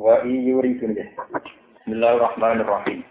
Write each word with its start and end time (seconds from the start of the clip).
Wa 0.00 0.24
iyuridu 0.24 0.88
Bismillahirrahmanirrahim. 0.88 3.04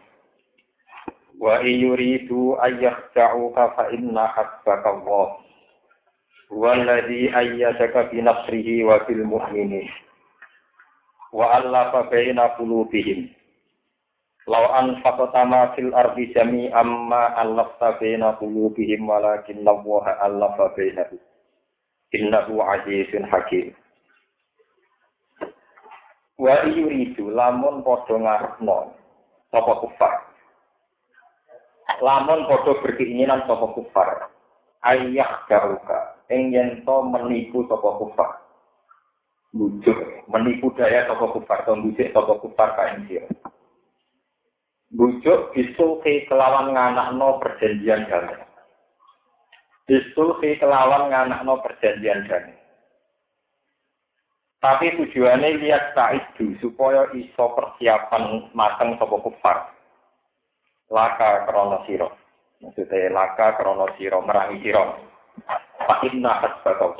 Wa 1.37 1.61
iyuridu 1.61 2.57
ayyakhja'uka 2.57 3.77
fa 3.77 3.93
inna 3.93 4.25
hasbaka 4.33 4.89
Allah. 4.89 5.37
Huwa 6.49 6.73
alladhi 6.73 7.29
bi 8.09 8.17
nasrihi 8.25 8.81
wa 8.81 8.97
bil 9.05 9.21
mu'minin. 9.29 9.85
Wa 11.29 11.61
allafa 11.61 12.09
baina 12.09 12.57
qulubihim. 12.57 13.29
Law 14.49 14.73
anfaqta 14.73 15.45
ma 15.45 15.77
fil 15.77 15.93
ardi 15.93 16.33
jami'an 16.33 16.89
ma 17.05 17.29
allafta 17.37 18.01
baina 18.01 18.41
qulubihim 18.41 19.05
walakin 19.05 19.61
Allah 19.69 20.17
allafa 20.25 20.73
bainahum. 20.73 21.21
Innahu 22.09 22.57
azizun 22.57 23.29
hakim. 23.29 23.77
Wa 26.39 26.63
yuridu 26.67 27.33
lamun 27.33 27.83
padha 27.83 28.15
ngarepno 28.15 28.95
sapa 29.51 29.73
kufar. 29.83 30.13
Lamun 31.99 32.47
padha 32.47 32.71
berkeinginan 32.79 33.43
sapa 33.49 33.67
kufar. 33.75 34.31
Ayah 34.81 35.45
garuka 35.45 36.21
ing 36.31 36.55
to 36.87 36.95
menipu 37.11 37.67
sapa 37.67 37.89
kufar. 37.99 38.31
Bujuk 39.51 39.99
menipu 40.31 40.71
daya 40.79 41.09
sapa 41.11 41.27
kufar 41.35 41.67
to 41.67 41.75
bujuk 41.75 42.07
sapa 42.15 42.33
kufar 42.39 42.69
ka 42.79 42.83
ing. 42.95 43.27
Bujuk 44.91 45.55
bisulhi 45.55 46.27
kelawan 46.27 46.75
nganakno 46.75 47.39
perjanjian 47.39 48.11
damai. 48.11 48.43
Bisulhi 49.87 50.59
kelawan 50.59 51.07
nganakno 51.07 51.63
perjanjian 51.63 52.27
damai. 52.27 52.60
Tapi 54.61 54.93
tujuannya 54.93 55.57
lihat 55.57 55.97
itu 56.13 56.53
supaya 56.61 57.09
iso 57.17 57.49
persiapan 57.57 58.53
mateng 58.53 58.93
sapa 59.01 59.17
kufar. 59.17 59.73
Laka 60.93 61.49
krono 61.49 61.81
siro. 61.89 62.13
Maksudnya 62.61 63.09
laka 63.09 63.57
krono 63.57 63.89
siro 63.97 64.21
merangi 64.21 64.61
siro. 64.61 65.01
Pakinna 65.81 66.45
hasbaka 66.45 66.93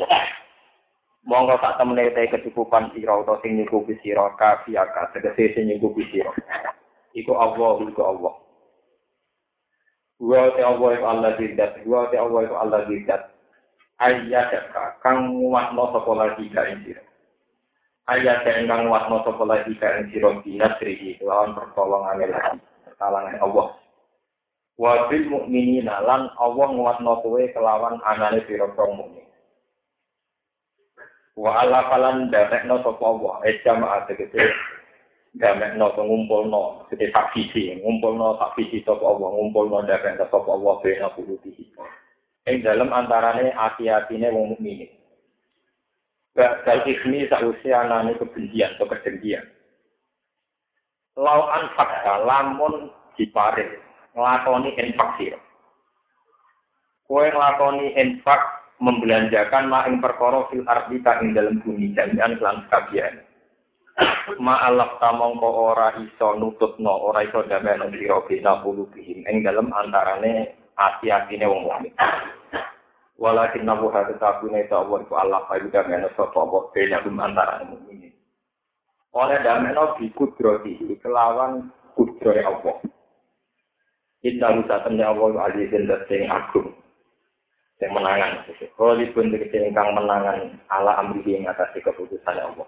Monggo 1.22 1.54
tak 1.62 1.78
temene 1.78 2.10
te 2.18 2.34
kecukupan 2.34 2.98
siro 2.98 3.22
atau 3.22 3.38
sing 3.46 3.62
nyukupi 3.62 3.94
siro 4.02 4.34
kafiaka 4.42 5.14
tegese 5.14 5.54
sing 5.54 5.70
nyukupi 5.70 6.02
siro. 6.10 6.34
Iku 7.14 7.38
Allah 7.38 7.78
iku 7.78 8.02
Allah. 8.02 8.34
Wa 10.18 10.50
te 10.58 10.66
Allah 10.66 10.90
iku 10.98 11.06
Allah 11.06 11.32
te 11.38 12.18
Allah 12.18 12.40
iku 12.42 12.56
Allah 12.58 12.82
zidat. 12.90 13.22
Ayyadaka 14.02 14.98
kang 15.06 15.30
muatno 15.30 15.94
sapa 15.94 16.10
lagi 16.18 16.50
ka 16.50 16.66
siro 16.82 17.11
ayat 18.10 18.48
ingkang 18.48 18.90
wasno 18.90 19.22
sapa 19.22 19.44
lagi 19.46 19.74
ka 19.78 20.02
ing 20.02 20.10
sira 20.10 20.34
dinasrihi 20.42 21.22
lawan 21.22 21.54
pertolongan 21.54 22.26
lagi 22.26 22.58
kalangan 22.98 23.38
Allah. 23.42 23.68
Wa 24.80 25.12
bil 25.12 25.26
mukminina 25.30 26.02
lan 26.02 26.34
Allah 26.42 26.68
nguatno 26.74 27.22
kowe 27.22 27.42
kelawan 27.54 28.02
anane 28.02 28.42
pira-pira 28.50 28.90
mukmin. 28.90 29.28
Wa 31.38 31.62
ala 31.68 31.90
falan 31.94 32.34
damekno 32.34 32.82
sapa 32.82 33.04
Allah 33.06 33.36
e 33.46 33.52
jamaah 33.62 34.10
tegese 34.10 34.42
damekno 35.38 35.96
ngumpulno 35.96 36.90
gede 36.92 37.08
saksi 37.14 37.80
ngumpulno 37.80 38.36
saksi 38.36 38.84
sapa 38.84 39.06
Allah 39.06 39.30
ngumpulno 39.32 39.86
damekno 39.88 40.28
sapa 40.28 40.50
Allah 40.52 40.74
bena 40.84 41.08
puluhi 41.16 41.72
ing 42.52 42.56
dalam 42.66 42.90
antarane 42.92 43.54
ati-atine 43.56 44.28
wong 44.34 44.58
mukmin 44.58 44.90
Bakal 46.32 46.88
ismi 46.88 47.28
sausia 47.28 47.84
anane 47.84 48.16
kebencian 48.16 48.80
atau 48.80 48.88
kedengkian. 48.88 49.44
Lau 51.20 51.44
anfakta 51.52 52.24
lamun 52.24 52.88
diparit 53.20 53.68
ngelakoni 54.16 54.72
infak 54.80 55.20
siro. 55.20 55.40
Kue 57.04 57.28
ngelakoni 57.28 58.00
infak 58.00 58.40
membelanjakan 58.80 59.68
ma 59.68 59.84
ing 59.92 60.00
perkara 60.00 60.48
fil 60.48 60.64
ardi 60.64 61.04
ing 61.04 61.36
dalam 61.36 61.60
bumi 61.62 61.92
jami'an 61.92 62.40
kelan 62.40 62.64
sekabian. 62.66 63.16
Ma 64.40 64.64
alaf 64.72 64.98
tamongko 65.04 65.76
ora 65.76 65.94
iso 66.00 66.40
nututno, 66.40 67.12
ora 67.12 67.28
iso 67.28 67.44
damai 67.46 67.78
sira 67.92 68.24
bina 68.24 68.64
bulu 68.64 68.88
bihim 68.96 69.28
ing 69.28 69.44
dalam 69.44 69.68
antarane 69.76 70.56
ati-atine 70.80 71.46
wong 71.46 71.68
mukmin. 71.68 71.94
Walakin 73.22 73.70
nabu 73.70 73.94
hati 73.94 74.18
tabu 74.18 74.50
itu 74.50 74.74
Allah 74.74 74.98
itu 75.06 75.14
Allah 75.14 75.46
kayu 75.46 75.70
damai 75.70 76.02
sopo 76.18 76.42
Allah 76.42 76.74
beda 76.74 77.06
antara 77.06 77.62
ini. 77.70 78.10
Oleh 79.14 79.38
damai 79.46 79.78
bi 80.02 80.10
kudroti 80.18 80.82
kelawan 81.06 81.70
kudroy 81.94 82.42
Allah. 82.42 82.82
Inna 84.26 84.58
rusa 84.58 84.82
tanya 84.82 85.14
Allah 85.14 85.54
azizin 85.54 85.86
dan 85.86 86.02
sing 86.10 86.26
agung. 86.34 86.74
Yang 87.78 87.94
menangan. 87.94 88.32
Kalau 88.74 88.98
dipun 88.98 89.30
ingkang 89.30 89.90
menangan 89.94 90.58
ala 90.74 91.06
amri 91.06 91.22
yang 91.22 91.46
atas 91.46 91.78
keputusan 91.78 92.42
Allah. 92.42 92.66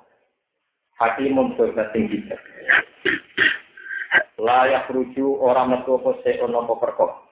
Hati 1.02 1.34
surga 1.34 1.90
tinggi. 1.98 2.30
Layak 4.38 4.86
rujuk 4.94 5.42
orang 5.42 5.82
metu 5.82 5.98
se'on 5.98 6.54
apa 6.54 6.74
perkara 6.78 7.23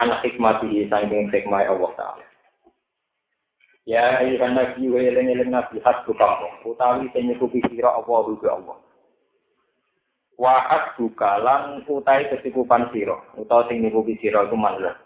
anak 0.00 0.24
hikmati 0.24 0.88
saking 0.88 1.28
hikmah 1.28 1.68
Allah 1.68 1.92
Ta'ala. 1.94 2.24
Ya 3.88 4.20
ayuhan 4.20 4.56
nabi 4.56 4.88
wa 4.88 5.00
eling-eling 5.00 5.52
nabi 5.52 5.80
hasbu 5.80 6.12
kamu. 6.16 6.48
Utawi 6.68 7.08
sing 7.12 7.28
nyukupi 7.28 7.60
sira 7.68 7.96
Allah 7.96 8.18
rujuk 8.28 8.48
Allah. 8.48 8.76
Wa 10.36 10.54
hasbu 10.68 11.12
kalan 11.16 11.84
utai 11.84 12.28
kecukupan 12.32 12.92
sira. 12.92 13.16
Utawa 13.36 13.68
sing 13.68 13.84
nyukupi 13.84 14.16
sira 14.20 14.44
iku 14.48 14.56
manlah. 14.56 14.96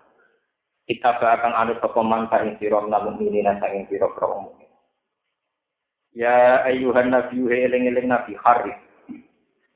Kita 0.85 1.17
akan 1.17 1.55
anu 1.57 1.75
sapa 1.81 2.01
man 2.05 2.29
ing 2.45 2.61
sira 2.61 2.83
namun 2.85 3.17
ini 3.19 3.41
saking 3.41 3.89
sira 3.89 4.11
pro 4.13 4.53
Ya 6.15 6.63
ayuhan 6.69 7.11
nabi 7.11 7.41
wa 7.41 7.51
eling-eling 7.51 8.07
nabi 8.11 8.37
harif. 8.37 8.79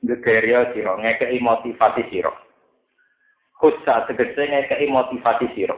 Gegeria 0.05 0.71
sira 0.71 0.95
ngekei 0.95 1.39
motivasi 1.43 2.03
sira. 2.13 2.31
Khusa 3.59 4.07
tegese 4.07 4.39
ngekei 4.39 4.87
motivasi 4.87 5.51
sira 5.53 5.75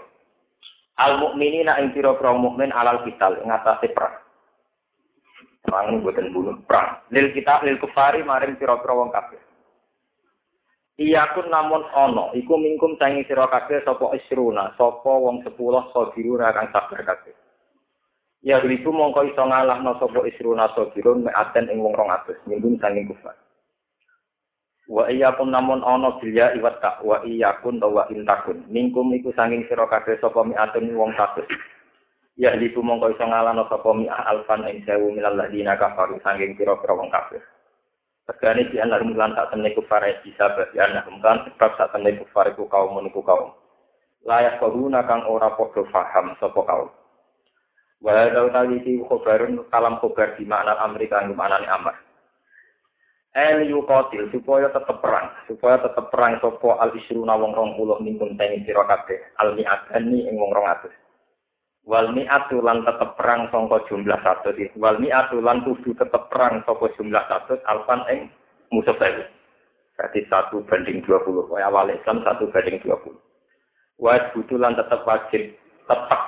al 1.01 1.17
mukminina 1.17 1.81
ing 1.81 1.91
pira-pira 1.97 2.31
mukmin 2.37 2.69
alal 2.71 3.01
kital 3.01 3.41
ing 3.41 3.49
atase 3.49 3.89
perang 3.89 4.21
perang 5.65 6.05
boten 6.05 6.29
bunuh 6.29 6.55
perang 6.69 7.01
lil 7.09 7.33
kita 7.33 7.65
lil 7.65 7.81
kufari 7.81 8.21
maring 8.21 8.55
pira-pira 8.55 8.93
wong 8.93 9.09
kafir 9.09 9.41
Iya 11.01 11.33
kun 11.33 11.49
namun 11.49 11.81
ono, 11.97 12.29
iku 12.37 12.61
mingkum 12.61 12.93
sangi 13.01 13.25
sira 13.25 13.49
kabeh 13.49 13.81
sapa 13.81 14.13
isruna, 14.13 14.77
sapa 14.77 15.09
wong 15.09 15.41
10 15.41 15.57
sabiruna 15.89 16.53
kang 16.53 16.69
sabar 16.69 17.01
kabeh. 17.01 17.33
Ya 18.45 18.61
itu 18.61 18.85
mongko 18.93 19.25
iso 19.25 19.41
ngalahno 19.41 19.97
sapa 19.97 20.21
isruna 20.29 20.69
sabirun 20.77 21.25
meaten 21.25 21.73
ing 21.73 21.81
wong 21.81 21.97
200, 21.97 22.45
mingkum 22.45 22.77
sangi 22.77 23.09
kufar. 23.09 23.33
Wa 24.89 25.05
iyyakum 25.09 25.53
namun 25.53 25.85
ana 25.85 26.17
bilya 26.17 26.57
iwat 26.57 26.81
tak 26.81 27.05
wa 27.05 27.21
iyyakum 27.21 27.77
wa 27.77 28.09
intakun. 28.09 28.65
Mingkum 28.71 29.13
iku 29.13 29.29
sanging 29.37 29.67
sira 29.69 29.85
kabeh 29.85 30.17
sapa 30.17 30.41
mi'atun 30.41 30.89
wong 30.97 31.13
satu. 31.13 31.45
Ya 32.39 32.57
liku 32.57 32.81
mongko 32.81 33.13
iso 33.13 33.25
ngalano 33.27 33.69
sapa 33.69 33.91
mi'ah 33.93 34.25
alfan 34.33 34.65
ing 34.65 34.81
sewu 34.87 35.13
minal 35.13 35.37
ladina 35.37 35.77
kafaru 35.77 36.17
sanging 36.25 36.57
pira-pira 36.57 36.97
wong 36.97 37.13
kafir. 37.13 37.43
Tegane 38.25 38.69
di 38.71 38.77
anar 38.81 39.03
mulan 39.05 39.35
tak 39.37 39.51
temne 39.53 39.75
kufar 39.77 40.05
bisa 40.23 40.49
berarti 40.55 40.77
anak 40.79 41.09
mulan 41.11 41.43
sebab 41.45 41.71
tak 41.77 41.89
temne 41.93 42.17
kufar 42.17 42.49
iku 42.49 42.65
kaum 42.65 42.97
niku 43.03 43.21
kaum. 43.21 43.53
Layak 44.25 44.61
koruna 44.61 45.05
kang 45.05 45.25
ora 45.25 45.53
padha 45.53 45.81
paham 45.89 46.33
sapa 46.37 46.61
kaum. 46.61 46.89
Walau 48.01 48.49
tadi 48.49 48.81
iki 48.81 48.97
khobarun 49.05 49.61
kalam 49.69 50.01
khobar 50.01 50.33
di 50.33 50.41
makna 50.41 50.73
Amerika 50.81 51.21
yang 51.21 51.37
maknane 51.37 51.69
amar. 51.69 51.93
El 53.31 53.63
yukotil 53.71 54.27
supaya 54.35 54.67
tetep 54.75 54.99
perang, 54.99 55.31
supaya 55.47 55.79
tetep 55.79 56.11
perang 56.11 56.35
sopo 56.43 56.75
al 56.75 56.91
isruna 56.91 57.39
wong 57.39 57.55
rong 57.55 57.71
puluh 57.79 57.95
mingkun 58.03 58.35
tengi 58.35 58.67
sira 58.67 58.83
kabeh, 58.83 59.15
al 59.39 59.55
mi'adani 59.55 60.27
ing 60.27 60.35
wong 60.35 60.51
rong 60.51 60.67
atus. 60.67 60.91
Wal 61.81 62.13
mi'atu 62.13 62.61
lan 62.61 62.85
tetep 62.85 63.17
perang 63.17 63.49
sangka 63.49 63.81
jumlah 63.89 64.19
satu. 64.21 64.53
Wal 64.77 65.01
mi'atu 65.01 65.41
lan 65.41 65.65
kudu 65.65 65.97
tetep 65.97 66.29
perang 66.29 66.61
sangka 66.67 66.93
jumlah 66.93 67.23
satu 67.25 67.57
alfan 67.65 68.05
ing 68.11 68.19
musuh 68.69 68.93
saya. 69.01 69.25
Berarti 69.97 70.21
satu 70.29 70.61
banding 70.69 71.01
dua 71.01 71.23
puluh. 71.25 71.47
Awal 71.49 71.95
Islam 71.95 72.21
satu 72.21 72.53
banding 72.53 72.77
dua 72.85 73.01
puluh. 73.01 73.17
Wajib 73.97 74.45
lan 74.61 74.77
tetep 74.77 75.01
wajib 75.07 75.55
tetap 75.89 76.21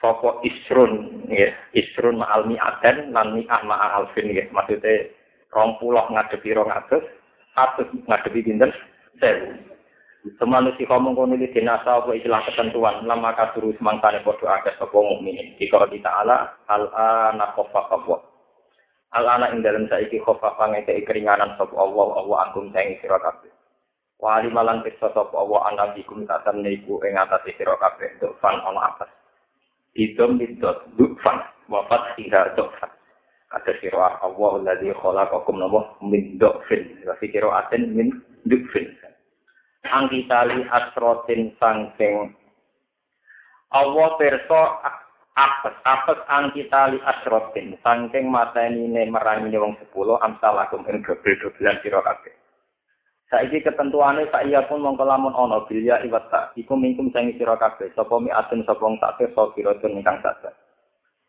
sopo 0.00 0.40
isrun 0.44 1.24
ya 1.32 1.48
isrun 1.76 2.20
ma'al 2.20 2.48
mi'aten 2.48 3.12
lan 3.12 3.36
mi'ah 3.36 3.60
ma'al 3.64 4.04
alfin 4.04 4.32
ya 4.32 4.44
maksudnya 4.52 5.08
rong 5.54 5.78
puloh 5.78 6.04
ngadepi 6.10 6.50
rong 6.58 6.68
atus 6.74 7.06
atus 7.54 7.86
ngadepi 8.10 8.42
dinten 8.42 8.74
sewu 9.22 9.54
Semanusi 10.40 10.88
kamu 10.88 11.12
kono 11.12 11.36
di 11.36 11.52
dinasa 11.52 12.00
apa 12.00 12.16
istilah 12.16 12.48
ketentuan 12.48 13.04
lama 13.04 13.36
kasuru 13.36 13.76
semangkane 13.76 14.24
podo 14.24 14.48
akeh 14.48 14.72
sapa 14.80 14.96
mukminin. 14.96 15.52
Dikala 15.60 15.84
kita 15.84 16.08
ala 16.08 16.48
al 16.64 16.88
ana 16.96 17.52
khofa 17.52 17.92
qabwa. 17.92 18.24
Al 19.12 19.28
ana 19.28 19.52
ing 19.52 19.60
dalem 19.60 19.84
saiki 19.84 20.24
khofa 20.24 20.56
pangeke 20.56 20.96
keringanan 21.04 21.60
sapa 21.60 21.76
Allah 21.76 22.24
Allah 22.24 22.36
agung 22.48 22.72
saing 22.72 22.96
sira 23.04 23.20
kabeh. 23.20 23.52
Wa 24.16 24.40
alimalan 24.40 24.80
pirsa 24.80 25.12
sapa 25.12 25.36
Allah 25.36 25.60
ana 25.68 25.84
bikum 25.92 26.24
tatan 26.24 26.64
niku 26.64 27.04
ing 27.04 27.20
atas 27.20 27.44
sira 27.44 27.76
kabeh 27.76 28.16
untuk 28.16 28.40
fan 28.40 28.56
ana 28.64 28.96
atas. 28.96 29.12
Idom 29.92 30.40
bidot 30.40 30.88
dukfan 30.96 31.36
wafat 31.68 32.16
hingga 32.16 32.56
dokfan. 32.56 32.88
Kata 33.54 33.70
sira 33.78 34.18
Allah 34.18 34.50
alladzi 34.58 34.90
khalaqakum 34.98 35.62
nabo 35.62 35.94
min 36.02 36.42
dokfin. 36.42 36.98
Fi 37.06 37.26
aten 37.38 37.94
min 37.94 38.10
dukfin. 38.50 38.90
angkitali 39.86 40.66
asrotin 40.74 41.54
sangking. 41.62 42.34
Allah 43.70 44.08
perso 44.18 44.62
apes 45.38 45.76
apes 45.86 46.18
angkitali 46.26 46.98
asrotin 47.04 47.78
sangking 47.86 48.26
mateni 48.26 48.90
ne 48.90 49.06
wong 49.54 49.78
sepuluh 49.78 50.18
amsalakum 50.18 50.82
ing 50.90 51.06
dobel 51.06 51.34
dobelan 51.38 51.78
kabeh. 51.78 52.34
Saiki 53.30 53.62
ketentuane 53.62 54.26
sak 54.34 54.50
iya 54.50 54.66
pun 54.66 54.82
mongko 54.82 55.06
lamun 55.06 55.30
ana 55.30 55.62
bilya 55.70 56.02
iwat 56.02 56.26
tak 56.26 56.58
iku 56.58 56.74
mingkum 56.74 57.14
sangi 57.14 57.38
sira 57.38 57.54
kabeh. 57.54 57.86
Sapa 57.94 58.18
mi 58.18 58.34
aten 58.34 58.66
sapa 58.66 58.82
wong 58.82 58.98
tak 58.98 59.14
pira 59.20 59.78
ingkang 59.78 60.18
sadar 60.26 60.54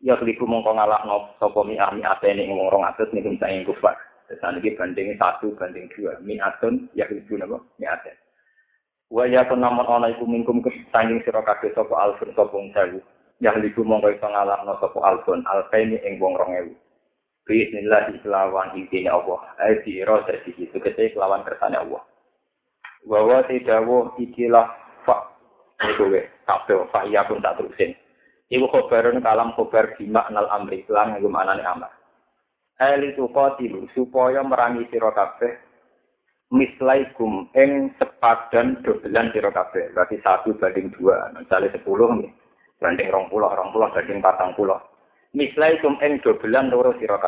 ya 0.03 0.15
kliku 0.19 0.43
mongko 0.49 0.75
ngalahno 0.75 1.35
sapa 1.39 1.59
mi 1.63 1.79
ami 1.79 2.03
atene 2.03 2.43
ing 2.43 2.55
wong 2.55 2.67
200 2.71 3.13
mingkum 3.15 3.35
sangi 3.39 3.63
kufar 3.63 3.95
Saat 4.25 4.57
ini 4.57 4.73
bandingnya 4.73 5.21
satu 5.21 5.53
banding 5.53 5.85
dua. 5.93 6.17
Mi 6.25 6.41
atun, 6.41 6.89
ya 6.97 7.05
itu 7.13 7.37
nama, 7.37 7.61
mi 7.77 7.85
atun. 7.85 8.15
Wa 9.13 9.29
ya 9.29 9.45
namun 9.53 9.85
ana 9.85 10.09
iku 10.09 10.25
mingkum 10.25 10.65
kesanging 10.65 11.21
sira 11.21 11.45
kabeh 11.45 11.69
sapa 11.77 11.93
alfun 11.93 12.33
sapa 12.33 12.49
wong 12.49 12.73
sewu. 12.73 12.99
Yang 13.37 13.69
liku 13.69 13.85
mongko 13.85 14.17
iso 14.17 14.25
ngalahno 14.25 14.81
sapa 14.81 14.97
alfun 15.05 15.45
alfaini 15.45 16.01
ing 16.01 16.17
wong 16.17 16.33
2000. 16.41 16.73
Bismillah 17.45 18.09
islawan 18.17 18.73
intine 18.73 19.13
Allah. 19.13 19.45
Ai 19.61 19.77
sira 19.85 20.25
dadi 20.25 20.57
itu 20.57 20.73
kete 20.81 21.13
kelawan 21.13 21.45
kersane 21.45 21.77
Allah. 21.77 22.01
Wa 23.05 23.21
wa 23.21 23.45
tidawu 23.45 24.09
ikilah 24.17 24.73
fa 25.05 25.21
iku 25.85 26.09
we 26.09 26.25
kabeh 26.49 26.81
fa 26.89 27.05
iya 27.05 27.21
pun 27.29 27.45
tak 27.45 27.61
terusin. 27.61 27.93
Iku 28.55 28.71
khobarun 28.71 29.19
kalam 29.19 29.51
khobar 29.59 29.99
bima 29.99 30.23
nal 30.31 30.47
amri 30.47 30.87
lan 30.87 31.19
nggo 31.19 31.27
manane 31.27 31.59
amar. 31.67 31.91
Eli 32.79 33.11
tuqatilu 33.11 33.91
supaya 33.91 34.39
merangi 34.47 34.87
sira 34.87 35.11
mislaikum 36.55 37.51
ing 37.51 37.91
sepadan 37.99 38.79
dobelan 38.79 39.35
sira. 39.35 39.51
Berarti 39.51 40.23
satu 40.23 40.55
banding 40.55 40.87
dua. 40.95 41.35
Misalnya 41.35 41.75
sepuluh 41.75 42.15
nih. 42.15 42.31
Banding 42.79 43.11
rong 43.11 43.27
pulau, 43.27 43.51
rong 43.51 43.75
pulau 43.75 43.91
banding 43.91 44.23
patang 44.23 44.55
pulau. 44.55 44.79
Mislaikum 45.35 45.99
ing 45.99 46.23
dobelan 46.23 46.71
loro 46.71 46.95
sira. 46.95 47.19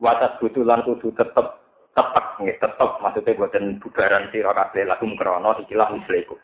Watas 0.00 0.40
butulan 0.40 0.80
kudu 0.88 1.12
tetep 1.20 1.46
tetep 1.92 2.26
nih, 2.40 2.56
tetep 2.56 2.90
maksudnya 3.04 3.36
buatan 3.36 3.76
bubaran 3.76 4.24
sira 4.32 4.56
kabeh 4.56 4.88
lakum 4.88 5.12
krono 5.20 5.52
ikilah 5.60 5.92
mislaikum. 5.92 6.40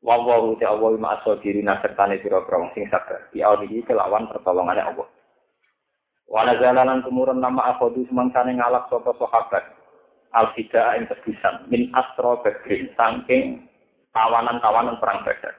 Wawahu 0.00 0.56
ta'awawi 0.56 0.96
ma'asodiri 0.96 1.60
nasertane 1.60 2.24
sira 2.24 2.40
krong 2.48 2.72
sing 2.72 2.88
sabar. 2.88 3.28
Ya 3.36 3.52
ini 3.60 3.84
kelawan 3.84 4.32
pertolongannya 4.32 4.88
Allah. 4.96 5.08
Wana 6.30 6.56
jalanan 6.56 7.04
kemurun 7.04 7.42
nama 7.42 7.74
akhodu 7.74 8.06
semangsane 8.06 8.56
ngalak 8.56 8.86
sopa 8.88 9.12
sahabat 9.18 9.66
al-fida 10.30 10.94
yang 10.94 11.10
tebusan 11.10 11.66
min 11.66 11.90
astro 11.90 12.38
badrin 12.40 12.86
saking 12.94 13.66
tawanan-tawanan 14.14 14.96
perang 15.02 15.26
badar. 15.26 15.52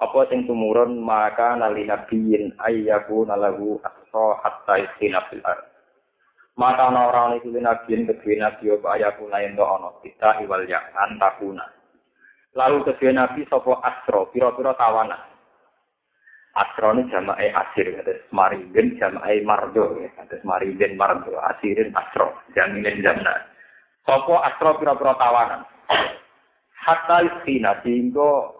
Apa 0.00 0.32
sing 0.32 0.48
tumurun 0.48 0.98
maka 1.04 1.54
nali 1.54 1.84
nabiyin 1.84 2.56
ayyaku 2.64 3.28
nalahu 3.28 3.76
astro 3.84 4.40
hatta 4.40 4.80
istina 4.80 5.20
fil 5.28 5.44
ar. 5.44 5.68
Maka 6.56 6.90
ana 6.90 7.12
ora 7.12 7.20
ana 7.30 7.34
iku 7.38 7.52
nabiyin 7.52 8.08
kedue 8.08 8.40
nabi 8.40 8.72
apa 8.72 8.88
ayaku 8.96 9.28
lain 9.28 9.54
kita 10.00 10.42
iwal 10.42 10.64
ya 10.64 10.80
antakuna. 10.96 11.79
Lalu 12.58 12.82
kedue 12.82 13.14
nabi 13.14 13.46
sapa 13.46 13.78
astro 13.78 14.26
pira-pira 14.34 14.74
tawanan. 14.74 15.22
Astro 16.50 16.90
ini 16.98 17.06
jamae 17.06 17.46
asir, 17.54 17.94
ada 17.94 18.10
maridin 18.34 18.98
jamae 18.98 19.38
mardo, 19.46 19.94
ada 20.18 20.34
maridin 20.42 20.98
mardo, 20.98 21.38
asirin 21.46 21.94
astro, 21.94 22.42
jaminin 22.58 23.06
jamna. 23.06 23.46
Sopo 24.02 24.42
astro 24.42 24.74
pira-pira 24.82 25.14
tawanan. 25.14 25.62
Hatta 26.74 27.22
istina 27.22 27.78
sehingga 27.86 28.50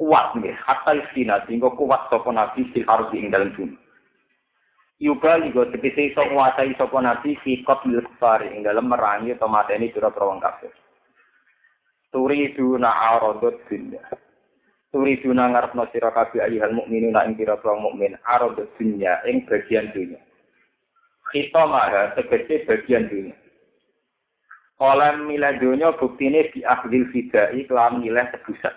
kuat 0.00 0.32
nih. 0.40 0.56
Hatta 0.64 0.96
istina 0.96 1.44
sehingga 1.44 1.76
kuat 1.76 2.08
sopo 2.08 2.32
nabi 2.32 2.64
ardi 2.88 3.20
ing 3.20 3.28
dalam 3.28 3.52
bumi. 3.52 3.76
Yuga 5.00 5.44
juga 5.44 5.68
tegese 5.76 6.12
iso 6.12 6.24
nguasai 6.24 6.72
sopo 6.80 7.04
nabi 7.04 7.36
fi 7.44 7.60
qatlil 7.68 8.00
kufar 8.00 8.48
ing 8.48 8.64
dalam 8.64 8.88
merangi 8.88 9.36
mateni 9.36 9.92
pira-pira 9.92 10.24
wong 10.24 10.40
kafir. 10.40 10.72
Turidu 12.10 12.74
na'aradut 12.74 13.62
dunya. 13.70 14.02
Turidu 14.90 15.30
ngarepno 15.30 15.86
sira 15.94 16.10
kabeh 16.10 16.42
ayyuhal 16.42 16.74
mukminun 16.74 17.14
ing 17.14 17.38
pira-pira 17.38 17.78
mukmin 17.78 18.18
aradut 18.26 18.66
dunya 18.74 19.22
ing 19.30 19.46
bagian 19.46 19.94
dunya. 19.94 20.18
Kita 21.30 21.62
maha 21.70 22.10
tegese 22.18 22.66
bagian 22.66 23.06
dunya. 23.06 23.38
Oleh 24.82 25.22
milih 25.22 25.62
dunia 25.62 25.94
buktine 25.94 26.50
di 26.50 26.66
akhir 26.66 27.14
fidai 27.14 27.62
kelam 27.70 28.02
milih 28.02 28.26
tebusan. 28.34 28.74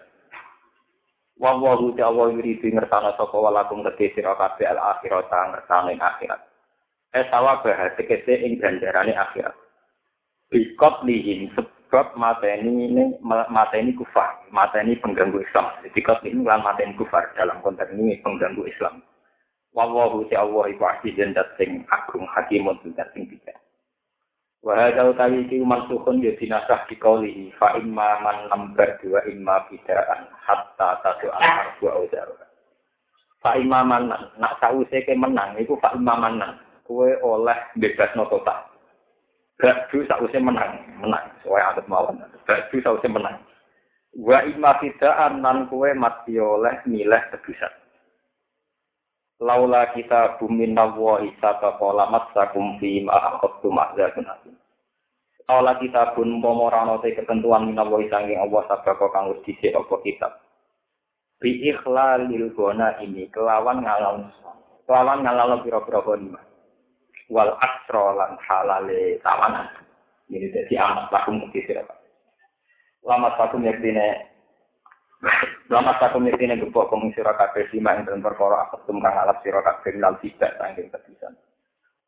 Wawahu 1.42 1.98
jawa 1.98 2.30
yuridu 2.30 2.70
ngertana 2.70 3.18
sapa 3.18 3.34
walakum 3.34 3.82
kedhe 3.82 4.14
sira 4.14 4.38
al 4.38 4.80
akhirat 4.94 5.34
ngertana 5.34 5.90
ing 5.90 5.98
akhirat. 5.98 6.42
Esawa 7.10 7.66
bahas 7.66 7.98
tegese 7.98 8.38
ing 8.46 8.62
ganjarane 8.62 9.18
akhirat. 9.18 9.58
Bikot 10.54 11.02
lihim 11.10 11.50
mateni 12.18 12.90
ini 12.90 13.04
mateni 13.24 13.94
kufar, 13.94 14.42
mateni 14.50 14.98
pengganggu 14.98 15.46
Islam. 15.46 15.70
Bikot 15.94 16.26
lihim 16.26 16.42
lan 16.42 16.66
mateni 16.66 16.98
kufar 16.98 17.30
dalam 17.38 17.62
konteks 17.62 17.94
ini 17.94 18.18
pengganggu 18.26 18.66
Islam. 18.66 19.06
Wawahu 19.74 20.26
jawa 20.30 20.70
iku 20.70 20.86
azizun 20.86 21.34
sing 21.58 21.86
agung 21.90 22.26
hakimun 22.30 22.78
dan 22.94 23.10
sing 23.14 23.26
bijak. 23.30 23.58
Wa 24.64 24.80
hadza 24.80 25.12
utawi 25.12 25.44
iki 25.44 25.60
mansukhun 25.60 26.24
ya 26.24 26.32
dinasah 26.40 26.88
di 26.88 26.96
qawli 26.96 27.52
fa 27.60 27.76
imma 27.76 28.24
man 28.24 28.48
lambar 28.48 28.96
dua 29.04 29.20
imma 29.28 29.68
bidaan 29.68 30.30
hatta 30.40 31.04
tadu 31.04 31.28
al 31.36 31.74
wa 31.84 32.00
udar. 32.00 32.32
Fa 33.44 33.60
imma 33.60 33.84
man 33.84 34.08
nak 34.40 34.54
sause 34.64 35.04
ke 35.04 35.14
menang 35.14 35.60
iku 35.60 35.76
fa 35.84 35.92
imma 35.94 36.16
man 36.16 36.58
kowe 36.88 37.12
oleh 37.22 37.60
bebas 37.76 38.16
no 38.16 38.24
total. 38.32 38.73
Gadu 39.64 40.04
sause 40.12 40.36
menang, 40.44 40.76
menang. 41.00 41.24
Soale 41.40 41.64
adat 41.64 41.88
mawon. 41.88 42.20
Gadu 42.44 42.78
sause 42.84 43.08
menang. 43.08 43.40
Wa 44.12 44.44
imma 44.44 44.76
bidaan 44.84 45.40
nan 45.40 45.72
kowe 45.72 45.88
mati 45.96 46.36
oleh 46.36 46.84
milih 46.84 47.24
tebusan. 47.32 47.72
laula 49.44 49.92
kita 49.92 50.40
bumin 50.40 50.72
nawa 50.72 51.20
isata 51.28 51.76
kola 51.76 52.08
matsakum 52.08 52.80
fi 52.80 53.04
ma 53.04 53.20
akhadtu 53.20 53.68
ma'zatun 53.68 54.24
asim. 54.24 54.56
Laula 55.44 55.76
kita 55.84 56.16
pun 56.16 56.40
pomorano 56.40 57.04
te 57.04 57.12
ketentuan 57.12 57.68
minawa 57.68 58.00
sanging 58.08 58.40
Allah 58.40 58.64
sabako 58.72 59.12
kang 59.12 59.36
wis 59.36 59.44
dhisik 59.44 59.76
kitab. 60.08 60.40
Bi 61.44 61.60
ikhlalil 61.68 62.56
gona 62.56 62.96
ini 63.04 63.28
kelawan 63.28 63.84
ngalal 63.84 64.32
kelawan 64.88 65.20
ngalal 65.28 65.60
pira-pira. 65.60 66.40
Wal 67.32 67.56
asra 67.60 68.06
lan 68.16 68.36
halale 68.44 69.20
tawanan. 69.24 69.68
Ini 70.28 70.50
jadi 70.50 70.74
amat 70.84 71.12
lakum 71.12 71.40
mukti 71.40 71.64
sira. 71.64 71.84
Lama 73.04 73.36
satu 73.36 73.60
yaktine 73.60 74.34
Lama 75.72 75.96
satu 76.04 76.20
mitine 76.20 76.60
gebok 76.60 76.92
kong 76.92 77.16
sira 77.16 77.32
kabeh 77.40 77.72
lima 77.72 77.96
ing 77.96 78.04
dalam 78.04 78.20
perkara 78.20 78.68
aketum 78.68 79.00
kang 79.00 79.16
alap 79.16 79.40
sira 79.40 79.64
kabeh 79.64 79.96
lan 79.96 80.20
tidak 80.20 80.52
saking 80.60 80.92
kebisan. 80.92 81.32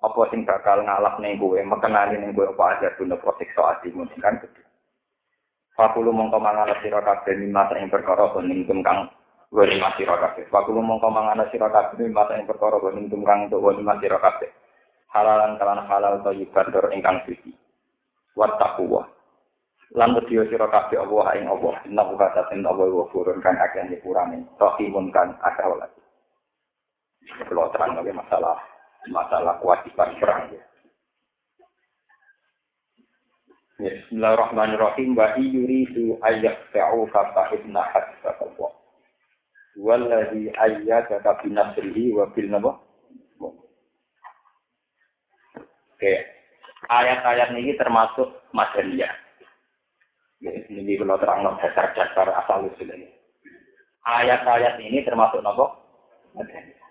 Apa 0.03 0.27
sing 0.27 0.43
bakal 0.43 0.83
ngalap 0.83 1.23
ning 1.23 1.39
kowe, 1.39 1.55
mekenani 1.55 2.19
ning 2.19 2.35
kowe 2.35 2.51
apa 2.51 2.75
aja 2.75 2.91
guna 2.99 3.15
prosiksa 3.15 3.79
atimu 3.79 4.03
kan 4.19 4.43
gede. 4.43 4.59
Fakulu 5.79 6.11
mongko 6.11 6.43
mangalap 6.43 6.83
sira 6.83 6.99
kabeh 6.99 7.39
lima 7.39 7.71
ing 7.79 7.87
perkara 7.87 8.27
ning 8.43 8.67
kang 8.83 9.07
Wani 9.55 9.79
masih 9.79 10.03
kabeh. 10.03 10.51
Waktu 10.51 10.69
lu 10.75 10.83
mongko 10.83 11.07
mangana 11.13 11.47
sira 11.47 11.71
kabeh 11.71 12.11
masa 12.11 12.35
yang 12.35 12.43
perkara 12.43 12.75
wani 12.81 13.07
tumrang 13.07 13.47
untuk 13.47 13.63
wani 13.63 13.87
masih 13.87 14.11
kabeh. 14.11 14.51
Halalan 15.15 15.55
kalan 15.55 15.79
halal 15.87 16.19
thayyiban 16.27 16.67
dor 16.75 16.91
ingkang 16.91 17.23
suci. 17.23 17.55
Wattaqwa. 18.35 19.07
Lan 19.95 20.11
wedya 20.11 20.43
sira 20.51 20.67
kabeh 20.67 20.99
Allah 20.99 21.39
ing 21.39 21.47
Allah. 21.47 21.79
Inna 21.87 22.03
buka 22.03 22.35
tatin 22.35 22.67
Allah 22.67 22.91
wa 22.91 23.07
furun 23.15 23.39
kan 23.39 23.55
akeh 23.55 23.87
nyepurane. 23.87 24.43
Rahimun 24.59 25.15
kan 25.15 25.39
akeh 25.39 25.63
welas. 25.71 25.93
Kalau 27.47 27.71
terang 27.71 27.95
lagi 27.95 28.11
masalah 28.11 28.59
masalah 29.07 29.55
kewajiban 29.63 30.19
perang 30.19 30.51
ya. 30.51 30.61
Bismillahirrahmanirrahim 33.75 35.15
wa 35.15 35.35
yuridu 35.35 36.19
ayyaqta'u 36.23 37.07
fa 37.11 37.51
inna 37.55 37.83
hasbaka 37.87 38.47
Walladhi 39.75 40.51
ayyadaka 40.55 41.43
binasrihi 41.43 42.15
wa 42.15 42.31
bil 42.31 42.47
nabo. 42.47 42.84
Oke. 45.95 46.13
Ayat-ayat 46.91 47.55
ini 47.55 47.71
termasuk 47.79 48.27
madaniyah. 48.51 49.15
Ya, 50.43 50.51
ini 50.51 50.99
kalau 50.99 51.15
terang 51.15 51.47
dasar-dasar 51.55 52.27
asal 52.43 52.67
usul 52.67 52.91
ini. 52.91 53.07
Ayat-ayat 54.03 54.75
ini 54.83 54.99
termasuk 55.07 55.39
nabo? 55.39 55.71
Madaniyah. 56.35 56.83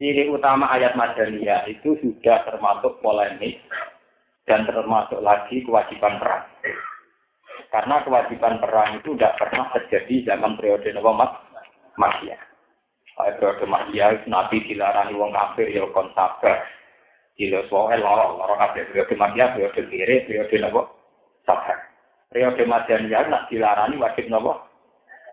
Ciri 0.00 0.32
utama 0.32 0.72
ayat 0.72 0.96
madaniyah 0.96 1.68
itu 1.68 1.92
sudah 2.00 2.40
termasuk 2.48 3.04
polemik 3.04 3.60
dan 4.48 4.64
termasuk 4.64 5.20
lagi 5.20 5.60
kewajiban 5.60 6.16
perang. 6.16 6.48
Karena 7.68 8.00
kewajiban 8.00 8.64
perang 8.64 8.96
itu 8.96 9.12
tidak 9.12 9.36
pernah 9.36 9.68
terjadi 9.76 10.32
zaman 10.32 10.56
periode 10.56 10.88
Nabi 10.96 11.36
Makia. 12.00 12.40
Pada 13.12 13.36
periode 13.36 13.68
Makia, 13.68 14.24
Nabi 14.24 14.64
dilarang 14.64 15.12
wong 15.20 15.36
kafir 15.36 15.68
ya 15.68 15.84
kon. 15.92 16.08
Gila 17.38 17.60
soal 17.70 18.00
loro, 18.00 18.36
loro 18.36 18.54
kafir 18.58 18.88
periode 18.90 19.14
Makia, 19.16 19.54
periode 19.54 19.80
kiri, 19.88 20.26
periode 20.28 20.56
Nabi 20.60 20.82
sabar. 21.46 21.78
Periode 22.30 22.62
Madaniyah 22.66 23.26
nak 23.26 23.46
dilarani 23.48 23.96
wajib 23.98 24.26
Nabi 24.30 24.52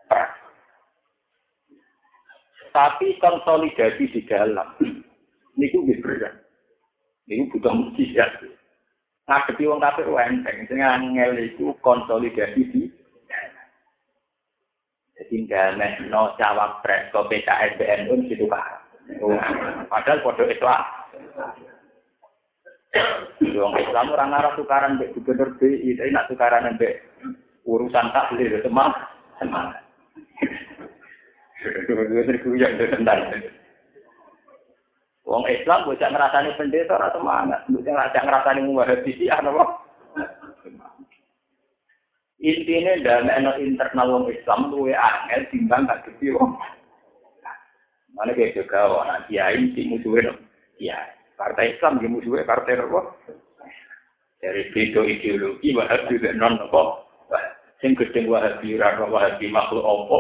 perang. 0.08 0.34
Tapi 2.72 3.18
konsolidasi 3.18 4.04
di 4.14 4.22
dalam, 4.30 4.70
ini 4.80 5.66
itu 5.66 5.82
berbeda. 5.82 6.30
Ini 7.28 7.50
butuh 7.50 7.74
mujizat. 7.74 8.38
Ngadepi 9.28 9.68
wong 9.68 9.82
kafir 9.84 10.08
enteng 10.08 10.70
sing 10.72 10.80
angel 10.80 11.36
iku 11.36 11.76
konsolidasi 11.84 12.62
di 12.72 12.88
jadi 15.18 15.36
nggak 15.50 16.14
no 16.14 16.38
cawak 16.38 16.86
pres 16.86 17.10
ke 17.10 17.20
PKS 17.20 17.76
BNU 17.82 18.30
situ 18.30 18.46
kan 18.46 18.86
padahal 19.90 20.22
kode 20.22 20.46
Islam 20.46 20.84
Wong 23.58 23.74
Islam 23.82 24.14
orang 24.14 24.38
arah 24.38 24.54
tukaran 24.54 25.02
mbek 25.02 25.14
gubernur 25.18 25.58
BI, 25.58 25.98
tapi 25.98 26.14
nak 26.14 26.28
tukaran 26.30 26.78
mbek 26.78 27.02
urusan 27.66 28.14
semang 28.62 28.92
semangat. 29.42 29.82
Dua-dua 31.90 32.24
yang 32.56 32.78
tentang. 32.78 33.20
Wong 35.28 35.44
Islam 35.52 35.84
bocah 35.84 36.08
ngrasani 36.08 36.56
pendeta 36.56 36.96
ora 36.96 37.12
semangat, 37.12 37.62
bocah 37.68 37.92
ngajak 37.92 38.24
ngrasani 38.24 38.62
muwahabi 38.64 39.12
sih 39.20 39.28
ana? 39.28 39.52
Intine 42.38 43.02
ndamekno 43.02 43.58
internal 43.60 44.08
wong 44.14 44.26
Islam 44.30 44.70
luwe 44.70 44.94
angel 44.94 45.42
timbang 45.50 45.90
gak 45.90 46.06
gede 46.06 46.38
wong. 46.38 46.54
Mana 48.14 48.32
kayak 48.34 48.54
juga 48.54 48.88
orang 48.88 49.26
kiai 49.26 49.74
si 49.74 49.90
musuhnya 49.90 50.34
ya 50.78 50.98
partai 51.38 51.78
Islam 51.78 52.02
di 52.02 52.10
musuhnya 52.10 52.44
partai 52.44 52.82
apa? 52.82 53.14
Dari 54.42 54.70
beda 54.74 55.02
ideologi 55.06 55.70
wahabi 55.78 56.18
dan 56.18 56.42
non 56.42 56.58
apa? 56.58 57.06
Sing 57.78 57.94
gede 57.94 58.26
wahabi 58.26 58.74
ora 58.74 59.06
wahabi 59.06 59.46
makhluk 59.54 59.86
apa? 59.86 60.20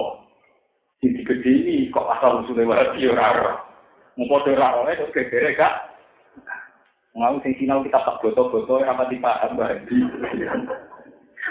Sing 1.01 1.17
gede 1.25 1.49
ini 1.49 1.89
kok 1.89 2.05
asal 2.05 2.45
musuhnya 2.45 2.69
wahabi 2.69 3.09
Mumpung 4.17 4.49
ora 4.49 4.81
oleh 4.81 4.97
terus 4.97 5.13
gegere 5.13 5.53
gak. 5.53 5.93
Mau 7.13 7.37
sing 7.41 7.53
sinau 7.57 7.85
kita 7.85 8.01
tak 8.01 8.17
foto-foto 8.21 8.81
ora 8.81 8.93
pati 8.93 9.17
paham 9.17 9.57
bahabi. 9.57 9.97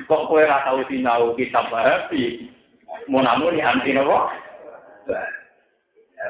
Kok 0.07 0.25
kowe 0.31 0.43
ora 0.43 0.67
tau 0.67 0.83
sinau 0.91 1.35
kitab 1.39 1.71
bahabi? 1.71 2.51
Mau 3.07 3.23
namun 3.23 3.59
anti 3.59 3.95
nopo? 3.95 4.31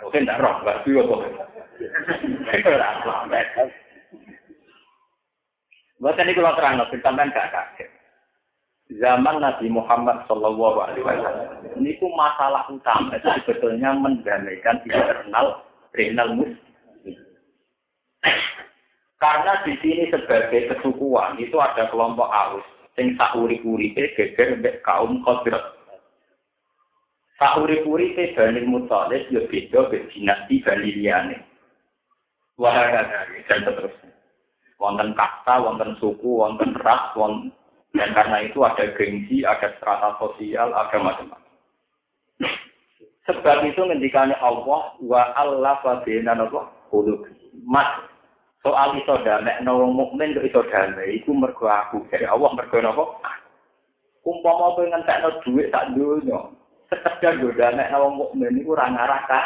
Oke, 0.04 0.20
ndak 0.20 0.40
roh, 0.44 0.60
bahabi 0.60 0.92
apa? 1.00 1.16
Bukan 5.96 6.28
ini 6.28 6.36
kalau 6.36 6.56
terang, 6.56 6.80
sampean 7.00 7.32
gak 7.32 7.50
kaget. 7.52 7.88
Zaman 9.02 9.42
Nabi 9.42 9.66
Muhammad 9.66 10.22
Shallallahu 10.30 10.78
Alaihi 10.78 11.02
Wasallam 11.02 11.74
ini 11.74 11.98
masalah 12.14 12.70
utama 12.70 13.18
itu 13.18 13.26
sebetulnya 13.42 13.90
mendamaikan 13.98 14.78
internal 14.86 15.66
Renal 15.90 16.38
muslim. 16.38 16.62
Karena 19.16 19.58
di 19.66 19.74
sini 19.82 20.12
sebagai 20.12 20.70
kesukuan 20.70 21.34
itu 21.40 21.56
ada 21.58 21.88
kelompok 21.90 22.30
aus 22.30 22.62
sing 22.94 23.16
sauri-uripe 23.18 24.12
geger 24.14 24.60
mbek 24.60 24.84
kaum 24.84 25.24
Khazraj. 25.24 25.72
Sauri-uripe 27.40 28.36
Bani 28.36 28.60
Muthalib 28.64 29.28
yo 29.32 29.44
ya 29.44 29.48
beda 29.48 29.80
be 29.88 29.98
dinasti 30.14 30.62
Bani. 30.62 31.36
Dan 32.56 33.60
seterusnya. 33.62 34.10
Wonten 34.76 35.12
kasta, 35.16 35.60
wonten 35.60 35.96
suku, 36.00 36.40
wonten 36.40 36.76
ras, 36.80 37.12
wonten 37.16 37.52
dan 37.96 38.12
karena 38.12 38.44
itu 38.44 38.60
ada 38.60 38.84
gengsi, 38.92 39.40
ada 39.40 39.72
strata 39.80 40.20
sosial, 40.20 40.68
ada 40.76 40.96
macam-macam. 41.00 41.40
Sebab 43.26 43.66
itu 43.66 43.80
ngendikanya 43.82 44.38
Allah 44.38 44.94
wa 45.02 45.22
Allah 45.34 45.80
wa 45.82 45.94
bina 46.04 46.36
nopo 46.36 46.62
qulub. 46.92 47.26
Mas 47.66 47.88
soal 48.62 48.94
iso 49.00 49.18
damai 49.26 49.64
no 49.66 49.82
mukmin 49.90 50.36
kok 50.36 50.46
iso 50.46 50.62
damai 50.70 51.18
iku 51.18 51.34
mergo 51.34 51.66
aku 51.66 52.06
dari 52.12 52.28
Allah 52.28 52.54
mergo 52.54 52.78
nopo. 52.78 53.04
Umpama 54.22 54.74
kowe 54.78 54.86
ngentekno 54.86 55.42
dhuwit 55.42 55.70
sak 55.70 55.94
donya, 55.94 56.38
sekedar 56.92 57.34
yo 57.42 57.50
damai 57.56 57.90
no 57.90 58.14
mukmin 58.14 58.62
iku 58.62 58.78
ora 58.78 58.94
ngarah 58.94 59.22
ka. 59.26 59.40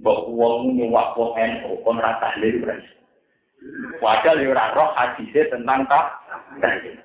Mbok 0.00 0.20
wong 0.32 0.72
nyuwak 0.72 1.12
wong 1.20 1.36
NU 1.36 1.76
kon 1.84 2.00
ra 2.00 2.16
tahlil 2.16 2.64
Padahal 4.02 4.42
yo 4.42 4.50
ora 4.50 4.74
roh 4.74 4.90
hadise 4.98 5.46
tentang 5.46 5.86
tak. 5.86 6.06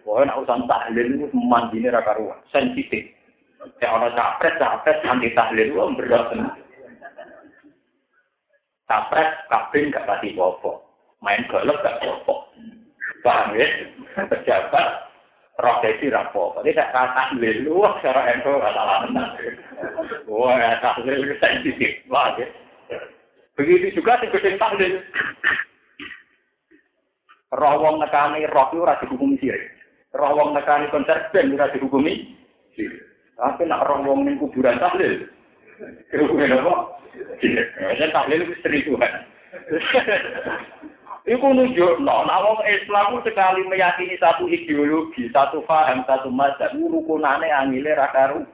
Pokoknya 0.02 0.34
urusan 0.40 0.66
tahlil 0.66 1.08
itu 1.14 1.30
mandine 1.38 1.94
ra 1.94 2.02
karuan, 2.02 2.42
sensitif. 2.50 3.06
Ya 3.78 3.94
orang 3.94 4.18
capres, 4.18 4.58
capres 4.58 4.98
anti 5.06 5.30
tahlil 5.38 5.70
itu 5.70 5.78
berat. 6.00 6.34
Capres, 8.88 9.30
kabin 9.52 9.94
gak 9.94 10.08
pasti 10.08 10.34
bobo. 10.34 10.82
Main 11.22 11.46
golok 11.52 11.84
gak 11.86 12.00
bobo. 12.02 12.50
Paham 13.22 13.60
ya? 13.60 13.68
Pejabat, 14.26 14.88
profesi 15.60 16.08
rapopo. 16.08 16.64
Jadi 16.64 16.80
tak 16.80 16.96
kata 16.96 17.36
tahlil, 17.36 17.68
wah 17.70 18.00
cara 18.02 18.34
ento 18.34 18.58
gak 18.58 18.74
salah 18.74 18.98
menang. 19.06 19.32
Wah, 20.26 20.80
tahlil 20.82 21.36
sensitif. 21.38 22.02
Wah, 22.10 22.34
ya. 22.40 22.48
Begitu 23.58 23.98
juga 23.98 24.22
si 24.22 24.30
kucing 24.30 24.56
tahlil. 24.62 25.02
Rawong 27.58 27.98
nekani 27.98 28.46
roh 28.46 28.70
itu 28.70 28.86
rasa 28.86 29.02
dihukumi 29.08 29.40
sirik. 29.42 29.74
Rawong 30.14 30.54
nekani 30.54 30.92
konser 30.94 31.32
band 31.34 31.58
rasa 31.58 31.74
dihukumi 31.74 32.38
sirik. 32.78 33.02
Tapi 33.38 33.66
nak 33.66 33.86
orang 33.90 34.06
wong 34.06 34.20
ning 34.30 34.38
kuburan 34.38 34.78
tahlil. 34.78 35.26
Kuburan 36.14 36.54
apa? 36.54 36.76
Ya 37.98 38.08
tahlil 38.14 38.46
itu 38.46 38.56
seribuan. 38.62 39.14
Iku 41.28 41.44
nunjuk, 41.44 42.00
no, 42.08 42.24
wong 42.24 42.64
Islam 42.64 43.20
sekali 43.20 43.68
meyakini 43.68 44.16
satu 44.16 44.48
ideologi, 44.48 45.28
satu 45.36 45.60
paham, 45.68 46.08
satu 46.08 46.32
mazhab, 46.32 46.72
rukunane 46.72 47.52
angile 47.52 47.92
rakaru. 48.00 48.48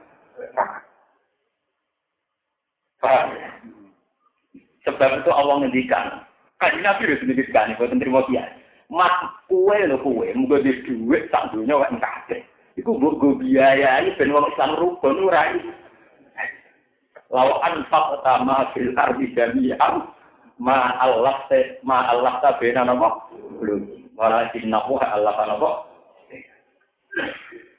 Paham? 2.98 3.30
Sebab 4.84 5.24
itu 5.24 5.30
Allah 5.32 5.64
ngendikan. 5.64 6.24
Kan 6.60 6.80
Nabi 6.84 7.08
itu 7.08 7.24
ngendikan, 7.24 7.72
buat 7.76 7.92
terima 7.92 8.20
dia. 8.28 8.44
Mas 8.92 9.12
kue 9.48 9.78
lo 9.88 9.96
kue, 10.04 10.28
muga 10.36 10.60
di 10.60 10.76
duit 10.84 11.32
sak 11.32 11.56
dunia 11.56 11.80
wak 11.80 11.96
kabeh. 11.96 12.44
Iku 12.76 12.98
mbok 12.98 13.16
go 13.22 13.28
biayai 13.38 14.12
ben 14.18 14.34
wong 14.34 14.50
Islam 14.50 14.76
rukun 14.76 15.30
ora 15.30 15.54
Law 17.32 17.58
anfaq 17.66 18.20
utama 18.20 18.70
fil 18.74 18.94
ardi 18.94 19.32
jami'an 19.34 20.06
ma 20.60 20.94
Allah 21.02 21.42
te 21.50 21.82
ma 21.82 22.06
Allah 22.10 22.38
ta 22.38 22.54
bena 22.62 22.86
napa 22.86 23.26
belum 23.58 24.12
walakin 24.14 24.70
nahu 24.70 24.98
Allah 25.02 25.34
napa 25.34 25.70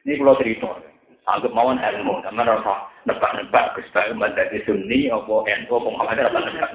ini 0.04 0.20
kalau 0.20 0.36
cerita 0.40 0.72
Anggap 1.26 1.58
mawon 1.58 1.82
ilmu, 1.82 2.22
sama 2.22 2.46
rasa 2.46 2.86
nebak-nebak, 3.06 3.78
Gus 3.78 3.90
Bayu 3.94 4.18
menjadi 4.18 4.58
sunni, 4.66 5.10
apa 5.14 5.34
NU, 5.46 5.74
apa 5.74 5.88
Muhammad, 5.94 6.26
apa 6.26 6.40
nebak. 6.42 6.72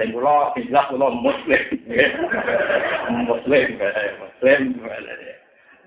Dan 0.00 0.16
kula, 0.16 0.56
jelas 0.56 0.88
kula 0.88 1.08
muslim. 1.12 1.62
muslim, 3.28 3.66
muslim. 4.20 4.60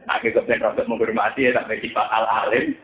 Aku 0.03 0.29
kepen 0.35 0.61
rasa 0.61 0.83
menghormati 0.85 1.49
ya, 1.49 1.57
sampai 1.57 1.81
sifat 1.81 2.07
al-alim. 2.11 2.77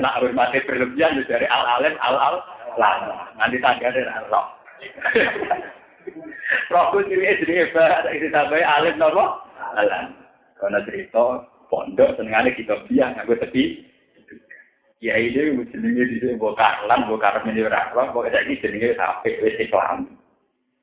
Nak 0.00 0.16
hormati 0.24 0.64
berlebihan 0.64 1.20
dari 1.28 1.44
al-alim, 1.44 1.94
al-al. 2.00 2.40
Nanti 3.36 3.60
tangga 3.60 3.92
dan 3.92 4.08
al-roh. 4.08 4.46
Rohku 6.70 7.02
sini 7.06 7.36
jadi 7.42 7.66
hebat, 7.66 8.06
ditambahi 8.10 8.64
alim 8.64 8.94
nopo? 8.96 9.42
Alam. 9.76 10.14
Karena 10.58 10.78
cerita 10.86 11.46
pondok 11.70 12.14
senengane 12.18 12.54
kita 12.54 12.78
biang 12.86 13.14
aku 13.18 13.38
tepi 13.38 13.89
Ya 15.00 15.16
ini 15.16 15.56
jenenge 15.72 16.12
di 16.12 16.20
sini 16.20 16.36
bawa 16.36 16.52
karlan, 16.60 17.08
bawa 17.08 17.16
karlan 17.24 17.56
ini 17.56 17.64
berakhlak, 17.64 18.12
bawa 18.12 18.28
jadi 18.28 18.52
jenenge 18.60 18.92
sampai 19.00 19.40
wes 19.40 19.56
Islam. 19.56 20.12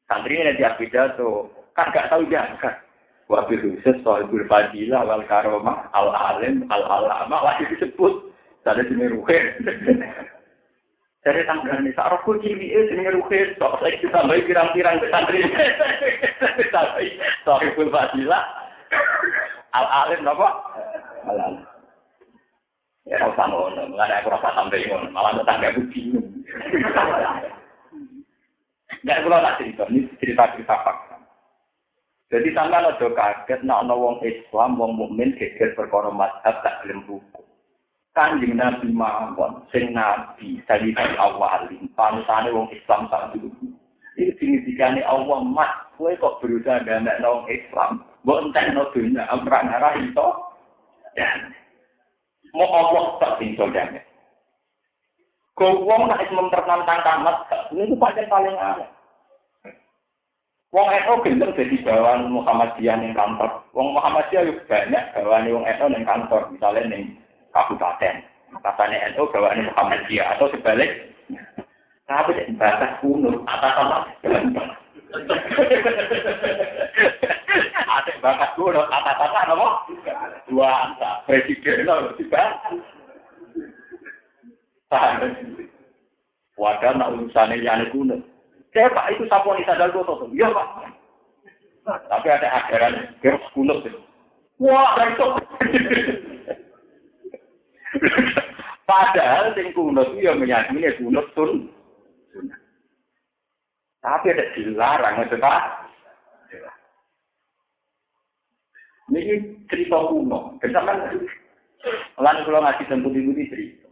Santri 0.09 0.41
ini 0.41 0.57
nanti 0.57 0.65
pidato, 0.81 1.53
kan 1.77 1.93
gak 1.93 2.09
tahu 2.09 2.25
jangka. 2.25 2.81
Wabil 3.29 3.61
khusus 3.61 4.01
soal 4.01 4.25
fadilah 4.25 5.05
wal 5.05 5.21
karomah 5.29 5.91
al 5.93 6.09
alim 6.15 6.65
al 6.73 6.81
alama 6.81 7.45
lagi 7.45 7.69
disebut. 7.75 8.33
Ada 8.67 8.83
jenis 8.83 9.15
ruhe. 9.15 9.37
Dari 11.23 11.43
tanggal 11.47 11.79
ini, 11.79 11.95
sarap 11.95 12.19
ku 12.27 12.35
cili 12.43 12.73
eh 12.73 12.89
jenis 12.91 13.15
ruhe. 13.15 13.55
Sok 13.55 13.79
saya 13.79 13.95
ditambahi 14.01 14.43
pirang-pirang 14.43 14.99
ke 14.99 15.07
santri. 15.07 15.39
Soal 17.45 17.69
fadilah 17.71 18.43
al 19.77 19.87
alim 20.03 20.27
apa? 20.27 20.49
Al 21.31 21.39
alim. 21.39 21.76
Ya, 23.07 23.23
ora 23.23 23.31
usah 23.31 23.47
ngono, 23.47 23.81
mulane 23.87 24.19
aku 24.19 24.27
rasa 24.35 24.51
sampai 24.51 24.83
ngono, 24.83 25.07
malah 25.15 25.31
tetangga 25.39 25.71
aku 25.71 25.81
bingung. 25.95 26.27
Nggak 29.07 29.21
kula 29.23 29.39
tak 29.39 29.55
cerita, 29.63 29.83
ini 29.87 30.03
cerita-cerita 30.19 30.75
fakta. 30.83 31.15
Jadi 32.27 32.51
sampean 32.51 32.83
aja 32.83 33.07
kaget 33.07 33.63
nek 33.63 33.87
ana 33.87 33.95
wong 33.95 34.19
Islam, 34.19 34.75
wong 34.75 34.99
mukmin 34.99 35.31
geger 35.39 35.71
perkara 35.79 36.11
mazhab 36.11 36.59
tak 36.59 36.83
gelem 36.83 37.07
buku. 37.07 37.39
Kanjeng 38.11 38.59
Nabi 38.59 38.91
mawon, 38.91 39.63
sing 39.71 39.95
nabi 39.95 40.59
sayyidul 40.67 41.15
awalin, 41.15 41.87
panutane 41.95 42.51
wong 42.51 42.67
Islam 42.75 43.07
sak 43.07 43.31
dulu. 43.31 43.47
Ini 44.19 44.35
signifikannya 44.35 45.07
Allah 45.07 45.39
mat, 45.47 45.95
kowe 45.95 46.11
kok 46.19 46.43
berusaha 46.43 46.83
gamek 46.83 47.23
wong 47.23 47.47
Islam, 47.47 48.03
mbok 48.27 48.51
entekno 48.51 48.83
dunya, 48.91 49.23
ora 49.31 49.59
ngarah 49.63 49.93
itu. 49.95 50.27
Mau 52.55 52.67
Allah 52.67 53.19
tak 53.19 53.41
tinggal 53.41 53.71
damai. 53.71 54.03
Kau 55.57 55.81
wong 55.81 56.05
nak 56.05 56.21
mempertentangkan 56.29 57.01
tamat, 57.01 57.49
ini 57.73 57.97
paling 57.97 58.29
paling 58.29 58.55
aneh. 58.61 58.85
Wong 60.69 60.85
NU 60.93 61.23
gendeng 61.25 61.55
jadi 61.57 61.81
bawahan 61.81 62.29
Muhammadiyah 62.29 63.01
yang 63.01 63.17
kantor. 63.17 63.65
Wong 63.73 63.97
Muhammadiyah 63.97 64.45
juga 64.45 64.61
banyak 64.69 65.03
bawahan 65.17 65.49
Wong 65.49 65.65
NU 65.65 65.85
yang 65.97 66.05
kantor, 66.05 66.41
misalnya 66.53 66.81
ning 66.85 67.17
kabupaten. 67.55 68.21
Katanya 68.61 69.17
NU 69.17 69.25
bawahan 69.33 69.65
Muhammadiyah 69.65 70.37
atau 70.37 70.51
sebalik. 70.53 70.91
Tapi 72.05 72.37
di 72.37 72.53
batas 72.55 73.01
kuno, 73.01 73.41
atas 73.49 73.71
sama 73.75 74.05
bakat 78.19 78.53
kuno, 78.55 78.85
atas 78.89 79.17
apa 79.17 79.39
apa? 79.49 79.69
Dua 80.47 80.69
angka, 80.89 81.23
presiden 81.25 81.85
loh, 81.87 82.13
tiba. 82.15 82.43
Wadah 86.57 86.91
nak 86.97 87.11
urusannya 87.13 87.61
yang 87.61 87.85
kuno. 87.93 88.17
Saya 88.73 88.93
pak 88.93 89.09
itu 89.15 89.25
saponi 89.25 89.65
sadar 89.65 89.89
gue 89.89 90.05
tuh, 90.05 90.29
iya 90.35 90.53
pak. 90.53 90.67
Tapi 91.87 92.27
ada 92.29 92.47
ajaran 92.61 93.15
kira 93.23 93.39
kuno 93.55 93.79
tuh. 93.81 93.95
Wah, 94.61 94.97
itu. 95.01 95.27
Padahal 98.87 99.55
sing 99.55 99.71
kuno 99.73 100.01
itu 100.13 100.25
yang 100.25 100.39
meyakini 100.41 100.93
kuno 100.99 101.21
tun. 101.33 101.71
Tapi 104.03 104.25
ada 104.29 104.45
dilarang 104.53 105.25
itu 105.25 105.37
pak. 105.41 105.86
Ini 109.07 109.63
cerita 109.71 109.97
kuno. 110.11 110.59
Bersama 110.59 111.07
Lan 112.17 112.43
kalau 112.43 112.59
ngasih 112.65 112.85
tempat 112.89 113.13
di 113.13 113.45
cerita. 113.47 113.87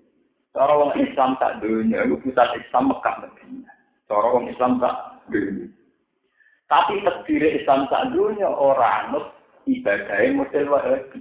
Orang 0.55 0.95
Islam 0.95 1.35
tak 1.35 1.59
dunia, 1.59 2.07
itu 2.07 2.15
pusat 2.23 2.55
Islam 2.55 2.87
Mekah 2.87 3.27
Medina. 3.27 3.67
Cara 4.07 4.23
orang 4.31 4.47
Islam 4.47 4.79
tak 4.79 4.95
dunia. 5.27 5.67
Tapi 6.71 7.03
terdiri 7.03 7.59
Islam 7.59 7.91
tak 7.91 8.15
dunia 8.15 8.47
orang 8.47 9.11
anut 9.11 9.25
ibadahnya 9.67 10.31
model 10.31 10.65
wahabi. 10.71 11.19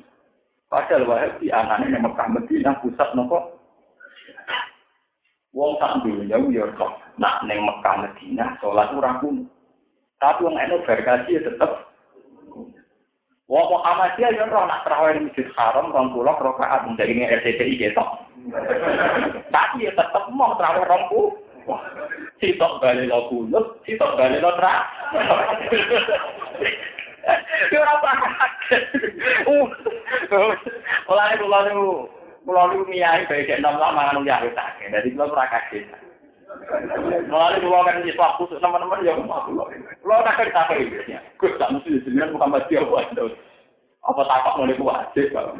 Padahal 0.70 1.02
wahabi 1.11 1.50
anaknya 1.50 1.98
yang 1.98 2.04
Mekah 2.07 2.28
Medina 2.30 2.78
pusat 2.78 3.11
nopo. 3.18 3.59
Wong 5.50 5.78
tak 5.83 6.07
dunia 6.07 6.38
ya 6.50 6.64
kok 6.78 6.92
nak 7.18 7.42
neng 7.46 7.62
Mekah 7.66 8.07
Medina 8.07 8.54
sholat 8.62 8.94
ora 8.94 9.18
kuno. 9.18 9.50
Tapi 10.22 10.46
wong 10.46 10.57
eno 10.62 10.78
berkasi 10.87 11.37
ya 11.37 11.42
tetep 11.42 11.93
Wong 13.54 13.70
Muhammadiyah 13.70 14.34
ya 14.34 14.50
roh 14.50 14.66
nak 14.66 14.82
terawih 14.82 15.14
di 15.14 15.30
Masjid 15.30 15.46
Haram 15.54 15.94
rong 15.94 16.10
puluh 16.10 16.26
rakaat 16.26 16.90
dari 16.98 17.14
ini 17.14 17.22
RCTI 17.22 17.78
gitu. 17.78 18.02
Tapi 19.54 19.86
ya 19.86 19.94
tetep 19.94 20.24
mau 20.34 20.58
terawih 20.58 20.82
rong 20.82 21.06
puluh. 21.06 21.30
Sitok 22.42 22.82
balik 22.82 23.06
lo 23.06 23.30
kunut, 23.30 23.78
sitok 23.86 24.18
balik 24.18 24.42
lo 24.42 24.58
tra. 24.58 24.90
Ya 27.70 27.78
ora. 27.78 27.94
Uh. 29.46 29.70
Mulane 31.08 31.34
kula 31.38 31.58
niku 31.70 32.10
kula 32.44 32.62
niku 32.68 32.84
miyai 32.90 33.24
bae 33.30 33.46
cek 33.46 33.62
nom 33.62 33.78
lama 33.78 34.12
anu 34.12 34.26
ya 34.26 34.42
tak. 34.52 34.82
Dadi 34.82 35.14
kula 35.14 35.30
ora 35.30 35.46
kaget. 35.46 36.03
Mulane 37.28 37.56
kula 37.60 37.86
kan 37.86 38.02
wis 38.04 38.18
waktu 38.18 38.42
teman-teman 38.58 39.06
ya 39.06 39.14
kula 39.16 40.24
tak 40.24 40.36
kerja 40.40 40.60
apa 40.66 40.72
iki. 40.78 41.16
Gus 41.38 41.56
tak 41.58 41.70
mesti 41.72 42.02
jenengan 42.04 42.34
Muhammad 42.34 42.66
dia 42.70 42.82
wae. 42.82 43.06
Apa 44.04 44.20
takok 44.28 44.60
ngene 44.60 44.76
ku 44.76 44.84
wajib, 44.84 45.32
Pak. 45.32 45.56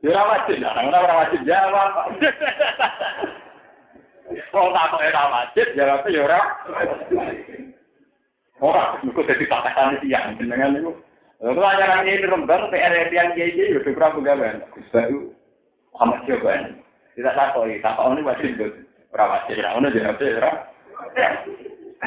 Ya 0.00 0.08
ora 0.16 0.22
wajib, 0.32 0.56
nang 0.56 0.88
ora 0.88 1.20
wajib 1.20 1.44
jawab. 1.44 2.16
Wong 4.56 4.68
takok 4.72 5.04
ora 5.04 5.22
wajib, 5.28 5.66
jawab 5.76 6.00
ya 6.08 6.20
ora. 6.24 6.40
Ora, 8.56 8.96
iku 9.04 9.20
dadi 9.20 9.44
takasan 9.44 10.00
siang 10.00 10.32
jenengan 10.40 10.72
niku. 10.72 10.96
Lalu 11.44 11.60
ajaran 11.60 12.08
ini 12.08 12.24
rembang 12.24 12.72
PR 12.72 13.12
yang 13.12 13.36
kiai 13.36 13.52
itu 13.52 13.84
berapa 13.92 14.16
gawe? 14.16 14.72
Baru 14.88 15.28
Muhammad 15.92 16.24
Jokowi. 16.24 16.72
Tidak 17.20 17.36
takut, 17.36 17.68
takut 17.84 18.16
ini 18.16 18.24
wajib 18.24 18.56
itu. 19.06 19.14
Berapa 19.14 19.46
wajib? 19.46 19.62
Nah, 19.62 19.78
ini 19.78 19.94
jawab 19.94 20.20
ya, 21.14 21.28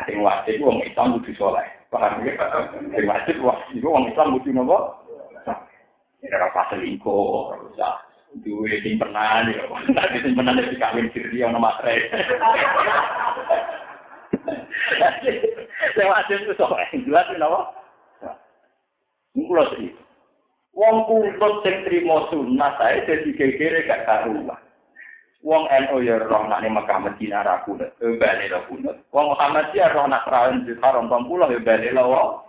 Sing 0.06 0.22
wajib 0.22 0.62
wong 0.62 0.86
Islam 0.86 1.18
kudu 1.20 1.34
saleh. 1.36 1.66
Paham 1.90 2.22
ya? 2.22 2.38
Sing 2.94 3.06
wajib 3.10 3.36
wajib 3.42 3.82
wong 3.82 4.06
Islam 4.12 4.38
kudu 4.38 4.54
nopo? 4.54 4.78
Ya 6.20 6.36
ora 6.36 6.52
pas 6.52 6.68
selingkuh, 6.76 7.56
ora 7.56 8.04
duwe 8.44 8.78
simpenan 8.84 9.50
ya. 9.50 9.64
Nanti 9.96 10.20
simpenan 10.22 10.60
iki 10.62 10.76
kawin 10.78 11.10
siri 11.16 11.42
ono 11.42 11.58
matre. 11.58 11.96
Sing 15.96 16.06
wajib 16.06 16.38
itu 16.44 16.54
saleh. 16.60 16.88
Jelas 16.94 17.28
nopo? 17.42 17.74
Kulo 19.34 19.64
sih. 19.74 19.90
Wong 20.78 21.10
kumpul 21.10 21.66
sing 21.66 21.82
trimo 21.90 22.30
sunah 22.30 22.78
sae 22.78 23.02
dadi 23.10 23.34
gegere 23.34 23.90
gak 23.90 24.06
karuan. 24.06 24.69
Wong 25.40 25.72
NU 25.72 26.04
ya 26.04 26.20
roh 26.20 26.44
nak 26.52 26.60
ning 26.60 26.76
Mekah 26.76 27.00
Madinah 27.00 27.48
ra 27.48 27.64
kunut, 27.64 27.96
e 28.04 28.20
bali 28.20 28.52
lo 28.52 28.60
kunut. 28.68 29.00
Wong 29.16 29.32
Muhammad 29.32 29.72
ya 29.72 29.88
roh 29.96 30.04
nak 30.04 30.28
rawon 30.28 30.68
di 30.68 30.76
Haram 30.84 31.08
20 31.08 31.56
ya 31.56 31.60
bali 31.64 31.90
lo. 31.96 32.44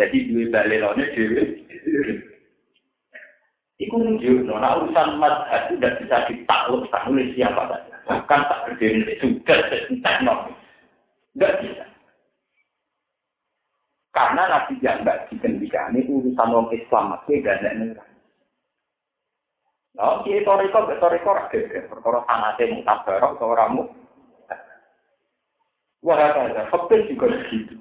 Jadi 0.00 0.32
duwe 0.32 0.48
bali 0.48 0.80
lo 0.80 0.96
ne 0.96 1.04
dhewe. 1.12 1.44
Iku 3.74 3.98
nunjuk, 3.98 4.46
no, 4.46 4.62
nah 4.62 4.78
urusan 4.78 5.18
mazhab 5.18 5.66
itu 5.66 5.82
tidak 5.82 5.98
bisa 5.98 6.16
ditaklukkan 6.30 7.10
oleh 7.10 7.26
siapa 7.34 7.62
saja. 7.66 7.94
Bahkan 8.06 8.40
tak 8.46 8.62
berdiri 8.70 9.18
juga, 9.18 9.54
tidak, 9.66 10.16
no. 10.22 10.46
Tidak 11.34 11.52
bisa. 11.58 11.84
Karena 14.14 14.46
Nabi 14.46 14.78
yang 14.78 15.02
tidak 15.02 15.26
dikendikani 15.26 16.06
urusan 16.06 16.54
orang 16.54 16.70
Islam, 16.70 17.18
itu 17.26 17.42
tidak 17.42 17.66
ada 17.66 17.70
neraka. 17.74 18.13
Nah, 19.94 20.26
kiai 20.26 20.42
toriko, 20.42 20.90
toriko 20.98 21.30
rakyat, 21.30 21.86
perkara 21.86 22.26
sanate 22.26 22.66
mutabarok, 22.66 23.38
seorangmu. 23.38 23.84
Wah, 26.02 26.18
ada, 26.18 26.66
fakir 26.68 27.06
juga 27.08 27.30
begitu. 27.30 27.78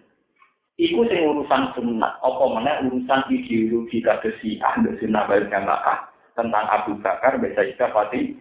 Iku 0.77 1.05
sing 1.09 1.25
urusan 1.25 1.73
sunat, 1.73 2.13
apa 2.21 2.43
mana 2.49 2.85
urusan 2.85 3.29
ideologi 3.29 4.01
kata 4.01 4.29
si 4.41 4.61
ahli 4.61 4.93
sunnah 5.01 5.25
wal 5.29 5.45
jamaah. 5.49 6.09
tentang 6.33 6.65
Abu 6.65 6.97
Bakar, 6.97 7.37
bisa 7.37 7.61
kita 7.61 7.93
pasti 7.93 8.33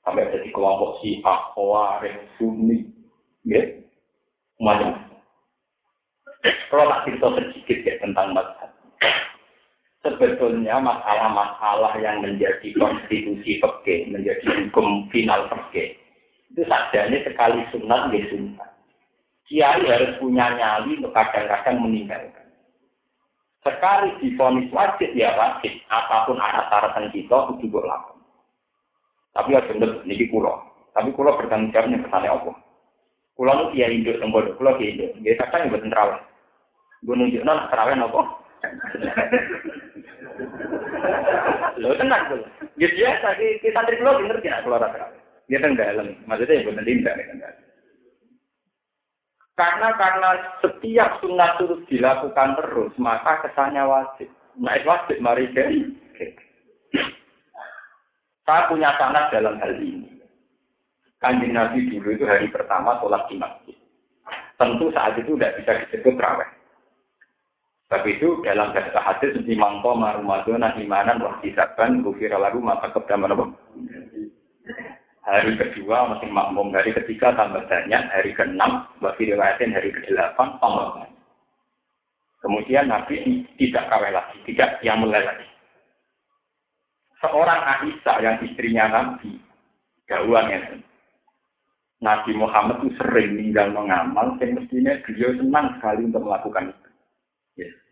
sampai 0.00 0.32
jadi 0.32 0.48
kelompok 0.48 0.96
si 1.04 1.20
Khawarij, 1.20 2.24
Sunni, 2.40 2.88
ya, 3.44 3.60
macam. 4.56 4.96
Kalau 6.44 6.88
tak 6.88 7.02
cerita 7.04 7.28
sedikit 7.36 7.78
ya 7.84 7.94
tentang 8.00 8.32
mazhab. 8.32 8.72
Sebetulnya 10.04 10.84
masalah-masalah 10.84 11.96
yang 11.96 12.20
menjadi 12.20 12.76
konstitusi 12.76 13.56
peke, 13.56 14.04
menjadi 14.12 14.44
hukum 14.52 15.08
final 15.08 15.48
peke, 15.48 15.96
itu 16.52 16.60
sajanya 16.68 17.24
sekali 17.24 17.64
sunat 17.72 18.12
di 18.12 18.20
sunat. 18.28 18.68
Kiai 19.48 19.80
harus 19.88 20.12
punya 20.20 20.52
nyali 20.60 21.00
untuk 21.00 21.16
kadang-kadang 21.16 21.80
meninggalkan. 21.80 22.44
Sekali 23.64 24.12
difonis 24.20 24.68
wajib 24.76 25.08
ya 25.16 25.32
wajib, 25.40 25.72
apa 25.88 26.28
pun 26.28 26.36
syarat 26.36 27.00
kita 27.08 27.38
itu 27.56 27.64
juga 27.64 27.96
lakukan. 27.96 28.20
Tapi 29.32 29.56
ya 29.56 29.64
bener, 29.64 30.04
ini 30.04 30.28
pulau. 30.28 30.68
Tapi 30.92 31.16
pulau 31.16 31.34
bertanggung 31.40 31.72
jawabnya 31.72 32.04
kesannya 32.04 32.28
Allah. 32.28 32.56
Pulau 33.34 33.72
itu 33.72 33.80
kiai 33.80 33.96
induk, 33.98 34.20
tempat 34.20 34.52
pulau 34.60 34.76
kiai 34.76 34.94
induk. 34.94 35.10
Dia 35.24 35.34
kadang 35.40 35.72
buat 35.72 35.80
terawih. 35.80 36.20
Gue 37.02 37.14
nunjuk 37.18 37.42
nol 37.42 37.66
terawih 37.72 37.98
apa? 37.98 38.43
Lo 41.80 41.94
tenang 41.98 42.22
tuh. 42.30 42.40
Ya 42.78 42.88
biasa, 42.90 43.38
kita 43.38 43.74
santri 43.74 43.98
pulau 44.00 44.18
bener 44.22 44.38
tidak 44.42 44.62
keluar 44.66 44.82
terawih. 44.88 45.20
Dia 45.50 45.58
tenggelam. 45.60 46.08
Maksudnya 46.24 46.60
ya 46.60 46.66
bener 46.68 46.84
kan 47.04 47.54
karena 49.54 49.94
karena 49.94 50.30
setiap 50.58 51.22
sunnah 51.22 51.54
terus 51.62 51.86
dilakukan 51.86 52.58
terus, 52.58 52.92
maka 52.98 53.38
kesannya 53.46 53.86
wajib. 53.86 54.26
Nah, 54.58 54.74
wajib 54.82 55.18
mari 55.22 55.46
jadi. 55.54 55.94
Saya 58.44 58.68
punya 58.68 58.92
sanat 58.98 59.30
dalam 59.30 59.56
hal 59.62 59.78
ini. 59.78 60.20
Kanjeng 61.22 61.56
Nabi 61.56 61.88
dulu 61.88 62.12
itu 62.12 62.28
hari 62.28 62.50
pertama 62.52 63.00
sholat 63.00 63.24
di 63.30 63.40
masjid. 63.40 63.76
Tentu 64.60 64.92
saat 64.92 65.16
itu 65.16 65.32
tidak 65.38 65.56
bisa 65.62 65.72
disebut 65.86 66.20
raweh. 66.20 66.50
Tapi 67.94 68.18
itu 68.18 68.42
dalam 68.42 68.74
bahasa 68.74 68.98
hadis 68.98 69.38
di 69.46 69.54
mangko 69.54 69.94
marumadona 69.94 70.74
imanan 70.82 71.22
wah 71.22 71.38
disaban 71.38 72.02
gufira 72.02 72.42
lagu 72.42 72.58
maka 72.58 72.90
kedaman 72.90 73.54
hari 75.22 75.54
kedua 75.54 76.10
masih 76.10 76.26
makmum, 76.28 76.74
hari 76.74 76.90
ketiga 76.90 77.30
tambah 77.38 77.62
banyak, 77.70 78.02
hari 78.10 78.34
keenam, 78.34 78.84
bagi 78.98 79.30
riwayatin 79.30 79.72
hari 79.72 79.94
ke-8 79.94 80.36
tambah 80.36 80.86
banyak. 80.98 81.12
Kemudian 82.44 82.90
Nabi 82.92 83.46
tidak 83.56 83.88
kawin 83.88 84.12
lagi, 84.12 84.36
tidak 84.44 84.82
yang 84.84 85.00
mulai 85.00 85.24
lagi. 85.24 85.48
Seorang 87.24 87.56
Aisyah 87.56 88.16
yang 88.20 88.36
istrinya 88.44 88.84
Nabi, 88.90 89.40
jauhan 90.10 90.52
ya. 90.52 90.60
Nabi 92.04 92.36
Muhammad 92.36 92.84
itu 92.84 92.92
sering 93.00 93.38
meninggal 93.38 93.72
mengamal, 93.72 94.36
yang 94.42 94.60
mestinya 94.60 94.92
beliau 95.08 95.30
senang 95.40 95.78
sekali 95.78 96.04
untuk 96.04 96.20
melakukan 96.20 96.68
itu. 96.68 96.83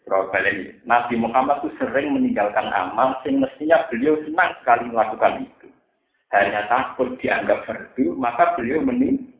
Yes, 0.02 0.82
Nabi 0.82 1.14
Muhammad 1.14 1.62
itu 1.62 1.78
sering 1.78 2.10
meninggalkan 2.10 2.68
amal, 2.74 3.22
yang 3.22 3.38
mestinya 3.38 3.86
beliau 3.86 4.18
senang 4.26 4.50
sekali 4.58 4.90
melakukan 4.90 5.46
itu 5.46 5.68
hanya 6.32 6.64
takut 6.66 7.12
dianggap 7.20 7.68
fardu, 7.68 8.16
maka 8.16 8.56
beliau 8.56 8.80
meninggal. 8.80 9.30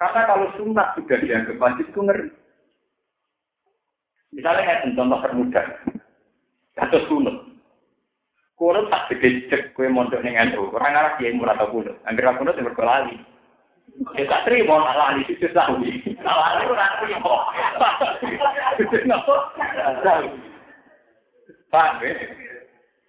Karena 0.00 0.20
kalau 0.24 0.48
sunnah 0.56 0.96
sudah 0.96 1.18
dianggap 1.20 1.60
wajib 1.60 1.86
itu 1.86 2.00
ngeri. 2.00 2.28
Misalnya 4.32 4.64
kayak 4.64 4.82
contoh 4.96 5.20
termudah, 5.24 5.66
atau 6.78 7.00
sunut. 7.10 7.36
Kunut 8.58 8.90
tak 8.90 9.14
gede 9.14 9.46
cek 9.50 9.62
kue 9.74 9.86
mondok 9.86 10.22
dengan. 10.22 10.50
Orang 10.58 10.94
arah 10.94 11.14
dia 11.18 11.30
murah 11.30 11.54
atau 11.54 11.70
kunut. 11.70 11.94
Angger 12.06 12.26
kunut 12.38 12.58
yang 12.58 12.66
berkelali. 12.70 13.16
Ya 14.14 14.24
tak 14.30 14.44
terima 14.46 14.78
nak 14.78 14.98
lali 14.98 15.22
itu 15.26 15.48
tahu. 15.50 15.82
Lali 15.82 16.64
orang 16.70 16.94
terima. 17.02 17.34
Pak, 21.68 22.00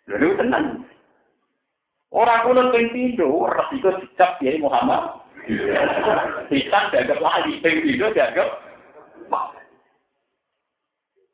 Lalu 0.09 0.29
tenang. 0.35 0.65
Orang 2.09 2.41
kuno 2.41 2.73
ping 2.73 2.89
pindho, 2.89 3.45
resiko 3.45 3.93
dicap 4.01 4.41
ya 4.41 4.57
Muhammad. 4.57 5.21
Bisa 6.49 6.89
dianggap 6.89 7.21
lagi, 7.21 7.61
ping 7.61 7.85
pindho 7.85 8.09
dianggap 8.17 8.49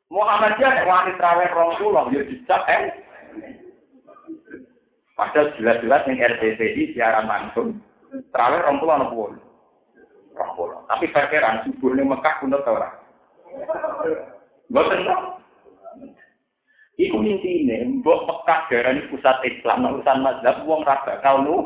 Muhammad 0.06 0.54
dia 0.56 0.70
nek 0.70 0.86
wani 0.86 1.12
traweh 1.18 1.50
rong 1.50 1.76
pulau, 1.82 2.06
yo 2.14 2.22
dicap 2.24 2.62
eh. 2.70 2.94
Padahal 5.16 5.50
jelas-jelas 5.56 6.04
yang 6.06 6.20
RTTI 6.20 6.92
siaran 6.92 7.26
langsung, 7.26 7.80
traweh 8.32 8.60
rong 8.64 8.78
pulau 8.80 8.98
nopo 9.00 9.34
rong 10.36 10.52
pulau. 10.56 10.80
Tapi 10.86 11.10
fakiran 11.10 11.64
subuh 11.66 11.92
nih 11.92 12.04
Mekah 12.04 12.34
kuno 12.40 12.60
tau 12.62 12.76
ora. 12.76 12.88
Boten 14.70 15.06
Iku 16.96 17.20
intine 17.20 18.00
mbok 18.00 18.24
Mekah 18.24 18.60
darani 18.72 19.04
pusat 19.12 19.36
Islam 19.44 19.84
urusan 19.84 20.24
mazhab 20.24 20.64
wong 20.64 20.80
ra 20.84 21.04
bakal 21.04 21.44
nu. 21.44 21.56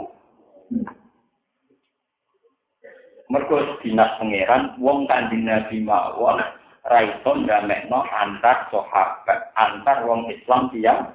Mergo 3.31 3.79
dinas 3.79 4.19
pangeran 4.19 4.75
wong 4.83 5.07
kanjeng 5.07 5.47
Nabi 5.47 5.87
mawon 5.87 6.43
ra 6.83 6.99
iso 7.07 7.31
ndamekno 7.31 8.03
antar 8.11 8.67
sahabat, 8.75 9.55
antar 9.55 10.03
wong 10.03 10.27
Islam 10.35 10.67
tiyang 10.75 11.15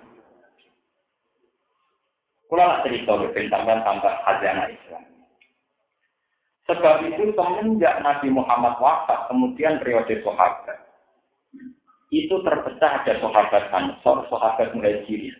Kula 2.45 2.85
cerita 2.85 3.17
tentang 3.33 3.81
tambah 3.81 4.13
hajana 4.21 4.69
Islam. 4.69 5.04
Sebab 6.65 7.06
itu 7.06 7.30
semenjak 7.38 8.01
Nabi 8.01 8.34
Muhammad 8.34 8.82
wafat, 8.82 9.30
kemudian 9.30 9.78
periode 9.78 10.17
sahabat, 10.25 10.82
itu 12.10 12.36
terpecah 12.41 13.06
ada 13.06 13.13
sahabat 13.21 13.69
Ansor, 13.69 14.25
sahabat 14.34 14.73
Muhajirin. 14.73 15.38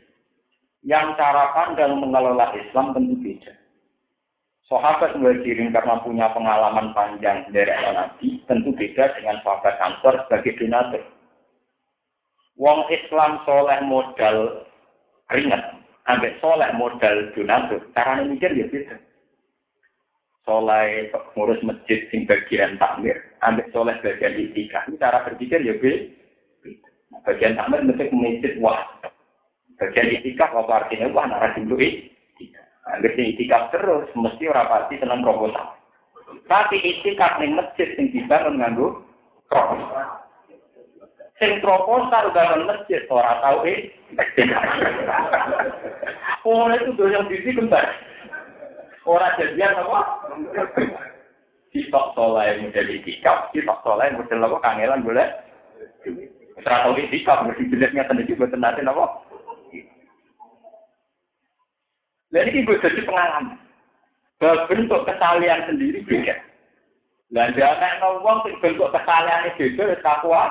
Yang 0.86 1.18
cara 1.18 1.50
pandang 1.58 1.98
mengelola 1.98 2.54
Islam 2.54 2.94
tentu 2.94 3.18
beda. 3.26 3.54
Sahabat 4.70 5.18
Muhajirin 5.18 5.74
karena 5.74 5.98
punya 6.06 6.30
pengalaman 6.30 6.94
panjang 6.94 7.50
dari 7.50 7.74
Nabi, 7.74 8.46
tentu 8.46 8.70
beda 8.78 9.18
dengan 9.18 9.42
sahabat 9.42 9.82
Ansor 9.82 10.14
sebagai 10.30 10.62
donatur. 10.62 11.02
Wong 12.56 12.86
Islam 12.94 13.42
soleh 13.50 13.82
modal 13.82 14.64
ringan, 15.34 15.82
ambek 16.06 16.38
soleh 16.38 16.70
modal 16.78 17.34
donatur. 17.34 17.82
Cara 17.98 18.22
mikir 18.22 18.54
ya 18.54 18.70
beda. 18.70 18.96
Soleh 20.46 21.10
ngurus 21.34 21.58
masjid 21.66 22.06
sing 22.14 22.30
bagian 22.30 22.78
takmir, 22.78 23.18
ambek 23.42 23.66
soleh 23.74 23.98
bagian 24.06 24.38
itikaf. 24.38 24.86
Cara 25.02 25.26
berpikir 25.26 25.58
ya 25.66 25.74
beda. 25.74 26.06
Bagian 27.26 27.58
tamat 27.58 27.82
mesti 27.82 28.14
mengisip 28.14 28.54
wah. 28.62 28.78
Bagian 29.82 30.22
itikaf 30.22 30.54
apa 30.54 30.86
artinya 30.86 31.10
wah 31.18 31.26
narasi 31.26 31.66
dulu 31.66 31.82
itikaf. 31.82 32.62
Agar 32.94 33.18
itikaf 33.18 33.74
terus 33.74 34.06
mesti 34.14 34.46
orang 34.46 34.70
pasti 34.70 35.02
senang 35.02 35.26
proposal. 35.26 35.66
Tapi 36.46 36.78
itikaf 36.78 37.42
ning 37.42 37.58
masjid 37.58 37.90
sing 37.98 38.14
dibangun 38.14 38.62
nganggo 38.62 39.02
proposal. 39.50 40.30
Sing 41.42 41.58
proposal 41.58 42.30
bangun 42.38 42.70
masjid 42.70 43.02
ora 43.10 43.42
tau 43.42 43.66
eh. 43.66 43.90
Oh 46.46 46.70
itu 46.70 47.10
yang 47.10 47.26
bisi 47.26 47.58
kembar. 47.58 47.90
Orang 49.06 49.38
jadian 49.38 49.78
apa? 49.78 50.02
Sitok 51.70 52.18
soleh 52.18 52.58
model 52.58 52.88
itikaf, 52.90 53.54
sitok 53.54 53.86
soleh 53.86 54.10
model 54.18 54.46
apa 54.50 54.58
kangelan 54.66 55.06
boleh. 55.06 55.28
Ora 56.58 56.90
tau 56.90 56.98
itikaf 56.98 57.46
mesti 57.46 57.70
jelas 57.70 57.94
ngeten 57.94 58.26
iki 58.26 58.34
boten 58.34 58.58
nate 58.58 58.82
napa. 58.82 59.22
Lha 62.34 62.42
iki 62.50 62.66
gue 62.66 62.82
jadi 62.82 63.02
pengalaman. 63.06 63.62
Bentuk 64.42 65.06
kesalian 65.06 65.70
sendiri 65.70 66.02
beda. 66.04 66.36
Lah 67.30 67.54
jangan 67.54 67.94
ngomong 68.02 68.50
bentuk 68.58 68.90
kesalian 68.90 69.54
beda 69.54 69.84
wis 69.94 70.02
takwa. 70.02 70.50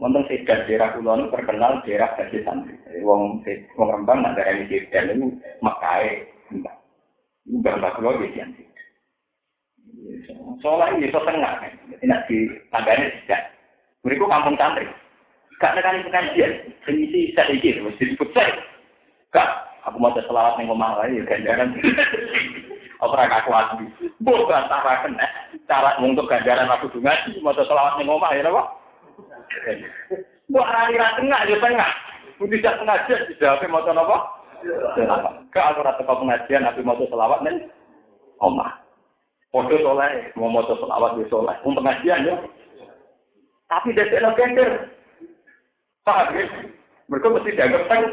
Wonten 0.00 0.24
sedan 0.24 0.64
daerah 0.64 0.96
kulon 0.96 1.28
terkenal 1.28 1.84
daerah 1.84 2.16
dadi 2.16 2.40
santri. 2.40 2.72
Wong 3.04 3.44
wong 3.76 3.88
Rembang 3.92 4.24
nak 4.24 4.40
daerah 4.40 4.64
iki 4.64 4.88
sedan 4.88 5.12
niku 5.12 5.28
mekae. 5.60 6.24
Mbah 6.56 7.74
mbah 7.76 7.92
kulo 8.00 8.16
iki 8.24 8.40
santri. 8.40 8.64
Soalnya 10.64 10.96
ini 10.96 11.12
so 11.12 11.20
tengah, 11.20 11.60
tidak 12.00 12.24
di 12.30 12.48
tangganya 12.72 13.12
tidak. 13.20 13.42
Mereka 14.08 14.24
kampung 14.24 14.56
santri. 14.56 14.88
Gak 15.60 15.74
nekani 15.76 16.06
pengajian. 16.08 16.52
Sengisi 16.88 17.36
saya 17.36 17.52
iki 17.52 17.76
mesti 17.82 18.08
disebut 18.08 18.30
saya. 18.32 18.56
Gak, 19.34 19.48
aku 19.84 20.00
mau 20.00 20.14
selawat 20.16 20.56
omah 20.56 21.04
wae 21.04 21.20
ya 21.20 21.28
ganjaran. 21.28 21.76
Aku 22.98 23.14
aku. 23.14 23.86
Mbok 24.18 24.50
bantaraken 24.50 25.14
eh 25.22 25.30
cara 25.70 25.94
untuk 26.02 26.26
ganjaran 26.26 26.66
aku 26.66 26.90
ngaji 26.98 27.38
mau 27.46 27.54
selawat 27.54 27.94
ning 27.94 28.10
omah 28.10 28.34
ya? 28.34 28.50
Mbok 30.48 30.64
arani 30.64 30.96
ra 30.96 31.16
tengah 31.20 31.40
ya 31.44 31.56
tengah. 31.60 31.90
Mun 32.40 32.48
tidak 32.54 32.78
sengaja 32.80 33.14
tidak 33.28 33.52
ape 33.60 33.66
maca 33.68 33.92
napa? 33.92 34.16
Ke 35.52 35.60
aku 35.60 35.80
ra 35.84 35.92
tepa 36.00 36.16
pengajian 36.16 36.64
tapi 36.64 36.80
maca 36.80 37.04
selawat 37.04 37.44
nih. 37.44 37.68
Omah. 38.40 38.80
Foto 39.52 39.76
soleh, 39.80 40.32
mau 40.36 40.48
maca 40.48 40.72
selawat 40.80 41.20
di 41.20 41.28
soleh. 41.28 41.56
Mun 41.64 41.76
pengajian 41.76 42.24
ya. 42.24 42.34
Tapi 43.68 43.92
dia 43.92 44.08
tidak 44.08 44.36
kender. 44.40 44.70
Paham 46.08 46.32
ya? 46.32 46.44
Mereka 47.12 47.28
mesti 47.28 47.52
dianggap 47.52 47.84
kan. 47.92 48.04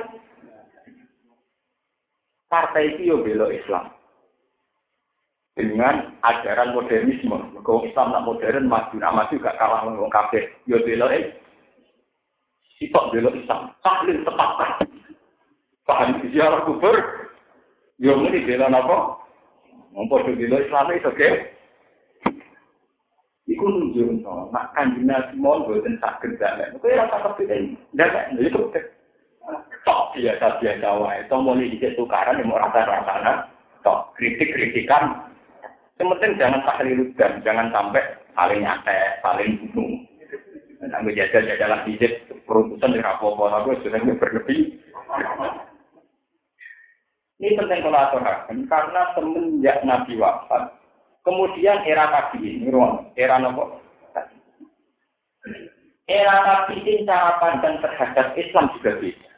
Partai 2.52 2.92
itu 3.00 3.16
belok 3.16 3.56
Islam. 3.56 3.95
Dengan 5.56 6.20
ajaran 6.20 6.76
modernisme. 6.76 7.56
Mereka 7.56 7.88
Islam 7.88 8.12
nak 8.12 8.26
modern 8.28 8.68
maju, 8.68 8.96
nak 9.00 9.16
maju 9.16 9.36
gak 9.40 9.56
kalah 9.56 9.88
dengan. 9.88 10.52
Yo 10.68 10.84
belo 10.84 11.08
eh. 11.08 11.32
Sitok 12.76 13.16
belo 13.16 13.32
Islam. 13.32 13.72
Tahlil 13.80 14.20
tepat. 14.28 14.84
Paham 15.88 16.20
ziarah 16.28 16.68
kubur. 16.68 16.96
Yo 18.04 18.20
muni 18.20 18.44
belo 18.44 18.68
napa? 18.68 19.24
Ngopo 19.96 20.28
belo 20.28 20.60
Islam 20.60 20.92
itu 20.92 21.08
oke? 21.08 21.30
Iku 23.46 23.62
nunjukno, 23.62 24.50
nak 24.50 24.74
kanjeng 24.74 25.06
Nabi 25.06 25.38
mau 25.38 25.62
boten 25.62 26.02
saged 26.02 26.42
dalek. 26.42 26.74
Kowe 26.82 26.90
ora 26.90 27.06
tak 27.14 27.38
kepikir. 27.38 27.78
Dalek 27.94 28.34
itu 28.42 28.58
tok 29.86 30.18
biasa 30.18 30.58
biasa 30.58 30.88
wae. 30.98 31.22
Tomo 31.30 31.54
iki 31.54 31.78
dicek 31.78 31.94
tukaran 31.94 32.42
yang 32.42 32.50
ora 32.50 32.74
rasa 32.74 33.46
tok 33.86 34.18
kritik-kritikan. 34.18 35.25
Yang 35.96 36.08
penting 36.12 36.32
jangan 36.36 36.62
tahliludan, 36.68 37.32
jangan 37.48 37.68
sampai 37.72 38.04
saling 38.36 38.60
nyatek, 38.68 39.24
saling 39.24 39.52
bunuh. 39.72 39.92
Nah, 40.84 41.00
jajal-jajalan 41.08 41.88
hijab, 41.88 42.14
perutusan 42.44 42.94
di 42.94 43.00
rapopo, 43.00 43.48
aku 43.48 43.80
sudah 43.80 44.04
berlebih. 44.20 44.76
Ini 47.40 47.56
penting 47.56 47.80
kalau 47.84 48.20
karena 48.68 49.02
semenjak 49.16 49.78
Nabi 49.88 50.20
wafat, 50.20 50.76
kemudian 51.24 51.80
era 51.88 52.12
tabiin, 52.12 52.68
era 53.16 53.40
nopo. 53.40 53.80
Era 56.12 56.36
tabiin 56.44 57.08
cara 57.08 57.40
pandang 57.40 57.80
terhadap 57.80 58.36
Islam 58.36 58.72
juga 58.78 59.00
beda. 59.00 59.30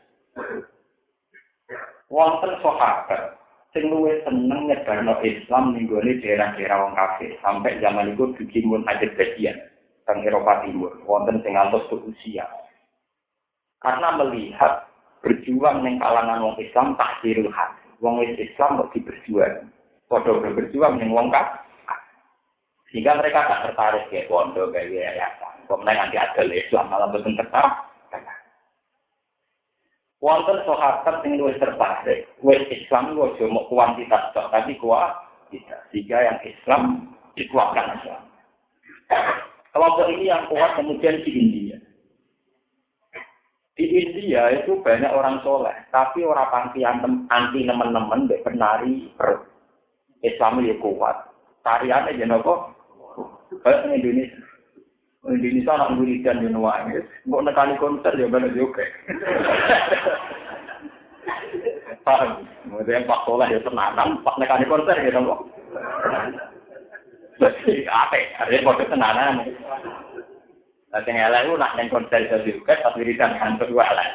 Wonten 2.09 2.53
sahabat 2.65 3.36
sing 3.77 3.93
luwih 3.93 4.17
seneng 4.25 4.65
nyebarno 4.65 5.21
Islam 5.21 5.77
ning 5.77 5.85
daerah-daerah 5.85 6.77
wong 6.81 6.97
kafir. 6.97 7.37
Sampai 7.45 7.77
zaman 7.77 8.17
itu 8.17 8.33
dikimun 8.33 8.81
aja 8.89 9.05
bagian 9.13 9.53
teng 10.09 10.25
Eropa 10.25 10.65
Timur 10.65 10.97
wonten 11.05 11.37
sing 11.45 11.53
ngantos 11.53 11.85
usia. 11.93 12.49
Karena 13.77 14.17
melihat 14.17 14.89
berjuang 15.21 15.85
ning 15.85 16.01
kalangan 16.01 16.41
wong 16.41 16.57
Islam 16.57 16.97
tak 16.97 17.21
hati. 17.21 17.45
Wong 18.01 18.25
Islam 18.25 18.81
kok 18.81 18.97
diberjuang 18.97 19.69
padha 20.09 20.33
berjuang 20.41 20.97
ning 20.97 21.13
wong 21.13 21.29
kafir. 21.29 21.61
Sehingga 22.89 23.13
mereka 23.21 23.45
tak 23.45 23.61
tertarik 23.69 24.09
kayak 24.09 24.25
pondok 24.25 24.73
kayak 24.73 24.89
yayasan. 24.89 25.53
Kok 25.69 25.85
menang 25.85 26.09
anti 26.09 26.17
adil 26.17 26.49
Islam 26.49 26.89
malah 26.89 27.13
betul 27.13 27.37
tertarik 27.37 27.86
wonten 30.17 30.57
sahabat 30.65 31.21
sing 31.21 31.37
luwih 31.37 31.57
tertarik 31.61 32.25
wis 32.41 32.63
Islam 32.73 33.13
kok 33.13 33.37
cuma 33.37 33.61
kuantitas 33.69 34.33
tok 34.33 34.49
tapi 34.49 34.73
kualitas 34.81 35.81
sehingga 35.93 36.17
yang 36.25 36.39
Islam 36.41 37.13
dikuatkan 37.37 38.01
Islam 38.01 38.21
kelompok 39.77 40.09
ini 40.09 40.25
yang 40.25 40.49
kuat 40.49 40.73
kemudian 40.73 41.21
di 41.21 41.31
India. 41.37 41.77
Di 43.77 43.85
India 43.85 44.57
itu 44.57 44.81
banyak 44.81 45.13
orang 45.13 45.37
soleh 45.45 45.77
tapi 45.93 46.25
orang 46.25 46.49
anti 46.49 46.81
anti 47.29 47.59
nemen-nemen 47.61 48.25
dek 48.25 48.41
penari 48.41 49.13
per 49.13 49.45
Islam 50.25 50.65
itu 50.65 50.81
kuat. 50.81 51.29
Tariannya 51.61 52.17
jadi 52.17 52.33
apa 52.41 52.73
kayak 53.61 53.85
Indonesia 53.91 54.41
Indonesia 55.25 55.73
anak 55.73 55.97
wiridan 55.97 56.45
di 56.45 56.47
nuwangis. 56.53 57.01
Mau 57.25 57.41
nekani 57.41 57.73
konser 57.81 58.13
ya 58.13 58.29
bener 58.29 58.53
juga. 58.53 58.85
Paham? 62.05 62.45
Kemudian 62.63 63.09
Pak 63.09 63.25
Soleh 63.25 63.49
ya 63.49 63.59
tenanan, 63.65 64.21
Pak 64.21 64.37
nekani 64.37 64.69
konser 64.69 64.95
ya. 65.01 65.09
Jadi 67.37 67.73
apa? 67.89 68.17
Ada 68.45 68.61
kode 68.61 68.85
tenanan. 68.89 69.33
Nah, 70.87 71.03
sing 71.03 71.19
elek 71.19 71.51
nak 71.59 71.75
nang 71.75 71.91
konser 71.91 72.23
iso 72.23 72.39
juga 72.47 72.79
tapi 72.79 73.03
wiridan 73.03 73.35
ngantuk 73.35 73.75
wae 73.75 73.85
elek. 73.85 74.09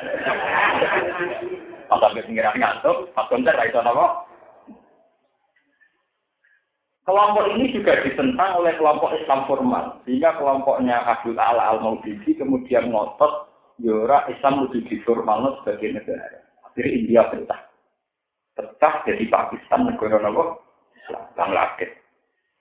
Pas 1.86 2.00
sampe 2.00 2.24
pinggiran 2.24 2.56
ngantuk, 2.56 3.12
pas 3.12 3.28
konser 3.28 3.52
ra 3.52 3.68
iso 3.68 3.84
nopo. 3.84 4.31
Kelompok 7.02 7.50
ini 7.58 7.74
juga 7.74 7.98
ditentang 8.06 8.62
oleh 8.62 8.78
kelompok 8.78 9.10
Islam 9.18 9.42
formal, 9.50 9.98
sehingga 10.06 10.38
kelompoknya 10.38 11.02
Abdul 11.02 11.34
Ala 11.34 11.74
al 11.74 11.82
Maududi 11.82 12.30
kemudian 12.38 12.94
ngotot 12.94 13.50
Yora 13.82 14.30
ya 14.30 14.38
Islam 14.38 14.70
di 14.70 14.96
formal 15.02 15.58
sebagai 15.60 15.98
negara. 15.98 16.38
Akhirnya 16.62 16.94
India 16.94 17.22
betah, 17.26 17.60
betah 18.54 18.94
jadi 19.02 19.24
Pakistan 19.26 19.90
negara 19.90 20.22
nopo 20.22 20.62
Islam 20.94 21.26
Bangladesh. 21.34 21.90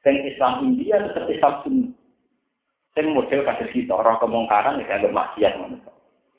Dan 0.02 0.26
Islam 0.26 0.54
India 0.66 0.98
tetap 1.06 1.30
Islam 1.30 1.54
Sunni. 1.62 1.88
Sing 2.98 3.14
model 3.14 3.46
kasus 3.46 3.70
kita 3.70 3.94
orang 3.94 4.18
kemungkaran 4.18 4.82
ya 4.82 4.98
agak 4.98 5.16
maksiat 5.16 5.54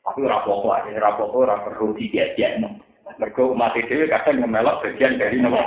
Tapi 0.02 0.18
orang 0.26 0.42
pokok 0.42 0.74
aja, 0.74 0.90
orang 0.98 1.16
pokok 1.16 1.42
orang 1.46 1.64
perlu 1.70 1.94
dibiasakan. 1.94 2.82
Mereka 3.22 3.40
umat 3.54 3.78
itu 3.78 4.10
kadang 4.10 4.42
ngemelok 4.42 4.82
bagian 4.82 5.22
dari 5.22 5.38
nopo. 5.38 5.62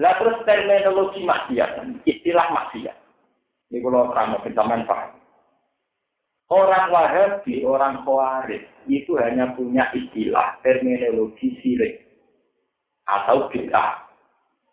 Lah 0.00 0.16
terus 0.16 0.40
terminologi 0.48 1.20
maksiat, 1.20 1.84
istilah 2.08 2.48
maksiat. 2.48 2.96
Ini 3.68 3.84
kalau 3.84 4.08
terang 4.08 4.40
pencaman 4.40 4.88
paham. 4.88 5.12
Orang 6.50 6.90
Wahabi, 6.90 7.62
orang 7.62 8.02
Khawarij 8.02 8.64
itu 8.90 9.14
hanya 9.20 9.54
punya 9.54 9.86
istilah 9.94 10.58
terminologi 10.66 11.54
sirik 11.62 12.02
atau 13.06 13.46
bid'ah. 13.52 14.08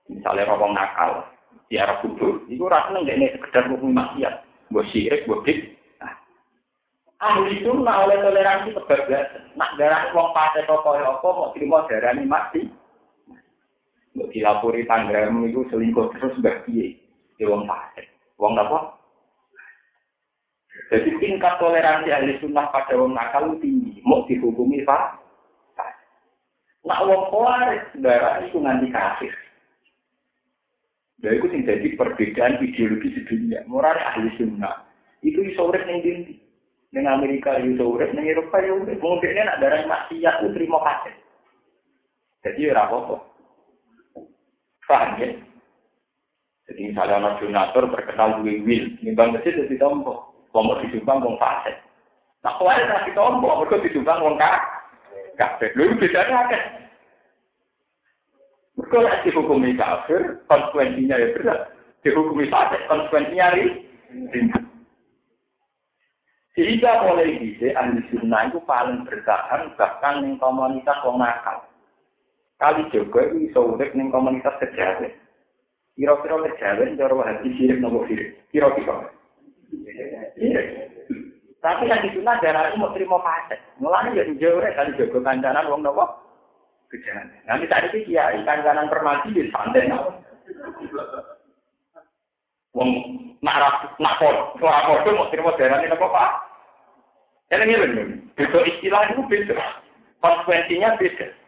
Misalnya 0.10 0.50
orang 0.50 0.74
nakal, 0.74 1.28
di 1.68 1.76
arah 1.76 2.00
kubur. 2.02 2.48
Itu 2.48 2.66
rasanya 2.66 3.04
nggak 3.04 3.18
ini 3.20 3.28
sekedar 3.36 3.68
hukum 3.68 3.94
maksiat. 3.94 4.42
Buat 4.72 4.88
sirik, 4.96 5.28
buat 5.28 5.44
bid'ah. 5.44 5.78
Ahli 7.18 7.62
sunnah 7.68 8.08
oleh 8.08 8.18
toleransi 8.24 8.78
kebablasan. 8.78 9.44
Nak 9.60 9.76
darah 9.76 10.10
uang 10.16 10.32
pasai 10.38 10.64
toko 10.70 10.96
apa 10.96 11.28
mau 11.28 11.52
terima 11.52 11.84
darah 11.90 12.14
ini 12.16 12.30
mati. 12.30 12.62
Mbok 14.18 14.34
dilapori 14.34 14.82
tanggamu 14.90 15.46
itu 15.46 15.62
selingkuh 15.70 16.10
terus 16.18 16.34
mbak 16.42 16.66
piye? 16.66 16.98
Ya 17.38 17.54
wong 17.54 17.70
fasik. 17.70 18.10
Wong 18.42 18.58
apa? 18.58 18.98
Jadi 20.90 21.14
tingkat 21.22 21.62
toleransi 21.62 22.10
ahli 22.10 22.34
sunnah 22.42 22.66
pada 22.74 22.98
wong 22.98 23.14
nakal 23.14 23.54
tinggi, 23.62 24.02
mau 24.02 24.26
dihukumi 24.26 24.82
pak. 24.82 25.22
Nak 26.82 27.04
wong 27.06 27.30
kuaris 27.30 27.86
darah 28.02 28.42
itu 28.42 28.58
nganti 28.58 28.90
kafir. 28.90 29.30
Dan 31.22 31.38
itu 31.38 31.46
sing 31.54 31.62
jadi 31.70 31.88
perbedaan 31.94 32.58
ideologi 32.58 33.14
di 33.14 33.22
dunia. 33.22 33.70
Moral 33.70 34.02
ahli 34.02 34.34
sunnah 34.34 34.82
itu 35.22 35.46
iso 35.46 35.70
urip 35.70 35.86
ning 35.86 36.02
dindi. 36.02 36.42
Ning 36.90 37.06
Amerika 37.06 37.60
iso 37.62 37.86
urip, 37.86 38.18
ning 38.18 38.26
Eropa 38.26 38.66
yo 38.66 38.82
urip. 38.82 38.98
Mungkin 38.98 39.38
nak 39.46 39.62
darah 39.62 39.86
maksiat 39.86 40.42
itu 40.42 40.58
terima 40.58 40.82
kasih. 40.82 41.14
Jadi 42.48 42.62
ora 42.72 42.88
apa-apa. 42.88 43.27
Paham 44.88 45.20
ya? 45.20 45.30
Jadi 46.68 46.92
misalnya 46.92 47.20
anak 47.24 47.40
donatur 47.40 47.92
terkenal 47.92 48.40
duwe 48.40 48.60
wil, 48.64 48.84
nimbang 49.04 49.36
masjid 49.36 49.56
jadi 49.56 49.76
tombo. 49.80 50.36
Wong 50.52 50.68
disumbang 50.84 51.24
wong 51.24 51.36
fase. 51.40 51.76
Nah, 52.44 52.56
ada 52.60 52.84
nasi 52.88 53.12
tombo, 53.12 53.52
mereka 53.52 53.84
disumbang 53.84 54.24
wong 54.24 54.36
kak. 54.40 54.64
Kabeh. 55.38 55.70
Lha 55.76 55.96
bedanya 55.96 56.36
akeh. 56.48 56.64
Mereka 58.78 58.98
lek 59.04 59.22
dihukumi 59.26 59.78
kafir, 59.78 60.42
konsekuensinya 60.50 61.18
ya 61.18 61.28
berat. 61.34 61.62
Dihukumi 62.06 62.46
fasik, 62.50 62.82
konsekuensinya 62.90 63.48
ringan. 64.34 64.64
Sehingga 66.58 67.06
mulai 67.06 67.38
bisa 67.38 67.70
ahli 67.78 68.02
sunnah 68.10 68.50
itu 68.50 68.58
paling 68.66 69.06
bertahan 69.06 69.78
bahkan 69.78 70.26
di 70.26 70.34
komunitas 70.42 70.98
wong 71.06 71.22
nakal. 71.22 71.62
Kali 72.58 72.90
juga 72.90 73.22
itu 73.30 73.50
bisa 73.50 73.60
urip 73.62 73.94
ning 73.94 74.10
komunitas 74.10 74.58
kejawen. 74.58 75.14
Kira-kira 75.94 76.42
kejawen 76.42 76.98
cara 76.98 77.14
hati 77.22 77.54
sirik 77.54 77.78
nopo 77.78 78.02
sirik. 78.10 78.34
Kira-kira. 78.50 79.14
Tapi 81.58 81.90
yang 81.90 82.02
di 82.02 82.10
sana 82.18 82.42
darah 82.42 82.70
itu 82.70 82.82
mau 82.82 82.94
terima 82.98 83.18
fasek. 83.22 83.62
Mulanya 83.78 84.26
jadi 84.26 84.34
jauh 84.42 84.62
kali 84.62 84.98
jago 84.98 85.22
kancanan 85.22 85.70
wong 85.70 85.86
nopo 85.86 86.06
kejawen. 86.90 87.30
Nanti 87.46 87.70
tadi 87.70 87.88
sih 87.94 88.02
kiai 88.10 88.42
kancanan 88.42 88.90
permati 88.90 89.38
di 89.38 89.46
santai 89.54 89.86
nopo. 89.86 90.18
Wong 92.74 92.90
nak 93.46 93.98
nak 94.02 94.18
por, 94.18 94.58
ora 94.58 94.86
podo 94.86 95.10
mau 95.14 95.30
terima 95.30 95.54
darane 95.62 95.94
apa 95.94 96.08
Pak? 96.10 96.32
Ya 97.54 97.62
ini 97.62 97.80
lho. 97.80 98.02
Beda 98.34 98.60
istilah 98.66 99.14
itu 99.14 99.22
beda. 99.30 99.56
Konsekuensinya 100.20 100.98
beda. 100.98 101.47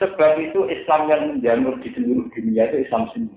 Sebab 0.00 0.32
itu 0.40 0.64
Islam 0.72 1.12
yang 1.12 1.22
menjamur 1.28 1.76
di 1.84 1.92
seluruh 1.92 2.24
dunia 2.32 2.72
itu 2.72 2.88
Islam 2.88 3.12
sunni. 3.12 3.36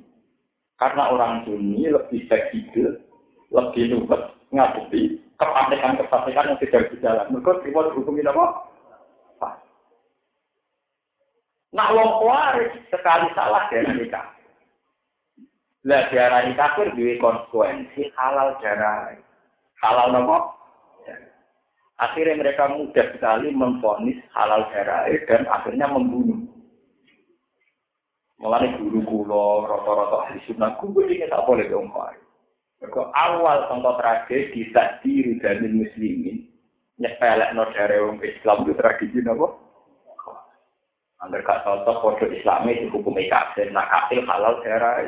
Karena 0.79 1.11
orang 1.11 1.43
sunni 1.43 1.91
lebih 1.91 2.23
fleksibel, 2.31 3.03
lebih 3.51 3.83
luwes 3.91 4.23
ngadepi 4.55 5.19
kepanikan-kepanikan 5.35 6.55
yang 6.55 6.59
tidak 6.63 6.87
berjalan. 6.93 7.27
Mereka 7.35 7.51
terima 7.61 7.89
dihukumin 7.91 8.31
apa? 8.31 8.45
Nah, 11.73 11.89
wong 11.89 12.21
kuaris 12.21 12.69
sekali 12.93 13.27
salah 13.33 13.65
dari 13.73 13.89
nikah. 13.97 14.29
Lah 15.83 16.05
diarani 16.13 16.53
kafir 16.53 16.93
duwe 16.93 17.17
konsekuensi 17.17 18.13
halal 18.13 18.55
darah. 18.61 19.17
Halal 19.81 20.15
nopo? 20.15 20.53
Akhirnya 21.97 22.39
mereka 22.39 22.71
mudah 22.71 23.09
sekali 23.17 23.51
memfonis 23.51 24.21
halal 24.37 24.69
darah 24.69 25.09
dan 25.25 25.49
akhirnya 25.49 25.89
membunuh. 25.89 26.42
Mulai 28.43 28.75
guru 28.75 28.99
kulo, 29.07 29.63
rata-rata 29.63 30.27
ahli 30.27 30.43
sunnah, 30.43 30.75
gue 30.75 31.07
ini 31.07 31.31
tak 31.31 31.47
boleh 31.47 31.63
dong 31.71 31.87
Mereka 32.83 33.03
awal 33.15 33.71
contoh 33.71 33.95
tragedi 33.95 34.67
diri 34.99 35.39
dari 35.39 35.71
muslimin, 35.71 36.43
nyepelek 36.99 37.55
no 37.55 37.63
dari 37.71 38.03
Islam 38.27 38.67
itu 38.67 38.75
tragedi 38.75 39.23
apa? 39.23 39.47
Angger 41.23 41.39
gak 41.47 41.63
cocok 41.63 41.99
kode 42.03 42.35
islami 42.35 42.83
dihukum 42.83 43.15
kafir, 43.31 43.71
nak 43.71 43.87
kafir 43.87 44.27
halal 44.27 44.59
darah. 44.59 45.07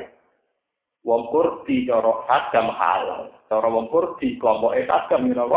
Wong 1.03 1.27
Kurdi 1.27 1.83
cara 1.83 2.23
agam 2.31 2.71
halal, 2.71 3.35
cara 3.51 3.67
wong 3.67 3.91
Kurdi 3.91 4.39
kelompok 4.39 4.79
agam 4.79 5.27
you 5.27 5.35
know 5.35 5.51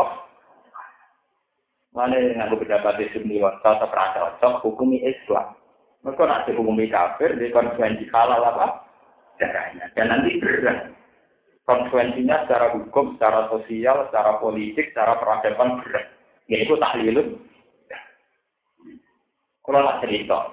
Mana 1.95 2.19
yang 2.19 2.43
aku 2.43 2.59
pendapat 2.59 2.99
di 2.99 3.07
sini, 3.15 3.39
cocok 3.39 3.95
rasa 3.95 4.35
cocok 4.43 4.67
hukumi 4.67 4.99
Islam. 5.07 5.58
Mereka 6.09 6.25
nak 6.25 6.49
dihukumi 6.49 6.89
kafir, 6.89 7.37
di 7.37 7.53
konsekuensi 7.53 8.09
halal 8.09 8.41
apa? 8.41 8.89
Darahnya. 9.37 9.93
Dan 9.93 10.09
nanti 10.09 10.41
berat. 10.41 10.89
Konsekuensinya 11.69 12.49
secara 12.49 12.73
hukum, 12.73 13.21
secara 13.21 13.53
sosial, 13.53 14.09
secara 14.09 14.41
politik, 14.41 14.89
secara 14.97 15.21
peradaban 15.21 15.85
berat. 15.85 16.09
Ya 16.49 16.65
itu 16.65 16.81
tahlilun 16.81 17.37
kalau 19.69 19.85
nak 19.85 20.01
cerita, 20.01 20.49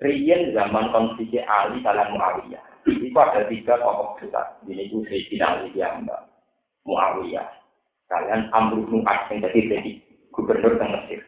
Rian 0.00 0.56
zaman 0.56 0.88
konflik 0.96 1.44
Ali 1.44 1.84
kalian 1.84 2.16
Muawiyah. 2.16 2.64
Itu 2.88 3.12
ada 3.12 3.44
tiga 3.52 3.76
tokoh 3.76 4.16
besar. 4.16 4.56
Ini 4.64 4.88
itu 4.88 5.04
Sayyidina 5.04 5.60
Ali 5.60 5.76
yang 5.76 6.08
Muawiyah. 6.88 7.44
Kalian 8.08 8.48
Amr 8.56 8.80
bin 8.88 9.04
yang 9.04 9.44
jadi 9.44 9.60
jadi 9.60 9.92
gubernur 10.32 10.80
di 10.80 10.86
Mesir. 10.88 11.20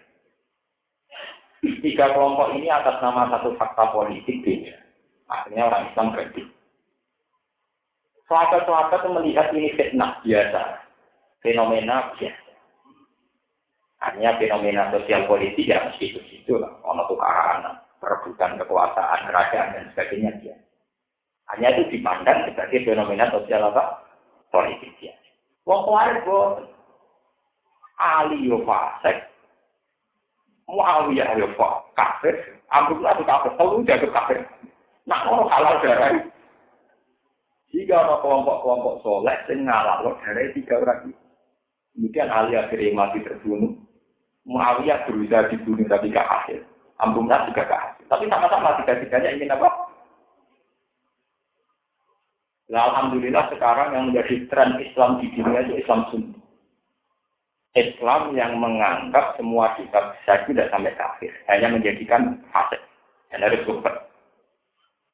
Tiga 1.60 2.16
kelompok 2.16 2.56
ini 2.56 2.72
atas 2.72 3.04
nama 3.04 3.28
satu 3.28 3.52
fakta 3.60 3.92
politik 3.92 4.40
beda. 4.40 4.72
Akhirnya 5.28 5.68
orang 5.68 5.92
Islam 5.92 6.12
berhenti. 6.16 6.42
Sahabat-sahabat 8.24 9.04
melihat 9.10 9.52
ini 9.52 9.74
fitnah 9.76 10.22
biasa, 10.24 10.80
fenomena 11.44 12.16
biasa. 12.16 12.52
Hanya 14.00 14.40
fenomena 14.40 14.88
sosial 14.88 15.28
politik 15.28 15.68
ya 15.68 15.84
mesti 15.84 16.14
itu 16.14 16.20
situ 16.32 16.56
lah. 16.56 16.72
Ono 16.88 17.04
tukaran, 17.04 17.76
perebutan 18.00 18.56
kekuasaan, 18.56 19.28
kerajaan 19.28 19.76
dan 19.76 19.84
sebagainya 19.92 20.30
dia. 20.40 20.56
Hanya 21.52 21.76
itu 21.76 21.92
dipandang 21.92 22.48
sebagai 22.48 22.86
fenomena 22.88 23.28
sosial 23.28 23.68
apa? 23.68 24.00
Politik 24.48 24.96
dia. 25.02 25.12
Wong 25.68 25.84
Ali 28.00 28.48
yo 28.48 28.64
Muawiyah 30.70 31.34
yo 31.34 31.50
kafir, 31.98 32.34
Abdullah 32.70 33.18
itu 33.18 33.24
kafir, 33.26 33.50
telu 33.58 33.82
jadi 33.82 34.06
kafir. 34.14 34.38
Nah, 35.10 35.26
ono 35.26 35.50
halal 35.50 35.82
darah. 35.82 36.22
Jika 37.70 37.94
ada 37.94 38.22
kelompok-kelompok 38.22 39.02
soleh 39.02 39.34
yang 39.50 39.66
ngalah 39.66 40.06
darah 40.22 40.46
tiga 40.54 40.78
orang 40.78 41.10
itu. 41.10 41.18
Kemudian 41.90 42.30
Ali 42.30 42.54
akhirnya 42.54 42.94
mati 42.94 43.18
terbunuh. 43.26 43.74
Muawiyah 44.46 45.04
berusaha 45.10 45.50
dibunuh 45.52 45.84
tapi 45.90 46.14
gak 46.14 46.26
hasil. 46.26 46.62
Ambungnya 47.02 47.44
juga 47.50 47.66
gak 47.66 47.82
hasil. 47.82 48.04
Tapi 48.08 48.24
sama-sama 48.30 48.78
tiga-tiganya 48.82 49.34
ingin 49.36 49.52
apa? 49.52 49.68
Nah, 52.70 52.82
Alhamdulillah 52.88 53.50
sekarang 53.50 53.88
yang 53.92 54.04
menjadi 54.10 54.46
tren 54.46 54.78
Islam 54.78 55.18
di 55.18 55.26
dunia 55.34 55.66
itu 55.66 55.82
Islam 55.82 56.06
Sunni. 56.08 56.39
Islam 57.78 58.34
yang 58.34 58.58
menganggap 58.58 59.38
semua 59.38 59.78
kitab 59.78 60.18
saya 60.26 60.42
tidak 60.46 60.70
sampai 60.74 60.90
kafir. 60.98 61.30
Hanya 61.46 61.70
menjadikan 61.70 62.42
fasik. 62.50 62.82
Dan 63.30 63.46
harus 63.46 63.62
super. 63.62 63.94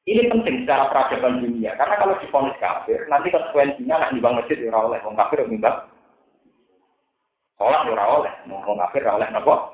Ini 0.07 0.31
penting 0.31 0.63
secara 0.65 0.89
peradaban 0.89 1.43
dunia. 1.43 1.77
Karena 1.77 1.99
kalau 2.01 2.17
difonis 2.17 2.57
kafir, 2.57 3.05
nanti 3.11 3.29
konsekuensinya 3.29 4.01
nak 4.01 4.11
nimbang 4.15 4.39
masjid 4.41 4.57
ya 4.57 4.73
oleh. 4.73 4.97
Wong 5.03 5.19
kafir 5.19 5.45
nimbang 5.45 5.85
Sholat 7.57 7.89
ora 7.89 8.05
oleh, 8.21 8.33
mau 8.45 8.61
kafir 8.61 9.01
ora 9.01 9.17
oleh 9.17 9.29
napa? 9.33 9.73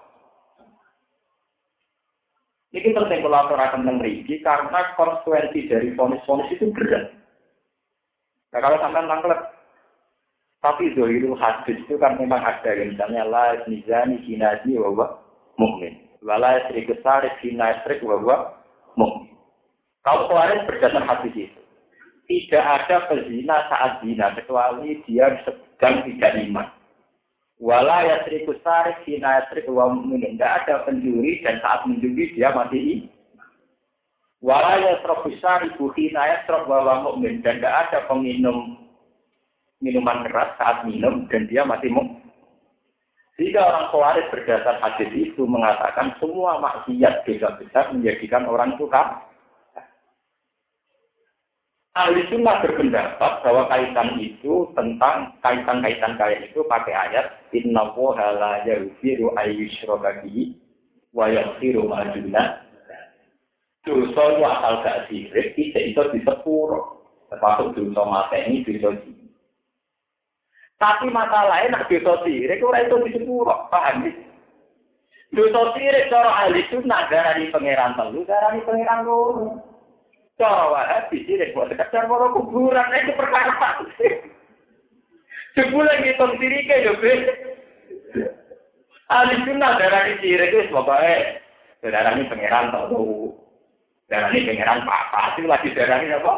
Ini 2.73 2.89
penting 2.89 3.21
kalau 3.21 3.37
aturakan 3.43 3.85
tentang 3.85 4.01
karena 4.25 4.79
konsekuensi 4.97 5.69
dari 5.69 5.93
fonis-fonis 5.93 6.49
itu 6.55 6.73
berat. 6.73 7.11
Nah 8.49 8.59
kalau 8.63 8.81
sampai 8.81 9.05
tangklet, 9.05 9.39
tapi 10.63 10.95
zohiru 10.95 11.35
hadis 11.35 11.75
itu 11.83 11.99
kan 11.99 12.15
memang 12.15 12.39
ada 12.39 12.71
misalnya 12.79 13.27
la 13.27 13.59
nizani 13.67 14.23
sinasi 14.23 14.79
wawa 14.79 15.19
mukmin, 15.59 15.99
wala 16.23 16.63
serikus 16.71 17.03
sarik 17.03 17.35
sinasrik 17.43 17.99
wawa 17.99 18.55
mukmin. 18.95 19.35
Kalau 20.07 20.31
kemarin 20.31 20.63
berdasar 20.63 21.03
hadis 21.03 21.35
itu, 21.35 21.61
tidak 22.27 22.63
ada 22.63 23.07
pezina 23.11 23.67
saat 23.67 23.99
zina 23.99 24.31
kecuali 24.35 25.03
dia 25.03 25.35
sedang 25.43 26.07
tidak 26.07 26.39
iman. 26.47 26.67
Wala 27.63 28.03
ya 28.03 28.27
triku 28.27 28.51
sarik 28.59 28.99
sina 29.07 29.39
yasrik 29.39 29.63
wa 29.71 29.87
mu'min. 29.87 30.35
Tidak 30.35 30.51
ada 30.63 30.83
pencuri 30.83 31.39
dan 31.39 31.63
saat 31.63 31.87
mencuri 31.87 32.35
dia 32.35 32.51
mati. 32.51 33.07
Wala 34.43 34.83
ya 34.83 34.99
srobu 34.99 35.31
sariku 35.39 35.87
hina 35.95 36.27
yasrok 36.27 36.67
wa 36.67 37.07
mu'min. 37.07 37.39
Dan 37.39 37.63
tidak 37.63 37.87
ada 37.87 37.99
peminum 38.11 38.82
minuman 39.83 40.23
keras 40.23 40.55
saat 40.55 40.87
minum 40.87 41.27
dan 41.27 41.43
dia 41.51 41.67
mati 41.67 41.91
mau. 41.91 42.07
Jika 43.35 43.59
orang 43.59 43.89
khawarij 43.91 44.29
berdasar 44.31 44.79
hadis 44.79 45.11
itu 45.11 45.43
mengatakan 45.43 46.15
semua 46.23 46.61
maksiat 46.63 47.27
dosa 47.27 47.49
besar 47.59 47.91
menjadikan 47.91 48.47
orang 48.47 48.79
suka. 48.79 49.25
Ahli 51.93 52.25
sunnah 52.29 52.57
berpendapat 52.61 53.45
bahwa 53.45 53.69
kaitan 53.69 54.17
itu 54.17 54.65
tentang 54.73 55.29
kaitan-kaitan 55.45 56.17
kaya 56.17 56.41
itu 56.41 56.65
pakai 56.65 56.93
ayat 56.93 57.37
Inna 57.53 57.93
woha 57.93 58.33
la 58.33 58.53
yaghfiru 58.65 59.29
ayyushraka 59.37 60.25
bihi 60.25 60.57
wa 61.13 61.29
yaghfiru 61.29 61.85
ma 61.85 62.09
duna. 62.09 62.65
Dosa 63.85 64.23
itu 64.33 64.41
asal 64.41 64.73
gak 64.81 64.99
sirik 65.11 65.53
itu 65.53 65.77
itu 65.77 66.01
di 66.15 66.19
sepuro. 66.25 67.01
Termasuk 67.29 67.77
dosa 67.77 68.01
mata 68.09 68.37
ini 68.41 68.65
dosa 68.65 68.89
sirik 69.05 69.22
tapi 70.83 71.07
masalahnya 71.07 71.79
nak 71.79 71.87
dosa 71.87 72.27
sirik 72.27 72.59
ora 72.59 72.83
itu 72.83 72.99
di 73.07 73.15
sepuro 73.15 73.71
paham 73.71 74.03
ya 74.03 74.11
dosa 75.31 75.71
sirik 75.79 76.11
cara 76.11 76.43
ahli 76.43 76.59
sunnah 76.67 77.07
darani 77.07 77.47
pangeran 77.55 77.95
telu 77.95 78.27
darani 78.27 78.59
pangeran 78.67 79.07
loro 79.07 79.71
Cara 80.33 80.65
wahabi 80.65 81.29
sih, 81.29 81.37
buat 81.53 81.69
sekedar 81.69 82.09
mau 82.09 82.25
kuburan, 82.33 82.89
itu 82.97 83.13
perkara 83.13 83.53
pasti. 83.53 84.33
Sebulan 85.53 86.01
ngitung 86.01 86.41
diri 86.41 86.65
ke 86.65 86.81
yo 86.81 86.97
be. 86.97 87.13
Ahli 89.13 89.45
sunnah 89.45 89.77
darah 89.77 90.09
ini 90.09 90.25
sirik 90.25 90.73
pokoknya 90.73 91.37
darah 91.85 92.17
ini 92.17 92.25
pangeran. 92.33 92.73
Darah 94.09 94.29
ini 94.33 94.49
pangeran 94.49 94.81
papa 94.89 95.37
itu 95.37 95.45
lagi 95.45 95.69
darah 95.77 96.01
ini 96.01 96.17
apa? 96.17 96.33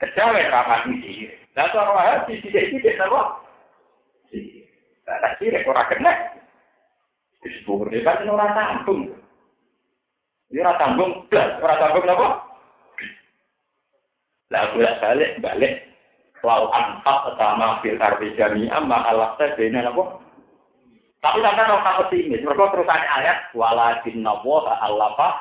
Kejawen 0.00 0.48
papa 0.48 0.74
ini 0.88 0.96
sirik. 1.04 1.29
Nah, 1.60 1.68
cara 1.76 1.92
wahar 1.92 2.18
di 2.24 2.40
sisi 2.40 2.56
itu 2.56 2.80
dia 2.80 2.96
nama. 2.96 3.36
Tidak 4.32 5.12
ada 5.12 5.36
sih, 5.36 5.52
rekor 5.52 5.76
akhirnya. 5.76 6.40
Disebut, 7.44 7.92
dia 7.92 8.00
kan 8.00 8.24
orang 8.24 8.56
tanggung. 8.56 9.12
Dia 10.48 10.64
orang 10.64 10.80
tanggung, 10.80 11.12
belas, 11.28 11.60
orang 11.60 11.80
tanggung 11.84 12.08
apa? 12.08 12.28
Lah, 14.56 14.60
aku 14.72 14.80
lihat 14.80 15.04
balik, 15.04 15.30
balik. 15.44 15.74
Lalu 16.40 16.66
antar 16.72 17.28
pertama 17.28 17.84
fil 17.84 18.00
arti 18.00 18.32
jami'ah, 18.40 18.80
maka 18.80 19.12
lah 19.12 19.36
saya 19.36 19.52
benar 19.60 19.92
apa? 19.92 20.16
Tapi 21.20 21.44
sampai 21.44 21.64
kalau 21.68 21.84
kamu 21.84 22.04
sini, 22.08 22.36
mereka 22.40 22.72
terus 22.72 22.88
ada 22.88 23.08
ayat, 23.20 23.38
walakin 23.52 24.24
nabwa 24.24 24.64
ta'al 24.64 24.96
lafah, 24.96 25.34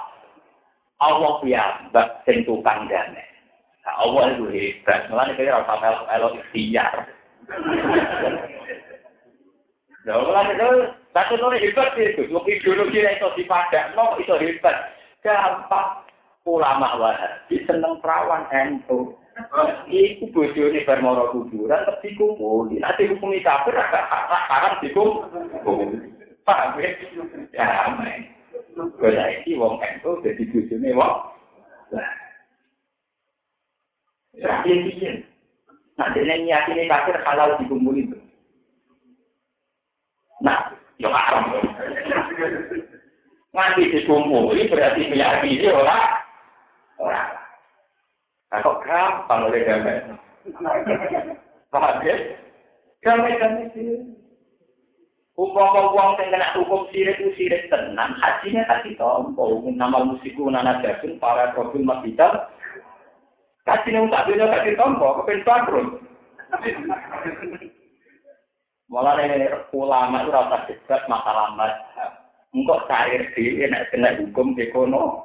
Allah 1.00 1.40
ya, 1.48 1.64
bak 1.96 2.28
sentukan 2.28 2.92
damai. 2.92 3.39
Allah 3.98 4.36
itu 4.36 4.46
hebat. 4.52 5.10
Mulane 5.10 5.34
kaya 5.34 5.58
ora 5.58 5.66
usah 5.66 5.78
melok 6.06 6.38
ikhtiar. 6.38 6.94
Lah 10.06 10.16
mulane 10.22 10.54
itu 10.54 10.70
tapi 11.10 11.34
itu 11.36 11.48
hebat 11.50 11.90
itu. 11.98 12.22
Wong 12.30 12.46
ideologi 12.46 13.02
itu 13.02 13.28
dipadakno 13.40 14.16
itu 14.22 14.34
hebat. 14.38 14.76
Gampang 15.20 16.08
ulama 16.48 16.96
wahabi 16.96 17.62
seneng 17.66 18.00
perawan 18.00 18.46
ento. 18.54 19.18
Iku 19.88 20.28
bojone 20.36 20.84
bar 20.84 21.00
mara 21.00 21.32
kuburan 21.32 21.88
terus 21.88 22.02
dikumpuli. 22.04 22.84
Nanti 22.84 23.08
hukumi 23.08 23.40
kafir 23.40 23.72
agak 23.72 24.04
haram 24.52 24.80
dikumpuli. 24.84 26.12
Paham 26.44 26.82
ya? 26.82 26.90
Ya, 27.56 27.68
amen. 27.88 28.28
Kaya 29.00 29.40
iki 29.40 29.56
wong 29.56 29.80
ento 29.80 30.20
dadi 30.20 30.44
bojone 30.52 30.90
wong. 30.92 31.16
Ya, 34.40 34.64
piye 34.64 35.28
Nah, 36.00 36.08
dene 36.16 36.48
nyatine 36.48 36.88
kafir 36.88 37.20
halal 37.28 37.60
dikumpuli. 37.60 38.08
Nah, 40.40 40.72
yo 40.96 41.12
haram. 41.12 41.60
Nganti 43.52 43.92
dikumpuli 43.92 44.72
berarti 44.72 45.12
meyakini 45.12 45.68
ora 45.68 46.24
ora. 47.04 47.24
Nah, 48.48 48.60
kok 48.64 48.80
gampang 48.88 49.52
oleh 49.52 49.68
damai. 49.68 50.08
Paham 51.68 52.00
ya? 52.08 52.16
Damai 53.04 53.36
damai 53.36 53.68
sih. 53.76 54.16
Umpama 55.40 55.96
uang 55.96 56.20
yang 56.20 56.36
kena 56.36 56.52
hukum 56.52 56.84
sirik 56.92 57.16
itu 57.16 57.32
sirik 57.40 57.72
tenang, 57.72 58.12
hajinya 58.20 58.68
tak 58.68 58.84
ditompo. 58.84 59.64
Nama 59.72 60.04
musikku 60.04 60.52
nana 60.52 60.84
jagung, 60.84 61.16
para 61.16 61.56
profil 61.56 61.88
masjidal. 61.88 62.52
Hajinya 63.70 64.10
tak 64.10 64.26
dunia 64.26 64.50
tak 64.50 64.66
ditompo, 64.66 65.22
kepen 65.22 65.46
bangkrut. 65.46 65.88
Malah 68.90 69.22
ini 69.22 69.46
ulama 69.78 70.26
itu 70.26 70.34
rasa 70.34 70.66
debat 70.66 71.06
masalah 71.06 71.54
mazhab. 71.54 72.12
Engkau 72.50 72.82
cair 72.90 73.30
di 73.38 73.62
enak 73.62 73.94
kena 73.94 74.18
hukum 74.18 74.58
ekonomi. 74.58 75.22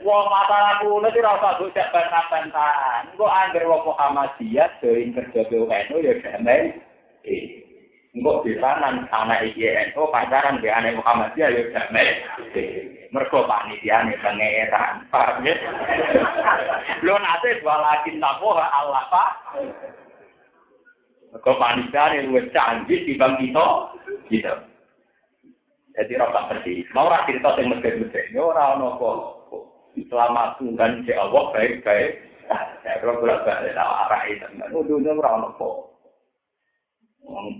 Wong 0.00 0.24
masalah 0.32 0.80
kulo 0.80 1.04
iki 1.12 1.20
ora 1.20 1.36
usah 1.36 1.52
bocah 1.60 1.86
bantah-bantahan. 1.92 3.12
Engko 3.12 3.28
angger 3.28 3.68
wong 3.68 3.84
Muhammadiyah 3.84 4.80
join 4.80 5.12
kerja 5.12 5.44
BUNU 5.52 5.96
ya 6.00 6.16
damai. 6.24 6.80
Engko 8.18 8.42
pisanan 8.42 9.06
anak 9.14 9.46
iki 9.46 9.70
NU 9.94 10.10
pacaran 10.10 10.58
be 10.58 10.66
anak 10.66 10.98
Muhammadiyah 10.98 11.54
ya 11.54 11.62
damai. 11.70 12.18
Mergo 13.14 13.46
panitiane 13.46 14.18
pangeran. 14.18 15.06
Paham 15.06 15.46
ya? 15.46 15.54
Lho 17.06 17.14
nate 17.14 17.62
walakin 17.62 18.18
nabo 18.18 18.58
Allah 18.58 19.06
Pak. 19.06 19.30
Mergo 21.30 21.52
panitiane 21.62 22.26
luwih 22.26 22.50
canggih 22.50 23.06
dibanding 23.06 23.54
kita. 23.54 23.66
Gitu. 24.26 24.54
Jadi 25.94 26.12
rasa 26.18 26.50
bersih. 26.50 26.82
Mau 26.98 27.06
ora 27.06 27.22
cerita 27.22 27.54
sing 27.54 27.70
mesir-mesir. 27.70 28.34
Ya 28.34 28.42
ora 28.42 28.74
ono 28.74 28.98
kok. 28.98 29.18
Selama 30.10 30.58
Tuhan 30.58 31.06
si 31.06 31.14
Allah 31.14 31.54
baik-baik. 31.54 32.18
Saya 32.82 32.98
bolak 32.98 33.46
balik 33.46 33.78
arah 33.78 34.22
itu. 34.26 34.46
Udah 34.74 35.14
ora 35.14 35.30
ono 35.38 35.48
kok. 35.54 35.97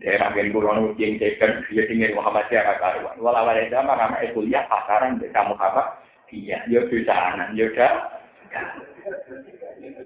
Daerah 0.00 0.32
yang 0.32 0.54
kurang 0.54 0.96
yang 0.96 1.18
cekan 1.20 1.62
dia 1.68 1.84
tinggal 1.86 2.18
Muhammadiyah 2.18 2.62
kakaruan. 2.64 3.16
Walau 3.20 3.46
ada 3.46 3.62
zaman 3.68 3.98
karena 3.98 4.32
kuliah 4.32 4.64
pasaran 4.70 5.20
di 5.20 5.28
kamu 5.28 5.54
apa? 5.58 6.02
Iya, 6.28 6.64
yo 6.68 6.84
bisa 6.88 7.12
anak, 7.12 7.52
yo 7.56 7.68
dah. 7.72 8.18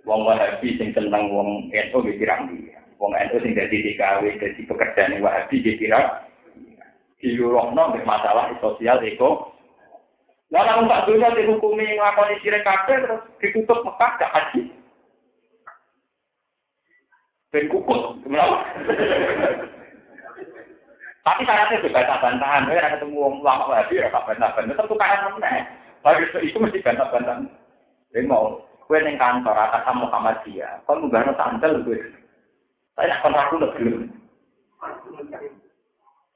Wong 0.02 0.26
Wahabi 0.26 0.78
sing 0.78 0.90
seneng 0.94 1.30
wong 1.30 1.70
NU 1.70 1.98
dikira 2.04 2.46
dia. 2.50 2.78
Wong 2.98 3.14
NU 3.14 3.36
sing 3.42 3.54
dadi 3.54 3.82
DKW 3.82 4.38
dadi 4.38 4.60
pekerjaan 4.66 5.22
Wahabi 5.22 5.62
dikira 5.62 6.26
diurungno 7.22 7.94
nek 7.94 8.06
masalah 8.06 8.50
sosial 8.58 8.98
eko. 9.02 9.54
Lah 10.52 10.68
lamun 10.68 10.90
tak 10.90 11.08
dunya 11.08 11.32
dihukumi 11.32 11.96
nglakoni 11.96 12.36
sirik 12.44 12.60
kabeh 12.60 12.98
terus 13.08 13.22
ditutup 13.40 13.80
Mekah 13.88 14.10
gak 14.20 14.32
haji. 14.36 14.68
Ben 17.52 17.68
kukut? 17.68 18.16
Tapi 21.22 21.46
syaratnya 21.46 21.78
juga 21.78 22.02
bantah 22.02 22.18
bantahan, 22.18 22.66
ya 22.66 22.82
ada 22.82 22.98
ketemu 22.98 23.14
wong 23.14 23.46
lama 23.46 23.70
lagi 23.70 23.94
ya 23.94 24.10
tak 24.10 24.26
bantah 24.26 24.50
bantahan, 24.58 24.74
tetap 24.74 24.90
tukaran 24.90 25.30
meneh. 25.38 25.70
Bagi 26.02 26.26
itu 26.42 26.58
mesti 26.58 26.82
bantah 26.82 27.06
bantahan. 27.14 27.46
Jadi 28.10 28.26
mau, 28.26 28.58
gue 28.90 28.98
neng 28.98 29.22
kantor 29.22 29.54
atas 29.54 29.86
sama 29.86 30.10
Muhammadiyah, 30.10 30.82
kau 30.82 30.98
nggak 30.98 31.30
sandal 31.38 31.78
gue. 31.86 32.00
Saya 32.98 33.22
akan 33.22 33.36
ragu 33.38 33.56
lebih. 33.62 34.10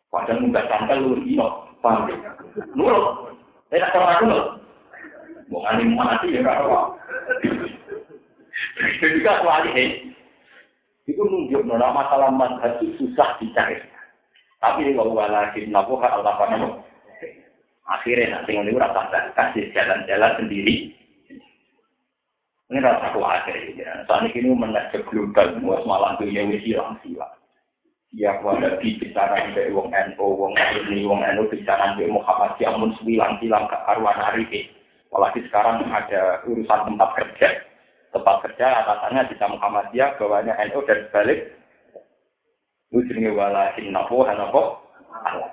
Padahal 0.07 0.39
nggak 0.39 0.69
sampai 0.71 0.97
lu 1.03 1.19
ino, 1.27 1.67
paham? 1.83 2.07
Nurut, 2.79 3.35
tidak 3.69 3.91
pernah 3.91 4.17
aku 4.17 4.25
loh. 4.31 4.45
Mau 5.51 5.63
ngani 5.67 5.85
mati 5.93 6.33
ya. 6.33 6.41
Itu 9.03 9.19
kuali 9.21 9.69
hei. 9.75 10.16
Itu 11.07 11.23
nunjuk 11.23 11.63
nona 11.63 11.95
masalah 11.95 12.35
manhaj 12.35 12.83
susah 12.99 13.39
dicari. 13.39 13.79
Tapi 14.59 14.91
kalau 14.99 15.15
lagi 15.15 15.63
nabu 15.71 15.95
hak 16.03 16.19
Allah 16.19 16.35
panamu. 16.35 16.71
Akhirnya 17.87 18.43
nanti 18.43 18.59
ini 18.59 18.75
rasa 18.75 19.31
kasih 19.39 19.71
jalan-jalan 19.71 20.35
sendiri. 20.43 20.91
Ini 22.67 22.83
rasa 22.83 23.15
kuat 23.15 23.47
ya. 23.47 24.03
Saat 24.11 24.27
ini 24.35 24.51
menajak 24.51 25.07
global, 25.07 25.55
malah 25.63 26.19
dunia 26.19 26.51
wisi 26.51 26.75
hilang 26.75 26.99
silang. 27.07 27.31
ya 28.17 28.43
wanda 28.43 28.75
bicara 28.83 29.53
dari 29.55 29.71
wong 29.71 29.93
NU, 29.93 30.27
wong 30.27 30.55
ini, 30.57 31.07
wong 31.07 31.23
NU 31.23 31.47
bicara 31.47 31.95
dari 31.95 32.11
Muhammad 32.11 32.59
Yamun 32.59 32.91
sembilan 32.99 33.39
silang 33.39 33.71
ke 33.71 33.77
karuan 33.87 34.19
hari 34.19 34.43
ini. 34.51 34.61
Apalagi 35.15 35.47
sekarang 35.47 35.87
ada 35.87 36.43
urusan 36.43 36.81
tempat 36.91 37.11
kerja. 37.15 37.66
Tempat 38.17 38.37
kerja 38.49 38.67
atasannya 38.81 39.29
bisa 39.29 39.45
Muhammadiyah, 39.45 40.17
bawahnya 40.17 40.57
NU 40.73 40.81
dan 40.89 41.05
sebalik. 41.05 41.53
Itu 42.89 43.05
jenis 43.13 43.37
walakin 43.37 43.93
nabu, 43.93 44.25
hanabu, 44.25 44.81
Allah. 45.13 45.53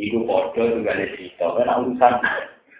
Itu 0.00 0.24
order 0.24 0.80
juga 0.80 0.96
ada 0.96 1.04
cerita. 1.12 1.44
Karena 1.44 1.76
urusan 1.84 2.14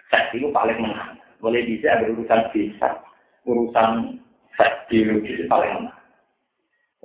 seks 0.09 0.33
itu 0.33 0.49
paling 0.49 0.81
menang. 0.81 1.21
Boleh 1.37 1.61
bisa 1.69 1.93
ada 1.93 2.09
urusan 2.09 2.41
bisa. 2.49 2.97
Urusan 3.45 4.17
seks 4.57 4.89
biologis 4.89 5.45
paling 5.45 5.85
menang. 5.85 6.01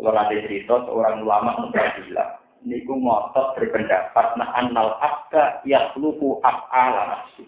Kalau 0.01 0.17
nanti 0.17 0.41
cerita 0.41 0.81
seorang 0.89 1.21
ulama 1.21 1.69
bilang, 1.69 2.41
niku 2.65 2.97
ngotot 2.97 3.53
berpendapat 3.61 4.27
nah 4.41 4.49
anal 4.57 4.97
abda 4.97 5.61
ya 5.69 5.93
lupu 6.01 6.41
af'ala 6.41 7.13
nafsi. 7.13 7.45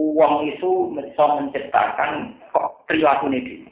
Uang 0.00 0.48
itu 0.48 0.88
bisa 0.96 1.24
menciptakan 1.36 2.32
kok 2.48 2.88
perilaku 2.88 3.28
ini. 3.28 3.68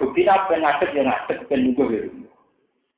Bukti 0.00 0.24
apa 0.24 0.56
yang 0.56 0.64
ngadep 0.64 0.90
yang 0.96 1.06
ngadep 1.12 1.38
kan 1.52 1.60
juga. 1.76 2.00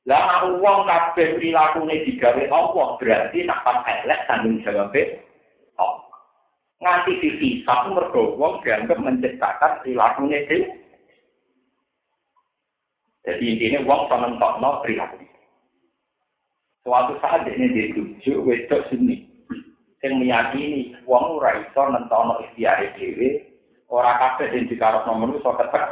Lah 0.07 0.47
uang 0.47 0.87
kabeh 0.87 1.35
perilaku 1.35 1.83
ini 1.87 2.07
digawe 2.07 2.43
Allah 2.47 2.87
berarti 2.99 3.43
nak 3.43 3.63
pas 3.67 3.83
elek 3.83 4.23
tanggung 4.31 4.63
jawabnya 4.63 5.19
Allah. 5.75 6.15
Nganti 6.79 7.19
dipisah 7.19 7.91
mergo 7.91 8.39
wong 8.39 8.63
dianggap 8.63 8.99
menciptakan 9.03 9.83
perilaku 9.83 10.31
ini 10.31 10.59
Jadi 13.23 13.43
intinya 13.43 13.79
uang 13.87 14.01
sama 14.11 14.27
no 14.35 14.79
perilaku. 14.83 15.23
Suatu 16.83 17.15
saat 17.23 17.47
ini 17.47 17.71
dituju 17.71 18.43
wedok 18.43 18.87
sini. 18.91 19.32
Yang 20.03 20.13
meyakini 20.19 20.99
uang 21.07 21.39
ora 21.39 21.63
iso 21.63 21.81
nentono 21.87 22.43
ikhtiar 22.43 22.83
dhewe 22.99 23.39
ora 23.87 24.19
kabeh 24.19 24.51
sing 24.51 24.67
dikarepno 24.67 25.15
manusa 25.15 25.55
ketek. 25.55 25.85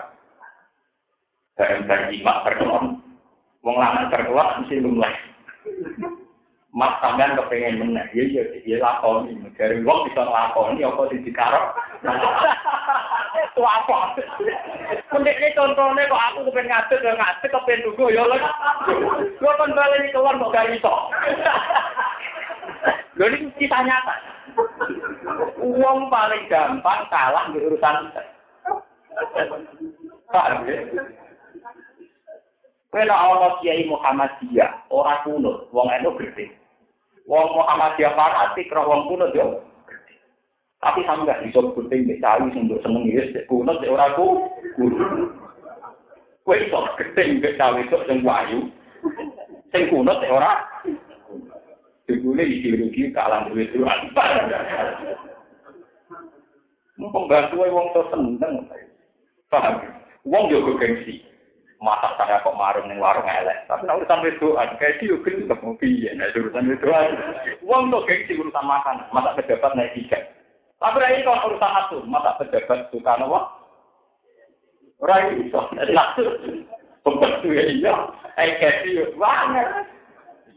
Bareng 1.55 1.87
bareng 1.87 2.11
imak 2.19 2.43
berkelon. 2.43 2.99
Wong 3.63 3.75
lanang 3.79 4.11
berkelon 4.11 4.67
mesti 4.67 4.83
lumleh. 4.83 5.15
Mas 6.71 6.95
sampean 7.03 7.35
kepengen 7.35 7.83
meneh, 7.83 8.07
ya 8.15 8.23
ya 8.31 8.43
ya 8.63 8.79
lakoni. 8.83 9.35
Dari 9.55 9.83
wong 9.83 10.07
bisa 10.07 10.23
lakoni 10.27 10.83
apa 10.83 11.07
sing 11.07 11.23
dikarep. 11.23 11.65
Itu 13.51 13.63
apa? 13.63 14.15
Mendek 15.11 15.39
ini 15.39 15.55
contohnya 15.55 16.07
kok 16.07 16.23
aku 16.31 16.39
kepen 16.51 16.71
ngadek, 16.71 17.03
ya 17.03 17.11
ngadek, 17.15 17.51
kepen 17.51 17.79
nunggu, 17.83 18.15
ya 18.15 18.23
lho. 18.23 18.35
Kan 19.39 19.75
balik 19.75 19.99
ini 19.99 20.15
keluar, 20.15 20.39
kok 20.39 20.51
gak 20.55 20.71
iso. 20.71 20.95
Lho 23.15 23.25
ini 23.27 23.51
kita 23.59 23.77
nyata. 23.85 24.15
Uang 25.61 26.09
paling 26.09 26.43
gampang 26.49 27.05
kalah 27.11 27.51
di 27.53 27.59
urusan 27.61 28.09
Paham 30.31 30.63
ya? 30.63 30.79
Kena 32.91 33.15
Kiai 33.63 33.87
Muhammadiyah, 33.87 34.87
orang 34.91 35.23
kuno, 35.23 35.67
wong 35.71 35.87
eno 35.91 36.15
gede. 36.19 36.51
Wong 37.27 37.55
Muhammadiyah 37.55 38.15
fanatik, 38.15 38.71
roh 38.71 38.87
wong 38.87 39.01
kuno 39.11 39.31
yo. 39.35 39.63
Tapi 40.81 41.05
sampe 41.05 41.29
gak 41.29 41.45
gunting 41.53 42.09
mek 42.09 42.17
cawi 42.25 42.49
sing 42.57 42.65
mbok 42.65 42.81
seneng 42.81 43.05
wis 43.05 43.29
kuno 43.45 43.77
sik 43.77 43.91
ora 43.93 44.17
ku. 44.17 44.49
Kowe 46.41 46.55
iso 46.57 46.79
gunting 46.97 47.37
mek 47.37 47.53
cawi 47.55 47.85
kok 47.85 48.07
sing 48.09 48.25
wayu. 48.25 48.65
Sing 49.69 49.83
kuno 49.93 50.17
sik 50.17 50.31
ora. 52.11 52.17
Dibule 52.19 52.43
ideologi 52.43 53.11
kalah 53.15 53.47
duwe 53.47 53.63
Tuhan. 53.71 53.99
Pembantu 57.01 57.55
wong 57.65 57.87
to 57.95 58.01
seneng. 58.11 58.53
Paham? 59.49 59.81
Wong 60.27 60.51
yo 60.51 60.75
gengsi. 60.77 61.23
Masa 61.81 62.13
saya 62.13 62.45
kok 62.45 62.53
marung 62.53 62.85
ning 62.85 63.01
warung 63.01 63.25
elek. 63.25 63.65
Tapi 63.65 63.89
nek 63.89 63.97
urusan 63.97 64.21
wedoan, 64.21 64.69
kayak 64.77 65.01
yo 65.01 65.17
gelem 65.25 65.57
piye 65.81 66.13
nek 66.13 66.37
urusan 66.37 66.69
wedoan. 66.69 67.17
Wong 67.65 67.89
to 67.89 68.05
gengsi 68.05 68.37
urusan 68.37 68.69
makan, 68.69 69.01
masa 69.09 69.33
pejabat 69.33 69.73
naik 69.73 69.97
tiket. 69.97 70.29
Tapi 70.77 71.01
ini 71.01 71.25
kalau 71.25 71.49
urusan 71.49 71.77
itu, 71.89 71.97
masa 72.05 72.37
pejabat 72.37 72.89
suka 72.93 73.17
nopo? 73.17 73.49
Orang 75.01 75.33
itu, 75.33 75.57
langsung 75.89 76.29
pembantu 77.01 77.49
ya 77.49 77.65
iya, 77.65 77.93
eh 78.37 78.49
kasi 78.61 79.01
banget. 79.17 79.89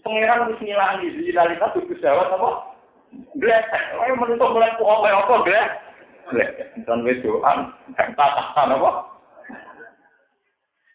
pengiran 0.05 0.53
wis 0.53 0.61
ngilangi 0.61 1.09
dilali 1.17 1.57
satu 1.57 1.81
pesawat 1.89 2.29
apa 2.29 2.51
blek 3.41 3.65
Ayo 4.05 4.15
mentok 4.21 4.53
blek 4.53 4.77
kok 4.77 4.87
apa 4.87 5.09
apa 5.11 5.35
blek 5.43 5.69
blek 6.31 6.51
kan 6.85 7.01
wis 7.03 7.19
doan 7.25 7.73
patahan 7.97 8.77
apa 8.77 9.15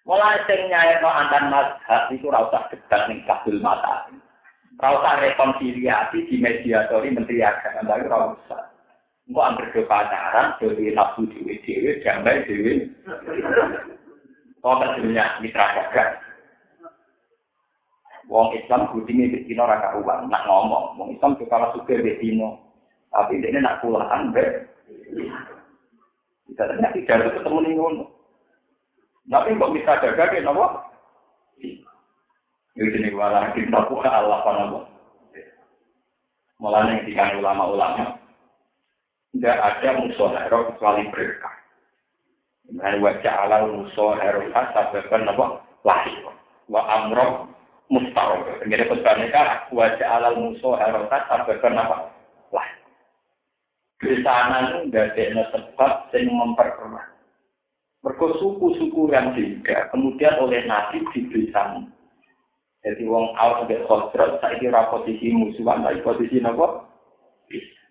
Mulai 0.10 0.42
sing 0.50 0.74
nyayakno 0.74 1.06
antan 1.06 1.54
mas 1.54 1.78
hati 1.86 2.18
itu 2.18 2.34
usah 2.34 2.66
gedak 2.74 3.06
ning 3.06 3.22
kabul 3.30 3.62
mata. 3.62 4.10
Rasa 4.82 5.22
rekonsiliasi 5.22 6.26
di 6.26 6.42
mediatori 6.42 7.14
menteri 7.14 7.46
agama 7.46 7.86
tapi 7.86 8.10
rasa. 8.10 8.74
Engko 9.30 9.42
anggere 9.46 9.70
do 9.70 9.86
pacaran 9.86 10.58
do 10.58 10.74
nafsu 10.74 11.30
dhewe-dhewe 11.30 12.02
jambe 12.02 12.42
dhewe. 12.42 12.90
Kok 14.66 14.78
kasilnya 14.82 15.38
mitra 15.46 15.78
gagah. 15.78 16.29
Wong 18.30 18.54
Islam 18.54 18.94
kutingi 18.94 19.34
di 19.34 19.40
Cina 19.50 19.66
raka 19.66 19.98
uang, 19.98 20.30
nak 20.30 20.46
ngomong. 20.46 21.02
Wong 21.02 21.10
Islam 21.18 21.34
juga 21.42 21.58
kalau 21.58 21.74
suka 21.74 21.98
di 21.98 22.14
Cina. 22.22 22.54
Tapi 23.10 23.42
ini 23.42 23.58
nak 23.58 23.82
pulang, 23.82 24.30
ber. 24.30 24.70
Kita 26.46 26.64
ternyata 26.70 26.94
tidak 26.94 27.16
ada 27.18 27.34
ketemu 27.42 27.58
nih 27.66 27.74
ngono. 27.74 28.06
Tapi 29.30 29.58
kok 29.58 29.74
mitra 29.74 30.02
dagang, 30.02 30.34
ya 30.34 30.42
nopo? 30.46 30.66
Ini 32.78 32.90
sini 32.94 33.10
malah 33.18 33.50
kita 33.58 33.90
buka 33.90 34.10
Allah 34.10 34.38
apa 34.46 34.52
nopo. 34.62 34.80
Mulanya 36.62 37.02
yang 37.10 37.42
ulama-ulama. 37.42 38.18
tidak 39.30 39.58
ada 39.62 39.90
musuh 40.02 40.34
hero 40.34 40.74
kecuali 40.74 41.06
berkah. 41.14 41.54
Dan 42.66 42.98
wajah 43.02 43.46
ala 43.46 43.70
musuh 43.70 44.18
hero 44.18 44.42
sababkan 44.54 45.30
apa? 45.30 45.46
Lahir. 45.86 46.26
Wa 46.66 46.82
amro 46.86 47.59
mustarok. 47.90 48.64
Jadi 48.66 48.86
pesannya 48.86 49.34
kan 49.34 49.66
wajah 49.74 50.08
ala 50.08 50.38
musuh 50.38 50.78
hero 50.78 51.10
sababkan 51.10 51.76
apa? 51.76 52.14
Lahir. 52.54 52.80
Di 54.00 54.22
sana 54.24 54.86
nggak 54.88 55.18
ada 55.18 55.44
sebab 55.52 55.92
yang 56.14 56.32
memperkeruh. 56.32 57.04
Mereka 58.00 58.26
suku-suku 58.40 59.12
yang 59.12 59.36
juga 59.36 59.92
kemudian 59.92 60.40
oleh 60.40 60.64
nasib 60.64 61.04
diberi 61.12 61.52
sana. 61.52 61.84
Jadi 62.80 63.04
wong 63.04 63.36
awal 63.36 63.68
sampai 63.68 63.84
khosrot, 63.84 64.40
saya 64.40 64.56
kira 64.56 64.88
posisi 64.88 65.36
musuhan, 65.36 65.84
tapi 65.84 66.00
posisi? 66.00 66.40
Bisa. 66.40 67.84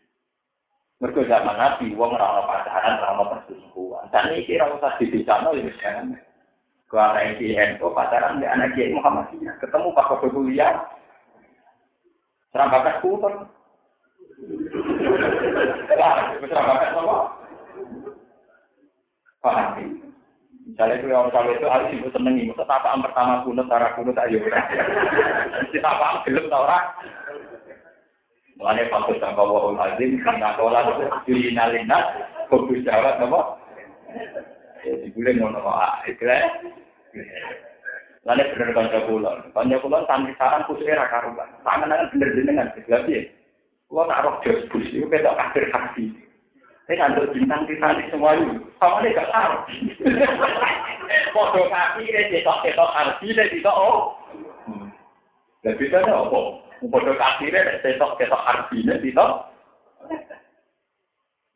Mergo 0.99 1.23
zaman 1.29 1.61
Nabi 1.61 1.93
wong 1.93 2.17
ora 2.17 2.41
ono 2.41 2.43
pacaran, 2.49 2.99
ora 2.99 3.15
ono 3.21 3.25
perselingkuhan. 3.37 4.09
Dan 4.09 4.33
iki 4.33 4.57
ora 4.57 4.81
usah 4.81 4.97
dibicarakan 4.97 5.61
ya 5.61 5.73
jangan. 5.79 6.17
Anak 6.89 7.37
iki 7.37 7.53
ento 7.53 7.93
pacaran 7.93 8.41
di 8.41 8.49
anak 8.49 8.73
Kiai 8.73 8.97
Muhammadiyah, 8.97 9.61
ketemu 9.61 9.93
Pak 9.93 10.09
Kode 10.09 10.33
kuliah. 10.33 10.89
Serang 12.49 12.73
bakat 12.73 13.05
kuter. 13.05 13.45
Wah, 15.93 16.17
serang 16.41 16.65
bakat 16.65 16.89
apa? 16.97 17.17
Paham. 19.45 19.69
Misalnya 20.69 21.01
itu 21.01 21.13
orang 21.13 21.33
kalau 21.33 21.53
itu 21.53 21.67
harus 21.69 21.93
ibu 21.93 22.09
senengi, 22.09 22.49
masa 22.49 22.65
tapaan 22.65 23.05
pertama 23.05 23.45
kuno, 23.45 23.69
cara 23.69 23.93
kuno 23.93 24.13
tak 24.17 24.33
yuk. 24.33 24.49
Si 25.69 25.77
tapaan 25.85 26.25
gelap 26.25 26.45
tau 26.49 26.65
orang. 26.65 26.85
Mulane 28.57 28.91
pakus 28.91 29.21
sang 29.23 29.39
kawul 29.39 29.79
azim 29.79 30.19
kana 30.25 30.59
kola 30.59 30.83
diri 31.23 31.55
nalina 31.55 32.27
fokus 32.51 32.83
jawab 32.83 33.23
apa? 33.23 33.41
Ya 34.85 34.93
dibule 35.03 35.31
ngono 35.35 35.59
kok 35.59 36.07
itu 36.07 36.23
ya. 36.27 36.39
Lane 38.27 38.43
bener 38.55 38.71
kanca 38.77 38.99
kula. 39.09 39.33
Kanca 39.55 39.77
kula 39.81 40.05
santri 40.07 40.35
sarang 40.39 40.67
kusire 40.69 40.95
ra 40.95 41.11
karuan. 41.11 41.49
Panganan 41.65 42.11
bener 42.13 42.29
jenengan 42.35 42.71
sebab 42.75 43.07
piye? 43.09 43.33
Kula 43.89 44.07
nak 44.07 44.23
roh 44.27 44.35
jos 44.45 44.69
bus 44.69 44.87
iku 44.93 45.09
ketok 45.09 45.37
kafir 45.39 45.65
kaki. 45.73 46.13
Saya 46.89 47.05
kan 47.05 47.21
bintang 47.37 47.69
di 47.69 47.77
sana 47.77 48.01
semua 48.09 48.33
itu, 48.33 48.65
sama 48.81 49.05
dia 49.05 49.13
gak 49.13 49.29
tahu. 49.29 49.57
Foto 51.37 51.61
kaki 51.69 52.09
dia 52.09 52.33
cetok 52.33 52.65
cetok 52.65 52.95
arti 52.97 53.37
dia 53.37 53.45
tidak 53.53 53.77
oh. 53.77 54.17
Dan 55.61 55.75
bisa 55.77 56.01
apa? 56.01 56.41
Bodoh 56.87 57.15
kafirnya, 57.19 57.67
nek 57.67 57.83
setok 57.83 58.15
setok 58.15 58.47
artinya, 58.47 58.95
itu. 59.03 59.29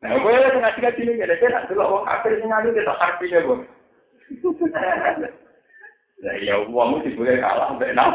Nah, 0.03 0.19
gue 0.19 0.35
lagi 0.35 0.59
ngasih 0.59 0.81
ngaji 0.83 1.01
ini, 1.07 1.13
jadi 1.15 1.35
saya 1.39 1.49
nak 1.55 1.65
dulu 1.71 1.79
orang 1.79 2.07
kafir 2.11 2.35
sih 2.35 2.43
ngaji 2.43 2.75
setok 2.75 2.99
artinya, 2.99 3.39
gue. 3.39 3.57
Nah, 6.23 6.35
ya 6.43 6.55
uangmu 6.59 7.07
sih 7.07 7.15
boleh 7.15 7.39
kalah, 7.39 7.71
sampai 7.71 7.95
enam. 7.95 8.11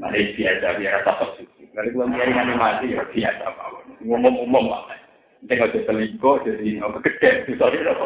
Mari 0.00 0.32
biasa, 0.32 0.80
biar 0.80 1.04
rasa 1.04 1.12
suci. 1.36 1.68
Kalau 1.76 1.92
gue 1.92 2.04
nyari 2.08 2.32
animasi, 2.32 2.96
ya 2.96 3.04
biasa, 3.04 3.44
apa 3.44 3.64
Ngomong-ngomong, 4.00 4.72
apa. 4.72 4.96
Tengok 5.44 5.68
jadi 5.70 5.84
selingkuh, 5.84 6.36
jadi 6.48 6.80
apa 6.80 6.96
gede, 7.04 7.30
sorry, 7.60 7.84
apa. 7.84 8.04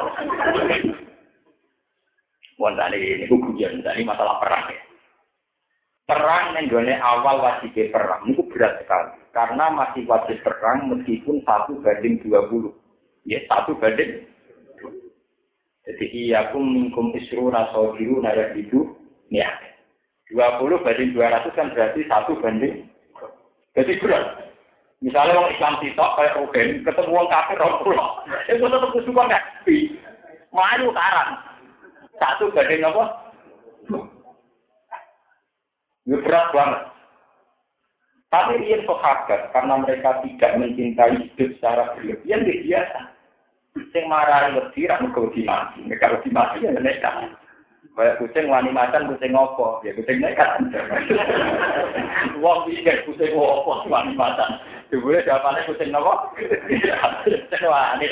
Wah, 2.58 2.70
ini 2.90 3.30
hukuman, 3.30 3.86
ini 3.86 4.02
masalah 4.02 4.42
perang 4.42 4.66
ya. 4.66 4.82
perang 6.12 6.52
nenggone 6.52 6.94
awal 6.98 7.40
wajib 7.40 7.72
perang 7.94 8.26
itu 8.28 8.42
berat 8.50 8.82
sekali 8.82 9.21
karena 9.32 9.72
masih 9.72 10.04
wajib 10.04 10.38
perang 10.44 10.92
meskipun 10.92 11.40
satu 11.48 11.80
banding 11.80 12.20
dua 12.20 12.46
puluh. 12.52 12.72
Ya 13.24 13.40
satu 13.48 13.72
banding. 13.80 14.28
Jadi 15.82 16.06
iya 16.14 16.52
pun 16.54 16.68
mingkum 16.68 17.10
isru 17.16 17.50
naso 17.50 17.96
biru 17.98 18.22
naya 18.22 18.54
itu 18.54 18.92
ya. 19.32 19.48
Dua 20.30 20.60
puluh 20.60 20.78
banding 20.84 21.16
dua 21.16 21.32
ratus 21.32 21.56
kan 21.56 21.72
berarti 21.72 22.04
satu 22.06 22.38
banding. 22.38 22.86
Jadi 23.72 23.98
berat. 23.98 24.52
Misalnya 25.02 25.34
orang 25.34 25.50
Islam 25.50 25.74
sitok 25.82 26.14
kayak 26.14 26.36
Rugen 26.38 26.68
ketemu 26.86 27.10
orang 27.10 27.32
kafir 27.34 27.58
orang 27.58 27.82
pulau. 27.82 28.08
Itu 28.46 28.64
tetap 28.70 28.90
kesukaan 28.94 29.28
nggak 29.32 29.44
malu 30.52 30.88
karang 30.94 31.30
satu 32.20 32.44
banding 32.54 32.84
apa? 32.86 33.04
Ini 36.06 36.18
berat 36.22 36.46
banget. 36.54 36.91
Tapi 38.32 38.64
dia 38.64 38.80
sahabat 38.88 39.52
karena 39.52 39.76
mereka 39.76 40.24
tidak 40.24 40.56
mencintai 40.56 41.20
hidup 41.20 41.52
secara 41.60 41.92
berlebihan 41.92 42.48
dia 42.48 42.64
biasa. 42.64 43.00
Sing 43.92 44.08
marah 44.08 44.48
lebih 44.56 44.88
ramu 44.88 45.12
kau 45.12 45.28
dimati. 45.36 45.84
Mereka 45.84 46.16
lebih 46.16 46.32
mati 46.32 46.64
ya 46.64 46.72
mereka. 46.72 47.28
Kayak 47.92 48.24
kucing 48.24 48.48
wani 48.48 48.72
macan 48.72 49.04
kucing 49.04 49.36
ngopo, 49.36 49.84
ya 49.84 49.92
kucing 49.92 50.24
nekat. 50.24 50.64
Wong 52.40 52.64
pikir 52.64 53.04
kucing 53.04 53.36
ngopo 53.36 53.84
wani 53.84 54.16
macan. 54.16 54.56
Dibule 54.88 55.20
jawabannya 55.28 55.68
kucing 55.68 55.92
ngopo? 55.92 56.32
Kucing 57.28 57.64
wani. 57.68 58.06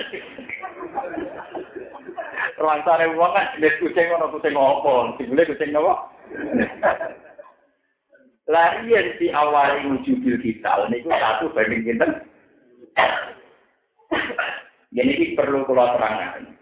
Ruang 2.60 2.80
sare 2.84 3.08
wong 3.08 3.32
kan 3.32 3.56
kucing 3.56 4.04
ngono 4.12 4.28
kucing 4.36 4.52
ngopo. 4.52 5.16
Dibule 5.16 5.48
kucing 5.48 5.72
ngopo? 5.72 6.12
Larian 8.50 9.14
si 9.22 9.30
awal 9.30 9.78
wujubil 9.86 10.42
kita, 10.42 10.90
ini 10.90 11.06
satu 11.06 11.54
banding 11.54 11.86
kita. 11.86 12.06
Jadi 14.90 15.06
ini 15.14 15.38
perlu 15.38 15.62
kalau 15.70 15.94
terangkan. 15.94 16.58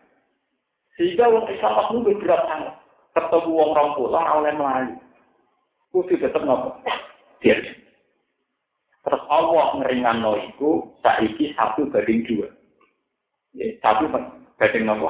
Sehingga 1.01 1.33
orang 1.33 1.49
Islam 1.49 2.05
itu 2.05 2.21
berat 2.21 2.43
sangat. 2.45 2.75
Ketemu 3.17 3.53
orang 3.57 3.97
pulang, 3.97 4.27
oleh 4.37 4.53
Melayu. 4.53 4.95
Kudu 5.97 6.21
tetap 6.21 6.45
nopo. 6.45 6.77
Dia. 7.41 7.57
Terus 9.01 9.23
Allah 9.33 9.81
ngeringan 9.81 10.21
no 10.21 10.37
itu, 10.37 10.93
saiki 11.01 11.57
satu 11.57 11.89
banding 11.89 12.29
dua. 12.29 12.53
Ya, 13.57 13.73
satu 13.81 14.13
banding 14.61 14.85
nopo. 14.85 15.09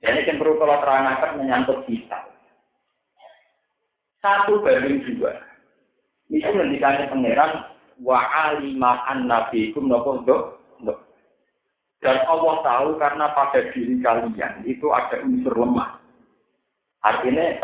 Jadi 0.00 0.22
yang 0.22 0.38
perlu 0.38 0.54
kalau 0.62 0.78
terangkan 0.78 1.34
menyangkut 1.34 1.82
kita. 1.90 2.29
Satu 4.20 4.60
banding 4.60 5.00
dua. 5.16 5.32
Itu 6.30 6.46
ngendikane 6.46 7.10
pangeran 7.10 7.52
wa 8.00 8.20
alima 8.48 9.02
nopo 9.80 10.22
do 10.24 10.36
Dan 12.00 12.16
Allah 12.24 12.54
tahu 12.64 12.96
karena 12.96 13.28
pada 13.36 13.60
diri 13.76 14.00
kalian 14.00 14.64
itu 14.64 14.88
ada 14.88 15.20
unsur 15.20 15.52
lemah. 15.52 16.00
Artinya 17.04 17.60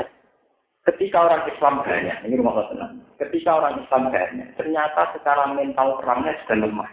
ketika 0.93 1.25
orang 1.25 1.49
Islam 1.49 1.81
banyak, 1.81 2.19
ini 2.29 2.37
rumah 2.37 2.69
tenang. 2.69 3.01
Ketika 3.17 3.65
orang 3.65 3.81
Islam 3.81 4.13
banyak, 4.13 4.49
ternyata 4.61 5.17
secara 5.17 5.57
mental 5.57 5.97
perangnya 6.05 6.37
sudah 6.45 6.69
lemah. 6.69 6.91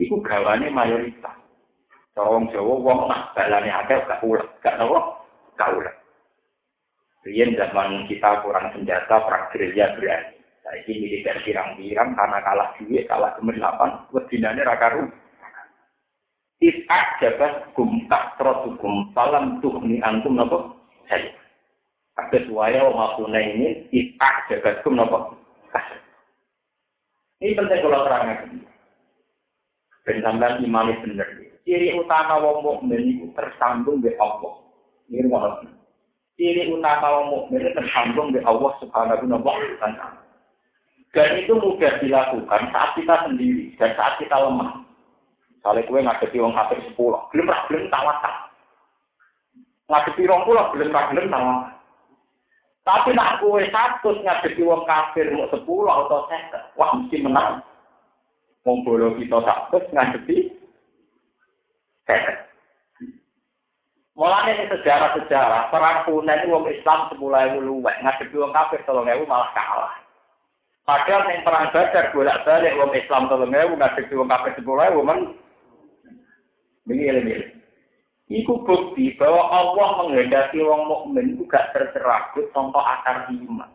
Itu 0.00 0.16
gawane 0.24 0.72
mayoritas. 0.72 1.36
Orang 2.18 2.50
Jawa, 2.50 2.82
wong 2.82 3.06
nak 3.06 3.30
balane 3.36 3.70
ada 3.70 4.02
gak 4.08 4.24
ulah, 4.26 4.42
gak 4.58 4.74
tahu, 4.74 4.90
gak 5.54 5.70
ulah. 5.70 5.94
Rian 7.28 7.52
zaman 7.60 8.08
kita 8.08 8.40
kurang 8.40 8.72
senjata, 8.72 9.20
perang 9.20 9.52
gerilya 9.52 9.92
berani. 10.00 10.40
Saya 10.64 10.80
ini 10.88 10.96
militer 11.04 11.36
pirang-pirang 11.44 12.16
karena 12.16 12.38
kalah 12.40 12.72
duit, 12.80 13.04
kalah 13.04 13.36
kemerlapan, 13.36 14.00
wedinane 14.16 14.64
rakaru. 14.64 15.04
Is'ak 16.64 17.20
jabat 17.20 17.68
gum 17.76 18.08
tak 18.08 18.40
hukum 18.40 19.12
salam 19.12 19.60
tuhni 19.60 20.00
antum 20.00 20.40
nopo 20.40 20.72
saya. 21.04 21.36
Ada 22.16 22.48
suaya 22.48 22.88
makuna 22.88 23.44
ini 23.44 23.92
is'ak 23.92 24.48
jabat 24.48 24.80
gum 24.80 24.96
nopo 24.96 25.36
Ini 27.44 27.54
penting 27.54 27.80
kalau 27.84 28.02
terangkan. 28.08 28.50
Dan 30.08 30.16
sampai 30.24 30.64
imani 30.64 30.96
benar. 31.04 31.28
Ciri 31.62 31.92
utama 31.92 32.40
wong 32.40 32.64
mukmin 32.64 33.14
itu 33.14 33.28
tersambung 33.36 34.00
dengan 34.00 34.24
Allah. 34.24 34.54
Ini 35.06 35.28
rumah 35.28 35.62
Ciri 36.38 36.70
utama 36.70 37.18
wong 37.18 37.26
mukmin 37.34 37.66
tersambung 37.74 38.30
dengan 38.30 38.54
Allah 38.54 38.70
Subhanahu 38.78 39.26
wa 39.26 39.58
taala. 39.82 40.22
Dan 41.10 41.34
itu 41.42 41.50
mudah 41.58 41.98
dilakukan 41.98 42.62
saat 42.70 42.94
kita 42.94 43.26
sendiri 43.26 43.74
dan 43.74 43.90
saat 43.98 44.22
kita 44.22 44.38
lemah. 44.38 44.86
Kalau 45.66 45.82
kue 45.90 45.98
ngadepi 45.98 46.38
wong 46.38 46.54
kafir 46.54 46.78
sepuluh, 46.86 47.18
belum 47.34 47.50
ra 47.50 47.66
belum 47.66 47.90
tawakal. 47.90 48.34
Ngadepi 49.90 50.30
wong 50.30 50.42
puluh 50.46 50.64
belum 50.70 50.94
ra 50.94 51.10
belum 51.10 51.26
tawakal. 51.26 51.74
Tapi 52.86 53.10
nak 53.12 53.42
kue 53.42 53.66
satu 53.74 54.10
ngadepi 54.22 54.62
wong 54.62 54.86
kafir 54.86 55.26
mau 55.34 55.50
sepuluh 55.50 55.90
atau 55.90 56.24
seket, 56.30 56.62
wah 56.78 56.94
mesti 56.94 57.18
menang. 57.20 57.60
Bolo 58.62 59.18
kita 59.18 59.42
satu 59.42 59.82
ngadepi 59.90 60.54
seket. 62.06 62.47
Mulanya 64.28 64.60
ini 64.60 64.68
sejarah-sejarah, 64.68 65.72
perang 65.72 66.04
Hunain 66.04 66.52
wong 66.52 66.68
Islam 66.68 67.08
sepuluh 67.08 67.48
ewu 67.48 67.64
luwek, 67.64 67.96
ngadepi 68.04 68.36
wong 68.36 68.52
kafir 68.52 68.84
tolong 68.84 69.08
ewu 69.08 69.24
malah 69.24 69.48
kalah. 69.56 69.88
Padahal 70.84 71.32
yang 71.32 71.48
perang 71.48 71.72
Badar 71.72 72.12
bolak 72.12 72.44
balik 72.44 72.76
wong 72.76 72.92
Islam 72.92 73.32
tolong 73.32 73.56
ewu 73.56 73.72
ngadepi 73.80 74.12
wong 74.12 74.28
kafir 74.28 74.52
sepuluh 74.52 74.84
ewu 74.92 75.00
men 75.00 75.32
Begini 76.84 77.56
Iku 78.28 78.68
bukti 78.68 79.16
bahwa 79.16 79.48
Allah 79.48 79.88
menghendaki 80.04 80.60
wong 80.60 80.84
mukmin 80.84 81.32
itu 81.32 81.48
gak 81.48 81.72
tercerabut 81.72 82.52
contoh 82.52 82.84
akar 82.84 83.32
iman. 83.32 83.72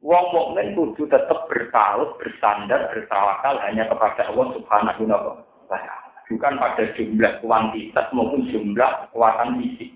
Wong 0.00 0.24
mukmin 0.32 0.72
kudu 0.72 1.04
tetap 1.12 1.44
bertaut, 1.44 2.16
bersandar, 2.16 2.88
bertawakal 2.88 3.60
hanya 3.68 3.84
kepada 3.84 4.32
Allah 4.32 4.56
Subhanahu 4.56 5.04
wa 5.12 5.44
taala. 5.68 6.05
Bukan 6.26 6.58
pada 6.58 6.84
jumlah 6.98 7.38
kuantitas 7.38 8.06
maupun 8.10 8.50
jumlah 8.50 9.06
kekuatan 9.06 9.62
fisik. 9.62 9.94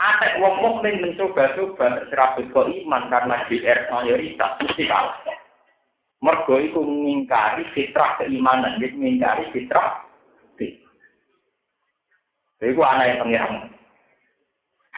Ada 0.00 0.40
wong 0.40 0.54
mukmin 0.64 1.02
mencoba-coba 1.04 2.00
tercerabut 2.00 2.48
ke 2.48 2.60
iman 2.86 3.12
karena 3.12 3.44
GR 3.50 3.78
mayoritas 3.92 4.56
mesti 4.62 4.88
kalah. 4.88 5.18
Mergo 6.24 6.56
itu 6.56 6.80
mengingkari 6.80 7.68
fitrah 7.76 8.16
keimanan, 8.16 8.80
dia 8.80 8.92
mengingkari 8.96 9.48
fitrah. 9.52 10.08
Itu 12.60 12.80
anak 12.84 13.08
yang 13.08 13.20
pengiran. 13.24 13.72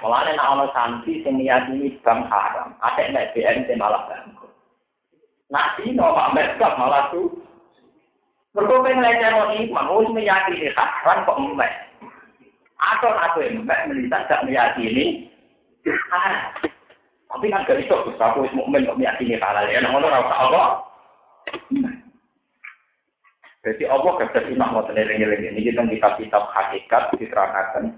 Mulanya 0.03 0.34
nak 0.34 0.51
ono 0.59 0.66
santri 0.74 1.22
yang 1.22 1.38
meyakini 1.38 1.95
bang 2.03 2.26
haram, 2.26 2.74
ada 2.82 3.07
yang 3.07 3.22
BN 3.38 3.70
yang 3.70 3.78
malah 3.78 4.03
bangku. 4.11 4.51
Nak 5.47 5.78
dino 5.78 6.11
mereka 6.34 6.74
malah 6.74 7.14
tuh. 7.14 7.30
Mergo 8.53 8.85
pengen 8.85 9.01
leceh 9.01 9.33
iman, 9.33 9.89
harus 9.89 10.13
meyakini 10.13 10.69
haram 10.77 11.25
kok 11.25 11.41
mbak. 11.41 11.73
Atau 12.77 13.09
aku 13.09 13.49
mbak 13.65 13.89
melihat 13.89 14.29
gak 14.29 14.45
meyakini 14.45 15.25
haram. 16.13 16.53
Tapi 17.33 17.49
kan 17.49 17.65
gak 17.65 17.81
bisa, 17.81 17.97
aku 18.21 18.45
mukmin 18.53 18.85
kok 18.85 19.01
meyakini 19.01 19.41
halal 19.41 19.65
ya. 19.65 19.81
Ngono 19.81 20.05
ora 20.05 20.21
Allah. 20.37 20.69
Jadi 23.65 23.89
Allah 23.89 24.13
gak 24.21 24.37
sunnah 24.45 24.69
mau 24.69 24.85
eling-eling 24.85 25.55
ini 25.55 25.73
kita 25.73 25.87
kitab-kitab 25.89 26.45
hakikat 26.53 27.09
diterangkan. 27.17 27.97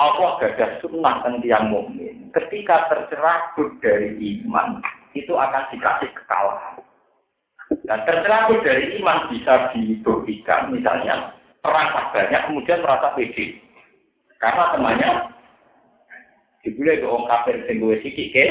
Allah 0.00 0.40
gak 0.40 0.80
sunnah 0.80 1.20
tentang 1.20 1.44
yang 1.44 1.68
mukmin. 1.68 2.32
Ketika 2.32 2.88
tercerabut 2.88 3.76
dari 3.84 4.16
iman, 4.16 4.80
itu 5.12 5.36
akan 5.36 5.68
dikasih 5.68 6.08
kekalahan. 6.16 6.80
Dan 7.82 7.98
tercerabut 8.06 8.62
dari 8.62 8.94
iman 9.02 9.26
bisa 9.26 9.74
dibuktikan, 9.74 10.70
misalnya 10.70 11.34
perang 11.62 11.90
banyak 12.14 12.42
kemudian 12.46 12.82
merasa 12.82 13.10
pede. 13.18 13.58
Karena 14.38 14.74
temannya 14.74 15.10
dibulai 16.62 17.02
ke 17.02 17.06
orang 17.06 17.26
kafir 17.26 17.56
sing 17.66 17.82
duwe 17.82 17.98
sikik 18.02 18.30
ke, 18.30 18.46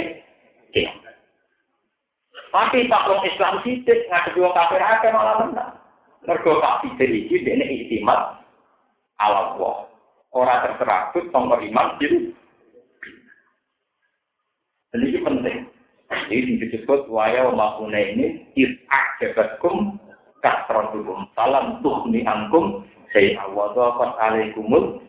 Tapi 2.51 2.91
Pak 2.91 3.07
Wong 3.07 3.23
Islam 3.23 3.63
sidik 3.63 4.11
ngadepi 4.11 4.43
wong 4.43 4.51
kafir 4.51 4.83
akeh 4.83 5.11
malah 5.15 5.35
menang. 5.39 5.71
Mergo 6.27 6.59
Pak 6.59 6.83
Sidik 6.83 7.27
iki 7.27 7.47
dene 7.47 7.63
istimat 7.63 8.43
ala 9.15 9.55
Allah. 9.55 9.87
Ora 10.35 10.63
terserabut 10.67 11.31
tonggo 11.31 11.55
iman. 11.59 11.95
Dan 14.91 14.99
ini 15.07 15.19
penting. 15.23 15.60
Ini 16.31 16.59
disebut 16.59 17.07
waya 17.07 17.47
wa 17.47 17.79
ini 17.91 18.47
is'ak 18.55 19.05
jabatkum 19.19 19.99
kasratukum 20.43 21.27
salam 21.35 21.79
tuhni 21.79 22.23
angkum 22.27 22.83
saya 23.11 23.35
awadha 23.47 24.15
alaikumul 24.19 24.99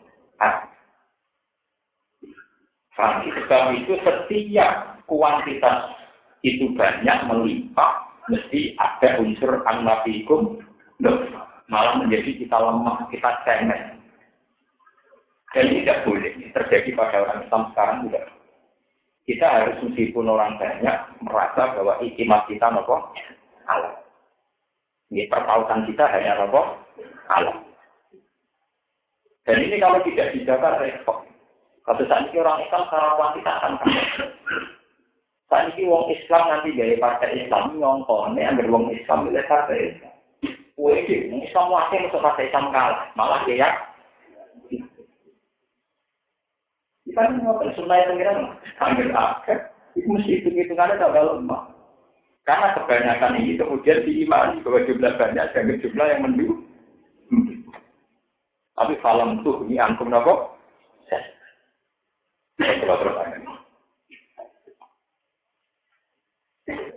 Sebab 2.93 3.73
itu 3.73 3.97
setiap 4.05 5.01
kuantitas 5.09 5.97
itu 6.45 6.69
banyak 6.77 7.19
melimpah, 7.31 8.05
mesti 8.29 8.77
ada 8.77 9.17
unsur 9.23 9.65
anlafikum, 9.65 10.61
malah 11.73 11.97
menjadi 12.05 12.37
kita 12.37 12.53
lemah, 12.53 13.09
kita 13.09 13.31
cengeng. 13.49 13.97
Dan 15.53 15.69
tidak 15.69 16.05
boleh 16.09 16.33
terjadi 16.53 16.91
pada 16.97 17.17
orang 17.29 17.41
Islam 17.45 17.63
sekarang 17.73 17.99
juga. 18.09 18.21
Kita 19.23 19.47
harus 19.47 19.79
meskipun 19.87 20.27
orang 20.27 20.59
banyak 20.59 20.97
merasa 21.23 21.79
bahwa 21.79 22.03
ikhtimat 22.03 22.43
kita 22.51 22.67
nopo 22.75 23.15
Allah. 23.71 23.95
Ini 25.15 25.31
pertautan 25.31 25.87
kita 25.87 26.11
hanya 26.11 26.43
nopo 26.43 26.63
Allah. 27.31 27.63
Dan 29.47 29.63
ini 29.63 29.79
kalau 29.79 30.03
tidak 30.03 30.35
dijaga 30.35 30.83
repot. 30.83 31.23
Kalau 31.83 32.03
saat 32.07 32.31
ini 32.31 32.39
orang 32.39 32.63
Islam 32.63 32.83
secara 32.87 33.19
kuantitas 33.19 33.59
akan 33.59 33.75
saat 35.53 35.69
ini 35.77 35.85
wong 35.85 36.09
Islam 36.09 36.49
nanti 36.49 36.73
gaya 36.73 36.97
partai 36.97 37.45
Islam 37.45 37.77
nyongkone 37.77 38.41
ambil 38.41 38.73
wong 38.73 38.89
Islam 38.97 39.29
milih 39.29 39.45
partai 39.45 39.93
Islam. 39.93 40.15
Wong 40.81 41.43
Islam 41.45 41.67
wae 41.69 41.97
masuk 42.09 42.25
partai 42.25 42.49
Islam 42.49 42.73
kalah, 42.73 43.13
malah 43.13 43.45
ya. 43.45 43.69
Ngotot 47.13 47.77
sunnah 47.77 47.97
yang 48.01 48.17
pengiran, 48.17 48.37
ambil 48.81 49.09
akhir, 49.13 49.59
itu 49.93 50.09
mesti 50.09 50.41
hitung-hitungannya 50.41 50.97
tak 50.97 51.13
lemah. 51.13 51.63
Karena 52.43 52.75
kebanyakan 52.75 53.39
ini 53.39 53.55
kemudian 53.55 54.03
diimani 54.03 54.65
bahwa 54.67 54.83
jumlah 54.83 55.13
banyak 55.15 55.47
dan 55.55 55.79
jumlah 55.79 56.07
yang 56.11 56.21
mendukung. 56.27 56.67
Tapi 58.73 58.99
falam 58.99 59.45
tuh 59.47 59.63
ini 59.69 59.79
angkum 59.79 60.11
nopo. 60.11 60.59
Saya 61.07 62.75
terus 62.83 63.01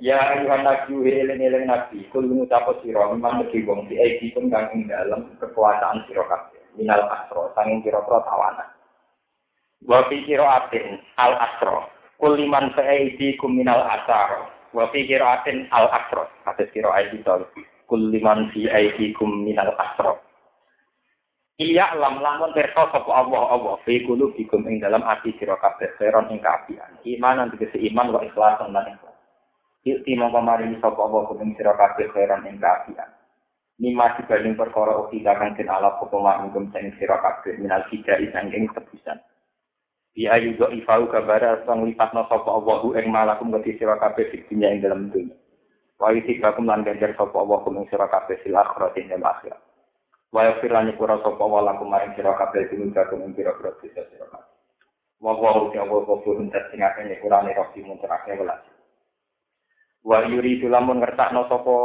Ya 0.03 0.21
ayuhan 0.37 0.61
nabi 0.61 0.93
eling-eling 1.01 1.65
nabi 1.65 2.05
kul 2.13 2.29
ngucap 2.29 2.69
sira 2.85 3.09
memang 3.09 3.41
mesti 3.41 3.65
wong 3.65 3.89
di 3.89 3.97
iki 3.97 4.37
kang 4.37 4.69
ing 4.75 4.85
dalem 4.85 5.33
kekuasaan 5.41 6.05
sira 6.05 6.21
kabeh 6.29 6.61
minal 6.77 7.09
asro 7.09 7.49
sanging 7.57 7.81
kira-kira 7.81 8.21
tawanan 8.21 8.74
wa 9.85 10.05
fi 10.09 10.21
atin 10.33 10.99
al 11.21 11.33
asro 11.37 11.89
kul 12.17 12.33
liman 12.35 12.73
fa 12.73 12.83
kum 13.37 13.53
minal 13.53 13.81
asar. 13.85 14.49
Wa 14.73 14.89
fi 14.91 15.05
atin 15.07 15.69
al 15.71 15.87
asro 15.87 16.25
hadis 16.43 16.69
kira 16.73 16.89
aidi 16.97 17.21
tol 17.21 17.45
kul 17.85 18.09
liman 18.09 18.49
fi 18.51 18.65
kum 19.13 19.45
minal 19.45 19.71
asro 19.77 20.25
Iya 21.55 21.95
lam 21.95 22.19
lamun 22.19 22.51
perso 22.51 22.83
sapa 22.91 23.07
Allah 23.07 23.47
Allah 23.55 23.79
fi 23.87 24.03
qulubikum 24.03 24.67
ing 24.67 24.83
dalam 24.83 24.99
ati 25.07 25.31
sira 25.39 25.55
kabeh 25.55 25.87
seron 25.95 26.27
ing 26.27 26.43
kaapian 26.43 26.99
iman 26.99 27.47
tegese 27.55 27.79
iman 27.79 28.11
wa 28.11 28.19
ikhlasan 28.27 28.75
lan 28.75 28.91
ikhlas. 28.91 29.15
Yukti 29.87 30.19
mongko 30.19 30.43
maringi 30.43 30.75
sapa 30.83 30.99
apa 30.99 31.31
kuning 31.31 31.55
sira 31.55 31.71
kabeh 31.79 32.11
khairan 32.11 32.43
ing 32.43 32.59
kaafian. 32.59 33.07
Nima 33.79 34.19
dibanding 34.19 34.59
perkara 34.59 34.99
ukita 35.07 35.31
kang 35.39 35.55
den 35.55 35.71
ala 35.71 35.95
apa 35.95 36.11
mangkum 36.11 36.75
sing 36.75 36.91
sira 36.99 37.23
kabeh 37.23 37.55
minal 37.55 37.87
fida 37.87 38.19
isangking 38.19 38.67
tebusan. 38.75 39.23
Ya 40.15 40.39
yudo 40.39 40.71
ifau 40.71 41.11
kabara 41.11 41.67
sang 41.67 41.83
lipatno 41.83 42.23
sapa 42.31 42.47
Allahu 42.47 42.95
ing 42.95 43.11
malakum 43.11 43.51
gati 43.51 43.75
sira 43.75 43.99
kabeh 43.99 44.31
dunya 44.47 44.71
ing 44.71 44.79
dalam 44.79 45.11
dunya. 45.11 45.35
Wa 45.99 46.15
yutibakum 46.15 46.63
lan 46.63 46.87
ganjar 46.87 47.11
sapa 47.19 47.35
Allahu 47.35 47.75
ing 47.75 47.83
sira 47.91 48.07
kabeh 48.07 48.39
sil 48.39 48.55
akhirat 48.55 48.95
ing 48.95 49.11
akhirat. 49.11 49.59
Wa 50.31 50.47
yafirani 50.47 50.95
kura 50.95 51.19
sapa 51.19 51.43
wa 51.43 51.59
lakum 51.59 51.91
maring 51.91 52.15
sira 52.15 52.31
kabeh 52.31 52.63
kakum 52.95 53.27
ing 53.27 53.35
sira 53.35 53.59
kabeh 53.59 53.75
sira 53.91 54.07
kabeh. 54.07 54.55
Wa 55.19 55.35
wa 55.35 55.67
uti 55.67 55.83
Allah 55.83 55.99
kufur 56.07 56.39
entar 56.39 56.63
sing 56.71 56.79
akeh 56.79 57.19
kurane 57.19 57.51
rofi 57.51 57.83
mun 57.83 57.99
terakne 57.99 58.39
welas. 58.39 58.63
Wa 59.99 60.23
yuri 60.31 60.63
lamun 60.63 61.03
ngertakno 61.03 61.43
sapa 61.51 61.75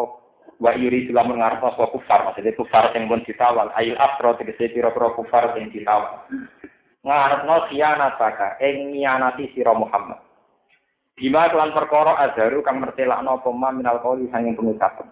wa 0.62 0.70
yuri 0.78 1.10
lamun 1.10 1.42
ngarep 1.42 1.66
apa 1.66 1.84
kufar 1.90 2.30
maksudnya 2.30 2.54
kufar 2.54 2.94
sing 2.94 3.10
pun 3.10 3.26
ditawal 3.26 3.74
ayil 3.74 3.98
afro 3.98 4.38
tegese 4.38 4.70
pira-pira 4.70 5.18
kufar 5.18 5.56
sing 5.56 5.72
ditawal 5.74 6.20
ngarepno 7.04 7.56
khianat 7.70 8.14
saka 8.20 8.60
ing 8.64 8.96
nyianati 8.96 9.52
sira 9.56 9.72
Muhammad 9.76 10.20
Bima 11.20 11.52
kelan 11.52 11.76
perkara 11.76 12.16
azharu 12.16 12.64
kang 12.64 12.80
mertelakno 12.80 13.40
apa 13.40 13.50
man 13.52 13.76
minal 13.80 14.00
qauli 14.00 14.28
sanging 14.32 14.56
pengucapan 14.56 15.08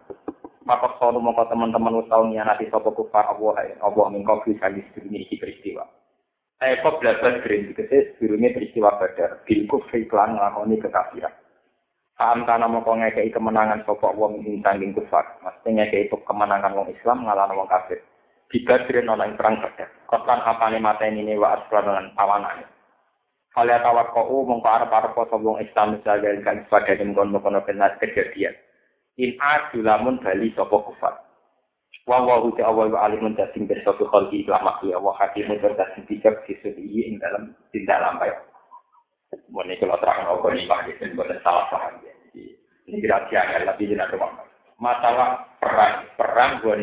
maka 0.69 0.89
kalau 1.01 1.21
mongko 1.21 1.49
teman-teman 1.49 2.01
wis 2.01 2.09
tau 2.13 2.29
nyianati 2.29 2.69
sapa 2.69 2.93
kufar 2.93 3.25
Allah 3.29 3.77
Allah 3.81 4.07
mingko 4.13 4.45
bisa 4.45 4.69
disebut 4.69 5.09
iki 5.09 5.41
peristiwa 5.41 5.85
Eh, 6.59 6.83
kok 6.83 6.99
belajar 6.99 7.39
green, 7.47 7.71
dikese 7.71 8.19
sebelumnya 8.19 8.51
peristiwa 8.51 8.99
badar, 8.99 9.47
bil 9.47 9.63
kufri 9.71 10.11
klan 10.11 10.35
ngelakoni 10.35 10.83
kekafiran. 10.83 11.31
Saam 12.19 12.43
kana 12.51 12.67
mongko 12.67 12.99
ngekei 12.99 13.31
kemenangan 13.31 13.87
sapa 13.87 14.11
wong 14.11 14.43
ing 14.43 14.59
sanging 14.67 14.91
kufar. 14.91 15.39
Mesti 15.39 15.71
ngekei 15.71 16.11
kemenangan 16.11 16.75
wong 16.75 16.91
Islam 16.91 17.23
ngalahno 17.23 17.63
wong 17.63 17.71
kafir. 17.71 18.03
Dibadrin 18.49 19.13
ana 19.13 19.29
ing 19.29 19.37
perang 19.37 19.61
Badar. 19.61 19.89
Kotan 20.09 20.41
apane 20.41 20.81
mateni 20.81 21.21
ne 21.21 21.37
wa 21.37 21.61
aslan 21.61 21.85
lan 21.85 22.07
pawanane. 22.17 22.65
Kali 23.53 23.75
tawakkau 23.75 24.47
mongko 24.47 24.69
arep-arep 24.69 25.13
sapa 25.19 25.37
wong 25.37 25.59
Islam 25.61 25.99
sebagai 26.01 26.41
kan 26.47 26.63
sebagai 26.69 27.03
mengkon-mengkon 27.05 27.61
kenas 27.69 27.93
kejadian. 28.01 28.55
In 29.19 29.35
adu 29.37 29.85
lamun 29.85 30.23
bali 30.23 30.55
sapa 30.57 30.79
kufar. 30.79 31.15
Wa 32.09 32.25
wa 32.25 32.41
hu 32.41 32.57
ta'awwa 32.57 32.89
wa 32.89 33.05
alimun 33.05 33.37
tasing 33.37 33.69
bersofi 33.69 34.09
khalqi 34.09 34.49
ila 34.49 34.65
makhluk 34.65 34.97
wa 34.97 35.13
hakimun 35.21 35.61
tasing 35.61 36.09
bijak 36.09 36.41
sisi 36.49 36.73
ing 36.73 37.21
dalam 37.21 37.53
tindak 37.69 38.01
lampai. 38.01 38.33
Ini 39.29 39.77
kalau 39.77 40.01
terang 40.01 40.25
apa 40.25 40.49
nih 40.57 40.65
Pak, 40.65 40.89
itu 40.89 41.05
bukan 41.13 41.37
salah 41.45 41.69
paham 41.69 42.01
ya. 42.01 42.13
Ini 42.89 43.05
rahasia 43.05 43.45
ya, 43.45 43.69
tapi 43.69 43.85
tidak 43.85 44.09
ada 44.09 44.33
Masalah 44.81 45.45
perang, 45.61 46.09
perang 46.17 46.65
gua 46.65 46.81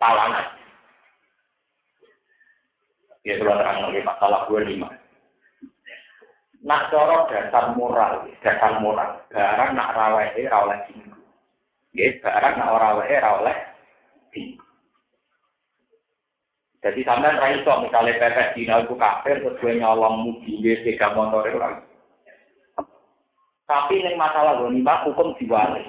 talangan. 0.00 0.46
Ya 3.26 3.34
kalau 3.42 3.58
terang 3.58 3.78
lagi 3.90 4.00
masalah 4.06 4.40
gua 4.46 4.60
lima. 4.62 4.88
Nak 6.62 6.90
corok 6.94 7.30
dasar 7.30 7.74
moral, 7.74 8.26
dasar 8.42 8.78
moral. 8.78 9.22
Barang 9.30 9.74
nak 9.74 9.92
rawehe 9.94 10.46
rawleh 10.46 10.78
tinggu. 10.90 11.14
Ya, 11.94 12.10
barang 12.22 12.54
nak 12.58 12.70
rawehe 12.74 13.16
rawleh 13.18 13.56
tinggu. 14.30 14.62
Jadi 16.86 17.02
sampai 17.02 17.58
iso 17.58 17.72
misalnya 17.82 18.14
pepek 18.14 18.54
dina 18.54 18.78
iku 18.86 18.94
kafir 18.94 19.42
terus 19.42 19.58
gue 19.58 19.74
nyolong 19.74 20.22
mugi 20.22 20.62
sepeda 20.62 21.18
motor 21.18 21.42
itu. 21.50 21.58
Tapi 23.66 23.98
ini 23.98 24.14
masalah 24.14 24.62
ghanimah 24.62 25.02
hukum 25.02 25.34
diwali. 25.34 25.82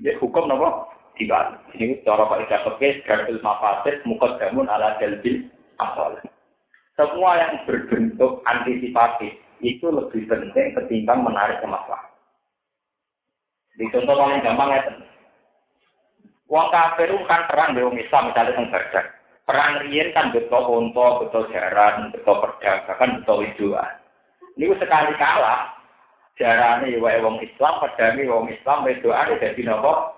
Ya 0.00 0.16
hukum 0.16 0.48
nopo 0.48 0.87
diwali. 1.18 1.58
Ini 1.76 2.00
cara 2.06 2.24
Pak 2.30 2.46
Ida 2.46 2.58
Pekes, 2.64 3.04
Garbil 3.04 3.42
Mafasid, 3.42 4.00
Mukot 4.06 4.38
Damun 4.38 4.70
ala 4.70 4.96
Jalbil 5.02 5.50
Asal. 5.82 6.22
Semua 6.94 7.38
yang 7.38 7.62
berbentuk 7.66 8.42
antisipatif 8.46 9.34
itu 9.62 9.86
lebih 9.90 10.26
penting 10.30 10.74
ketimbang 10.74 11.22
menarik 11.22 11.62
masalah. 11.66 12.02
Di 13.78 13.86
contoh 13.94 14.14
paling 14.14 14.42
gampang 14.42 14.74
ya. 14.74 14.82
Wong 16.50 16.66
kafir 16.72 17.12
kan 17.28 17.44
perang 17.46 17.76
dengan 17.76 18.00
Islam 18.00 18.32
misalnya 18.32 18.56
teng 18.56 18.72
Badar 18.72 19.18
perang 19.48 19.80
riyen 19.80 20.12
kan 20.12 20.28
betul 20.28 20.60
unta, 20.68 21.24
betul 21.24 21.48
jaran, 21.48 22.12
betul 22.12 22.36
perdagangan, 22.44 23.24
betul 23.24 23.48
widuan. 23.48 23.96
Ini 24.60 24.76
sekali 24.76 25.16
kalah, 25.16 25.72
jarane 26.36 26.92
ya 26.92 27.00
wong 27.24 27.40
Islam, 27.40 27.80
pedangi 27.80 28.28
wong 28.28 28.52
Islam, 28.52 28.84
widuan 28.84 29.40
jadi 29.40 29.62
nopo? 29.64 30.17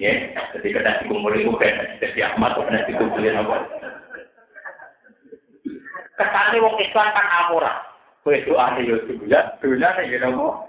Ya, 0.00 0.12
jadi 0.56 0.68
kena 0.74 0.98
dikumpulin 1.04 1.46
bukan, 1.46 1.78
jadi 2.02 2.34
Ahmad 2.34 2.58
kena 2.58 2.82
dikumpulin 2.90 3.38
nopo. 3.38 3.54
Kesane 6.18 6.58
wong 6.58 6.76
Islam 6.82 7.08
kan 7.14 7.26
amura, 7.28 7.72
widuan 8.26 8.82
ya 8.82 8.98
sebulan, 9.06 9.44
bulan 9.62 10.02
ya 10.02 10.18
nopo? 10.26 10.66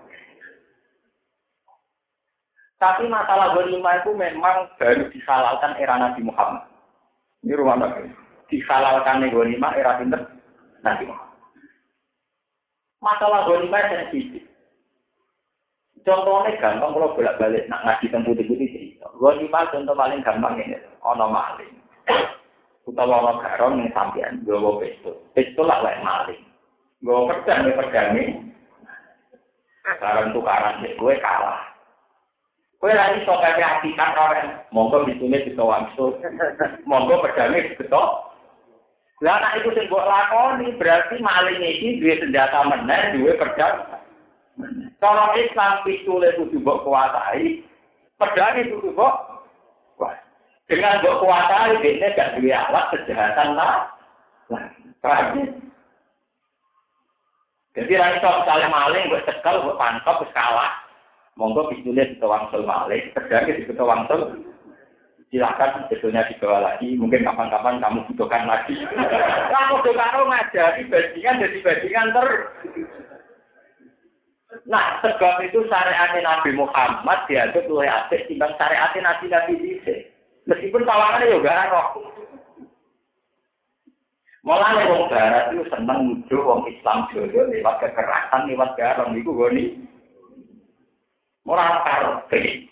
Tapi 2.78 3.08
masalah 3.08 3.56
ghanimah 3.56 4.04
itu 4.04 4.12
memang 4.12 4.68
baru 4.76 5.08
dihalalkan 5.08 5.80
era 5.80 5.96
Nabi 5.96 6.20
Muhammad. 6.20 6.68
Ini 7.44 7.60
rumah 7.60 7.76
nabi. 7.80 8.08
Dihalalkan 8.48 9.24
nih 9.24 9.32
gonima 9.32 9.76
era 9.76 10.00
pinter. 10.00 10.20
Nanti 10.84 11.08
Masalah 13.04 13.48
gonima 13.48 13.84
sensitif. 13.88 14.48
Contohnya 16.04 16.60
gampang 16.60 16.92
kalau 16.92 17.16
bolak 17.16 17.40
balik 17.40 17.64
nak 17.72 17.84
ngaji 17.88 18.12
tentang 18.12 18.28
putih 18.28 18.44
putih 18.44 18.68
cerita. 18.68 19.08
Gonima 19.16 19.72
contoh 19.72 19.96
paling 19.96 20.20
gampang 20.20 20.60
ini. 20.60 20.76
Ono 21.00 21.32
maling. 21.32 21.74
Utawa 22.84 23.24
ono 23.24 23.40
garon 23.40 23.80
yang 23.80 23.96
sampean. 23.96 24.44
Gue 24.44 24.60
pistol. 24.84 25.16
Pistol 25.32 25.72
lah 25.72 25.80
lain 25.80 26.04
maling. 26.04 26.42
Gue 27.00 27.24
pedang 27.32 27.64
gue 27.64 27.80
pedang 27.80 28.08
ini. 28.20 28.24
Sekarang 29.84 30.36
tukaran 30.36 30.84
gue 30.84 31.16
kalah. 31.24 31.74
Kowe 32.84 32.92
ra 32.92 33.16
iso 33.16 33.32
kaya 33.40 33.80
akikat 33.80 34.12
ora. 34.12 34.44
Monggo 34.76 35.08
ditune 35.08 35.40
bisa 35.48 35.64
wangsul. 35.64 36.20
Monggo 36.84 37.24
pedane 37.24 37.80
beto. 37.80 38.28
Lah 39.24 39.40
nek 39.40 39.64
iku 39.64 39.72
sing 39.72 39.88
mbok 39.88 40.04
lakoni 40.04 40.76
berarti 40.76 41.16
maling 41.24 41.64
iki 41.64 42.04
duwe 42.04 42.20
senjata 42.20 42.60
meneh, 42.68 43.16
duwe 43.16 43.40
pedang. 43.40 44.03
Cara 45.02 45.34
Islam 45.36 45.84
pitule 45.84 46.30
kudu 46.38 46.62
mbok 46.62 46.86
kuasai, 46.86 47.60
pedane 48.22 48.70
kudu 48.70 48.94
mbok 48.94 49.16
dengan 50.70 51.02
mbok 51.02 51.20
kuasai 51.20 51.82
dene 51.82 52.08
gak 52.16 52.40
duwe 52.40 52.54
alat 52.54 52.86
kejahatan 52.94 53.58
lah. 53.58 53.92
Tragis. 55.04 55.52
Jadi 57.74 57.94
ra 57.98 58.14
iso 58.16 58.30
misalnya 58.30 58.70
maling 58.70 59.04
mbok 59.10 59.26
cekel, 59.26 59.66
mbok 59.66 59.80
pantop 59.82 60.22
wis 60.24 60.32
kalah. 60.32 60.84
monggo 61.34 61.66
pistolnya 61.74 62.06
di 62.06 62.22
wangsul 62.22 62.62
malik, 62.62 63.10
pedangnya 63.18 63.58
di 63.58 63.66
wangsul, 63.74 64.22
silakan 65.34 65.90
sebetulnya 65.90 66.30
dibawa 66.30 66.62
lagi, 66.62 66.94
mungkin 66.94 67.26
kapan-kapan 67.26 67.82
kamu 67.82 68.06
butuhkan 68.06 68.46
lagi. 68.46 68.78
Kamu 69.54 69.82
karo 69.82 70.30
ngajari 70.30 70.86
bajingan 70.94 71.42
jadi 71.42 71.58
bajingan 71.66 72.14
ter. 72.14 72.28
Nah, 74.70 75.02
sebab 75.02 75.42
itu 75.44 75.66
syariat 75.66 76.14
Nabi 76.14 76.54
Muhammad 76.54 77.26
dianggap 77.26 77.66
oleh 77.66 77.90
apik 77.90 78.30
timbang 78.30 78.54
syariat 78.56 78.94
Nabi 78.94 79.26
Nabi 79.30 79.54
Dise. 79.58 80.14
Meskipun 80.46 80.86
tawangannya 80.86 81.34
juga 81.34 81.72
roh. 81.72 81.88
Mulane 84.44 84.92
wong 84.92 85.08
barat 85.08 85.56
itu 85.56 85.64
seneng 85.72 86.00
nuduh 86.04 86.44
wong 86.44 86.68
Islam 86.68 87.08
jodoh 87.16 87.48
lewat 87.48 87.80
kekerasan 87.80 88.52
lewat 88.52 88.76
garam 88.76 89.16
iku 89.16 89.32
goni. 89.32 89.80
Orang 91.48 91.80
karpe, 91.88 92.68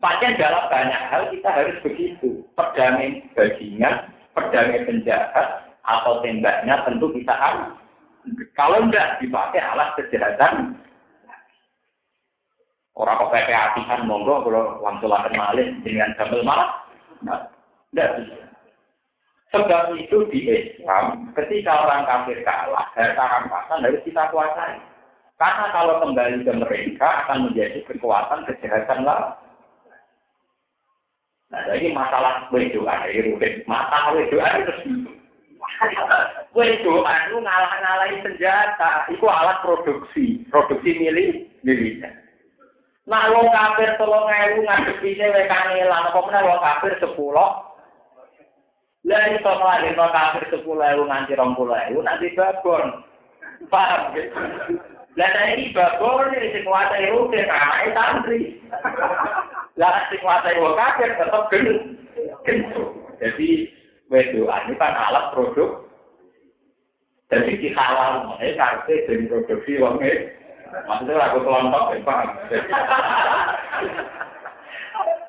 Pakai 0.00 0.40
dalam 0.40 0.64
banyak 0.72 1.02
hal 1.12 1.28
kita 1.28 1.48
harus 1.52 1.76
begitu. 1.84 2.40
Perdamai 2.56 3.20
bajingan, 3.36 4.08
perdamai 4.32 4.88
penjahat, 4.88 5.68
atau 5.84 6.24
tembaknya 6.24 6.80
tentu 6.88 7.12
kita 7.12 7.36
harus. 7.36 7.76
Kalau 8.52 8.84
tidak 8.88 9.20
dipakai 9.24 9.60
alat 9.64 9.96
kejahatan, 9.96 10.76
orang 12.96 13.16
kok 13.16 13.30
PP 13.32 13.48
hatikan 13.48 14.04
monggo 14.04 14.44
kalau 14.44 14.76
langsung 14.84 15.08
akan 15.08 15.32
malin 15.32 15.80
dengan 15.80 16.12
gambar 16.20 16.44
malah, 16.44 16.70
bisa. 17.90 18.50
Sebab 19.50 19.98
itu 19.98 20.30
di 20.30 20.46
Islam, 20.46 21.34
ketika 21.34 21.82
orang 21.82 22.06
kafir 22.06 22.38
kalah, 22.46 22.86
harta 22.94 23.24
rampasan 23.26 23.82
harus 23.82 24.04
kita 24.06 24.30
kuasai. 24.30 24.78
Karena 25.34 25.66
kalau 25.74 25.98
kembali 26.04 26.46
ke 26.46 26.52
mereka 26.54 27.26
akan 27.26 27.50
menjadi 27.50 27.82
kekuatan 27.88 28.46
kejahatan 28.46 29.02
lah. 29.02 29.40
Nah, 31.50 31.66
jadi 31.66 31.90
masalah 31.90 32.46
wedoan 32.54 33.10
ini. 33.10 33.34
Masalah 33.66 34.14
wedoan 34.14 34.62
itu 34.62 34.74
wedoan 36.56 37.20
itu 37.30 37.36
ngalah-ngalahin 37.40 38.20
senjata. 38.24 39.08
Itu 39.08 39.26
alat 39.26 39.64
produksi, 39.64 40.44
produksi 40.52 40.90
milik 40.98 41.48
militer. 41.64 42.12
Nah, 43.08 43.26
wong 43.32 43.48
kafir 43.50 43.96
tolong 43.98 44.28
ewu 44.28 44.62
ngadepine 44.62 45.26
wae 45.34 45.50
kangelan, 45.50 46.06
apa 46.12 46.20
meneh 46.20 46.42
wong 46.46 46.60
kafir 46.62 46.92
sepuluh. 47.00 47.50
Lah 49.08 49.24
iso 49.32 49.50
ngelahir 49.50 49.96
no 49.96 50.06
kafir 50.12 50.44
sepuluh 50.52 50.84
ewu 50.94 51.02
nganti 51.08 51.34
rong 51.34 51.56
puluh 51.56 51.74
ewu, 51.90 52.04
nanti 52.04 52.30
babon. 52.36 53.02
Paham 53.66 54.14
ya? 54.14 54.24
Lah 55.18 55.28
ini 55.56 55.74
babon 55.74 56.30
ini 56.38 56.62
kuasai 56.62 57.10
rutin, 57.10 57.50
anaknya 57.50 57.96
santri. 57.96 58.40
Lah 59.74 60.06
kuasai 60.12 60.60
wong 60.60 60.76
kafir 60.76 61.10
tetep 61.16 61.42
gendut. 61.50 61.82
Jadi, 63.20 63.68
wedo 64.10 64.50
ini 64.50 64.74
kan 64.76 64.92
alat 64.92 65.32
produk. 65.32 65.86
Jadi 67.30 67.62
kita 67.62 67.78
halal, 67.78 68.34
ini 68.42 68.58
karena 68.58 68.82
jadi 69.06 69.24
produksi 69.30 69.78
wongnya. 69.78 70.34
Maksudnya 70.90 71.30
aku 71.30 71.38
kelompok, 71.46 71.94
ya 71.94 71.98
paham. 72.02 72.28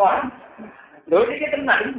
Paham? 0.02 0.26
Loh, 1.14 1.30
ini 1.30 1.46
tenang, 1.54 1.94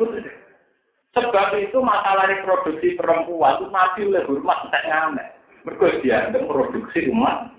Sebab 1.12 1.53
itu 1.61 1.78
masalah 1.85 2.24
reproduksi 2.24 2.97
perempuan 2.97 3.61
itu 3.61 3.66
mati 3.68 4.01
oleh 4.09 4.24
hormat 4.24 4.64
tidak 4.64 4.87
nyaman. 4.89 5.28
Mereka 5.68 6.01
dianggap 6.01 6.43
produksi 6.49 7.01
umat. 7.12 7.53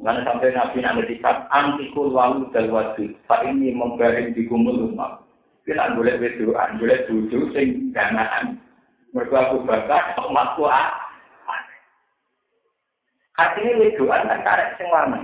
Karena 0.00 0.24
sampai 0.24 0.56
Nabi 0.56 0.78
Nabi 0.80 1.14
antikul 1.52 2.10
walu 2.16 2.48
dan 2.50 2.72
wajib. 2.72 3.12
Pak 3.28 3.44
ini 3.44 3.76
membaring 3.76 4.32
di 4.32 4.48
kumul 4.48 4.88
umat. 4.90 5.20
Kita 5.62 5.94
boleh 5.94 6.18
berdoa, 6.18 6.74
boleh 6.74 6.98
duduk, 7.06 7.54
sing 7.54 7.94
ganaan. 7.94 8.58
Mereka 9.14 9.36
aku 9.36 9.62
bakar, 9.62 10.18
umatku 10.18 10.66
ah. 10.66 10.90
Artinya 13.38 13.80
wedoan 13.80 14.28
kan 14.28 14.44
karek 14.44 14.74
sing 14.76 14.88
lama. 14.92 15.22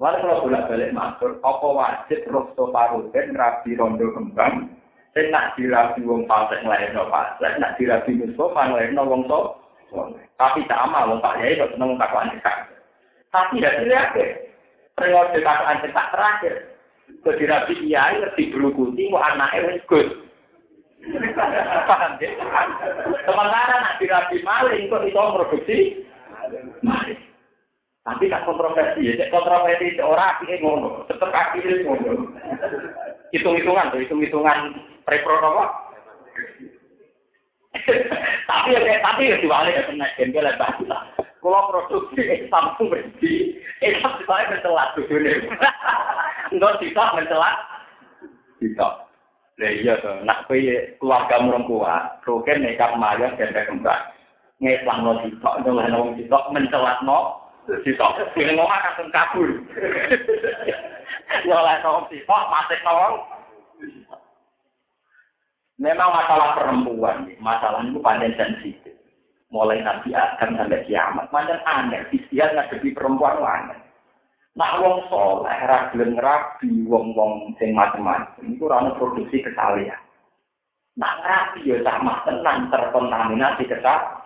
Walau 0.00 0.18
kalau 0.18 0.42
bolak 0.48 0.66
balik 0.66 0.90
matur, 0.96 1.38
apa 1.44 1.66
wajib 1.68 2.26
rosto 2.32 2.72
parutin 2.72 3.36
rabi 3.36 3.76
rondo 3.76 4.10
kembang, 4.16 4.72
sing 5.14 5.30
nak 5.30 5.54
dirabi 5.54 6.02
wong 6.02 6.24
pasek 6.26 6.64
nglairno 6.64 7.06
pasek, 7.06 7.60
nak 7.60 7.76
dirabi 7.76 8.18
Mustafa 8.18 8.72
nglairno 8.72 9.02
wong 9.06 9.22
so. 9.28 9.60
Tapi 10.40 10.64
sama 10.66 11.06
wong 11.06 11.20
Pak 11.20 11.38
Yai 11.44 11.60
kok 11.60 11.76
seneng 11.76 12.00
kakuan 12.00 12.32
cetak. 12.32 12.66
Tapi 13.28 13.60
ya 13.60 13.70
tidak 13.78 14.16
periode 14.96 15.38
kakuan 15.44 15.82
cetak 15.84 16.10
terakhir. 16.16 16.71
jadi 17.20 17.44
rapi 17.44 17.74
iya 17.84 18.16
ngerti 18.16 18.50
berukuti 18.50 19.12
mau 19.12 19.20
anaknya 19.20 19.76
wiskus 19.76 20.08
paham 21.86 22.16
ya 22.22 22.30
sementara 23.26 23.74
nak 23.82 23.98
dirapi 23.98 24.38
maling 24.46 24.86
kok 24.86 25.02
itu 25.02 25.18
produksi? 25.18 25.78
Maling. 26.82 27.20
Tapi 28.02 28.26
tak 28.26 28.42
kontroversi 28.46 29.14
ya. 29.14 29.30
Kontroversi 29.30 29.94
ora 30.02 30.38
api 30.38 30.58
ngono. 30.58 31.06
Tetep 31.06 31.30
api 31.30 31.58
ngono. 31.86 32.34
Hitung 33.30 33.54
hitungan 33.54 33.94
tuh. 33.94 34.02
Hitung 34.02 34.22
hitungan 34.22 34.74
preprono 35.06 35.70
tapi 38.48 38.76
ya 38.76 39.00
tapi 39.00 39.32
ya 39.32 39.36
diwale 39.40 39.70
ya 39.72 39.82
kena 39.88 40.06
jengkel 40.20 40.44
ya 40.44 40.60
bahasa. 40.60 40.98
Kalau 41.42 41.74
produksi 41.74 42.22
Islam 42.22 42.78
itu 42.78 42.82
berhenti, 42.86 43.34
Islam 43.82 44.14
saya 44.30 44.46
mencelat 44.46 44.94
dunia. 44.94 45.42
Enggak 46.54 46.78
bisa 46.78 47.02
mencelat. 47.18 47.56
Bisa. 48.62 48.88
Lah 49.58 49.72
iya 49.74 49.98
tuh, 49.98 50.22
nak 50.22 50.46
kowe 50.46 50.56
keluarga 51.02 51.42
murung 51.42 51.66
kuat, 51.66 52.22
roken 52.24 52.62
nekat 52.62 52.94
maya 52.96 53.34
kembang. 53.36 54.00
ngeslang 54.62 55.02
no 55.02 55.18
sitok, 55.26 55.58
nyoleh 55.66 55.90
no 55.90 55.96
wong 56.06 56.10
sitok, 56.14 56.44
mencelat 56.54 56.98
no 57.02 57.50
sitok. 57.82 58.22
Ini 58.38 58.54
ngomong 58.54 58.70
akan 58.70 59.10
kabur. 59.10 59.50
nyoleh 61.42 61.76
no 61.82 61.88
wong 61.90 62.06
sitok, 62.06 62.42
masih 62.46 62.78
no 62.86 62.92
wong. 62.94 63.14
Memang 65.82 66.14
masalah 66.14 66.54
perempuan, 66.54 67.26
masalah 67.42 67.82
itu 67.82 67.98
panjang 67.98 68.38
sensitif. 68.38 68.94
Mulai 69.50 69.82
Nabi 69.82 70.14
Adam 70.14 70.54
sampai 70.54 70.86
kiamat, 70.86 71.26
macam 71.34 71.58
aneh. 71.66 72.06
Istilah 72.14 72.54
ngadepi 72.54 72.94
perempuan 72.94 73.42
aneh. 73.42 73.82
Nak 74.54 74.78
wong 74.78 75.10
soleh, 75.10 75.58
ragilin 75.66 76.14
rabi, 76.22 76.86
wong-wong 76.86 77.56
sing 77.58 77.74
macam-macam. 77.74 78.46
Itu 78.46 78.70
rana 78.70 78.94
produksi 78.94 79.42
kesalahan. 79.42 79.98
Nak 80.94 81.18
rabi 81.24 81.66
ya 81.66 81.82
sama 81.82 82.22
tenang 82.30 82.70
terkontaminasi 82.70 83.66
kesalahan. 83.66 84.22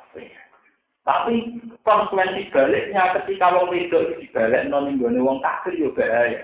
Tapi 1.06 1.62
konsekuensi 1.86 2.50
baliknya 2.50 3.14
ketika 3.14 3.54
wong 3.54 3.70
itu 3.70 4.18
dibalik 4.18 4.66
non 4.66 4.90
wong 4.98 5.38
kafir 5.38 5.78
yo 5.78 5.94
bahaya. 5.94 6.42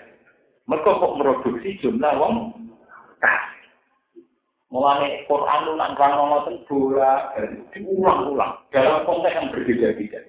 Mereka 0.70 1.02
kok 1.02 1.18
produksi 1.18 1.82
jumlah 1.82 2.14
wong 2.14 2.54
kafir. 3.18 3.51
Mulane 4.72 5.28
Quran 5.28 5.68
lu 5.68 5.76
nang 5.76 5.92
rang 6.00 6.16
ngoten 6.16 6.64
bola 6.64 7.36
diulang-ulang 7.76 8.56
dalam 8.72 9.04
konteks 9.04 9.36
yang 9.36 9.52
berbeda-beda. 9.52 10.20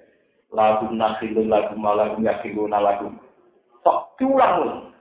Lagu 0.52 0.92
nasilun 0.92 1.48
lagu 1.48 1.72
malam 1.80 2.20
yakiluna 2.20 2.76
lagu. 2.76 3.08
Sok 3.80 4.20
diulang-ulang. 4.20 4.92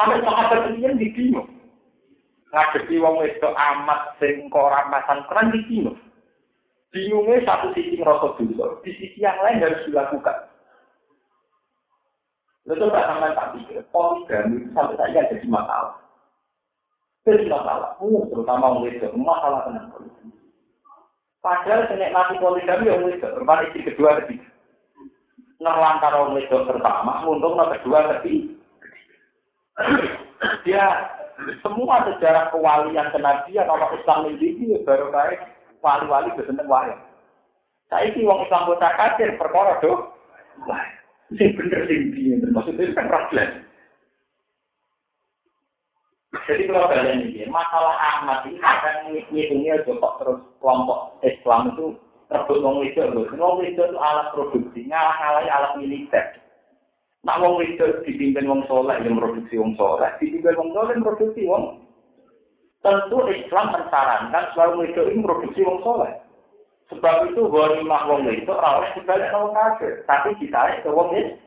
Sampai 0.00 0.24
sahabat 0.24 0.72
ini 0.72 0.96
di 0.96 1.08
bingung. 1.12 1.44
Ngadepi 2.56 2.96
wong 2.96 3.20
wedok 3.20 3.52
amat 3.52 4.16
sing 4.16 4.48
ora 4.48 4.88
masan 4.88 5.20
keren 5.28 5.52
di 5.52 5.60
bingung. 5.68 6.00
Bingungnya 6.92 7.40
satu 7.48 7.72
sisi 7.72 7.96
ngerasa 7.96 8.36
dulu, 8.36 8.84
di 8.84 8.92
sisi 9.00 9.16
yang 9.16 9.40
lain 9.40 9.64
harus 9.64 9.80
dilakukan. 9.88 10.44
Lalu 12.68 12.92
tak 12.92 13.06
sampai 13.08 13.32
tak 13.32 13.50
pikir, 13.56 13.80
poligami 13.88 14.60
itu 14.60 14.68
sampai 14.76 15.00
saja 15.00 15.24
jadi 15.32 15.46
masalah. 15.48 16.01
Jadi 17.22 17.46
masalah, 17.46 17.94
uh, 18.02 18.22
terutama 18.34 18.82
orang 18.82 18.90
itu, 18.90 19.06
masalah 19.14 19.62
poligami. 19.94 20.34
Padahal 21.38 21.86
mati 22.10 22.34
poligami 22.42 22.90
yang 22.90 23.06
itu, 23.06 23.22
berbalik 23.22 23.70
istri 23.70 23.94
kedua 23.94 24.18
ketiga. 24.22 24.50
Nerlantar 25.62 26.18
orang 26.18 26.42
itu 26.42 26.58
pertama, 26.66 27.22
untung 27.22 27.54
kedua 27.54 28.18
ketiga. 28.18 28.58
Dia 30.66 30.84
semua 31.62 32.02
sejarah 32.10 32.50
kewalian 32.50 33.14
kenabian, 33.14 33.70
kalau 33.70 33.94
Islam 33.94 34.26
ini 34.34 34.74
baru 34.82 35.14
baik 35.14 35.38
wali-wali 35.82 36.30
berseneng 36.38 36.70
wayang. 36.70 37.02
Saya 37.90 38.08
ini 38.08 38.24
wong 38.24 38.46
Islam 38.46 38.66
kota 38.70 38.88
kafir 38.96 39.36
perkara 39.36 39.76
do. 39.84 40.16
Wah, 40.64 40.84
sing 41.36 41.52
bener 41.58 41.84
piye 41.84 42.40
termasuk 42.40 42.78
itu 42.78 42.94
kan 42.96 43.10
raglan. 43.10 43.66
Jadi 46.32 46.64
kalau 46.64 46.88
kalian 46.88 47.28
ini 47.28 47.44
masalah 47.52 47.92
Ahmad 48.00 48.48
ini 48.48 48.56
akan 48.56 49.12
ngitungnya 49.12 49.84
kok 49.84 50.16
terus 50.16 50.40
kelompok 50.64 51.20
Islam 51.20 51.76
itu 51.76 51.92
rebut 52.32 52.58
wong 52.64 52.80
itu 52.88 53.04
loh. 53.04 53.28
Wong 53.36 53.60
itu 53.68 53.84
itu 53.84 53.98
alat 54.00 54.32
produksi, 54.32 54.80
ngalah-ngalah 54.88 55.44
alat 55.44 55.72
militer. 55.76 56.24
Nak 57.22 57.38
wong 57.38 57.60
itu 57.60 57.84
dipimpin 58.08 58.48
wong 58.48 58.64
soleh 58.64 58.96
yang 59.04 59.20
produksi 59.20 59.60
wong 59.60 59.76
soleh, 59.76 60.08
dipimpin 60.18 60.56
wong 60.56 60.72
soleh 60.72 60.92
yang 60.96 61.04
produksi 61.04 61.42
wong 61.44 61.64
Tentu 62.82 63.14
Islam 63.30 63.70
mensarankan 63.70 64.44
selalu 64.58 64.90
itu 64.90 65.00
ini 65.06 65.22
produksi 65.22 65.62
wong 65.62 65.86
soleh. 65.86 66.18
Sebab 66.90 67.30
itu 67.30 67.46
ghanimah 67.46 68.02
wong 68.10 68.26
itu 68.26 68.50
ora 68.50 68.82
oleh 68.82 68.90
dibalik 68.98 69.30
wong 69.30 69.54
kafir, 69.54 70.02
tapi 70.08 70.34
ditarik 70.40 70.82
ke 70.82 70.90
wong 70.90 71.14
itu. 71.14 71.38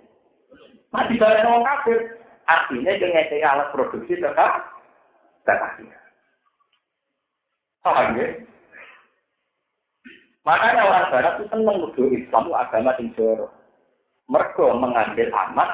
Nah 0.95 1.03
dibalik 1.11 1.43
wong 1.43 1.65
kafir, 1.67 2.23
artinya 2.47 2.93
dengan 2.95 3.27
alat 3.51 3.67
produksi 3.75 4.15
tetap 4.15 4.74
tetap. 5.45 5.71
Paham 7.85 8.17
ya? 8.17 8.27
Makanya 10.45 10.81
orang 10.85 11.09
Barat 11.09 11.33
itu 11.41 11.45
senang 11.49 11.77
nuduh 11.81 12.09
Islam 12.13 12.53
agama 12.53 12.93
yang 13.01 13.09
jorok. 13.17 13.49
Mereka 14.29 14.65
mengambil 14.77 15.29
amat 15.29 15.69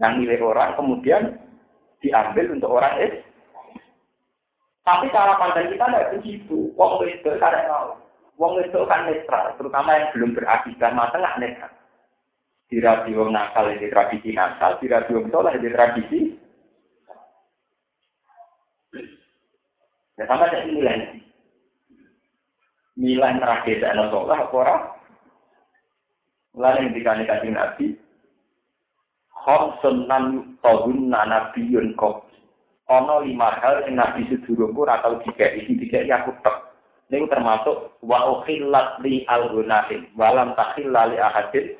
yang 0.00 0.20
milik 0.20 0.40
orang, 0.40 0.76
kemudian 0.76 1.36
diambil 2.00 2.52
untuk 2.52 2.72
orang 2.76 2.96
Islam. 3.00 3.24
Tapi 4.84 5.08
cara 5.12 5.36
pandang 5.40 5.72
kita 5.72 5.84
tidak 5.88 6.08
begitu. 6.16 6.68
Wong 6.76 7.00
itu 7.08 7.28
karena 7.40 7.72
mau. 7.72 7.96
Wong 8.36 8.60
itu 8.60 8.80
kan 8.84 9.06
netral, 9.06 9.54
terutama 9.56 9.94
yang 9.94 10.10
belum 10.12 10.30
berakidah 10.36 10.90
masa 10.92 11.16
nggak 11.16 11.38
netral. 11.40 11.72
Dirabi 12.66 13.14
wong 13.14 13.30
nakal 13.30 13.70
ini 13.70 13.86
tradisi 13.86 14.34
nakal, 14.34 14.80
dirabi 14.82 15.12
wong 15.14 15.30
soleh 15.30 15.54
ini 15.54 15.70
tradisi. 15.70 16.20
Ya 20.14 20.24
sama 20.30 20.50
jadi 20.50 20.70
nilai. 20.70 21.22
Nilai 22.94 23.42
terakhir 23.42 23.82
dan 23.82 23.98
soleh 24.10 24.38
apa 24.38 24.54
orang? 24.54 24.82
Lalu 26.54 26.78
yang 26.86 26.94
dikani 26.94 27.24
kasih 27.26 27.50
nabi, 27.50 27.86
Khomsun 29.34 30.06
nan 30.06 30.54
tahun 30.62 31.10
nanabiyun 31.10 31.98
kok 31.98 32.30
ana 32.88 33.24
lima 33.24 33.60
hal 33.60 33.84
sing 33.84 33.96
nabi 33.96 34.28
sedurungku 34.28 34.84
ora 34.84 35.00
tau 35.00 35.20
dikeki 35.24 35.64
sing 35.64 35.74
dikeki 35.80 36.12
aku 36.12 36.36
tek 36.44 36.56
niku 37.08 37.28
termasuk 37.32 37.96
wa 38.04 38.40
ukhillat 38.40 39.00
li 39.00 39.24
al-gunahin 39.28 40.08
walam 40.16 40.52
takhilla 40.56 41.08
li 41.08 41.16
ahadin 41.16 41.76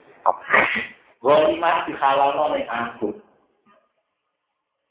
Ghanimah 1.24 1.88
dihalalno 1.88 2.52
ning 2.52 2.68
aku. 2.68 3.16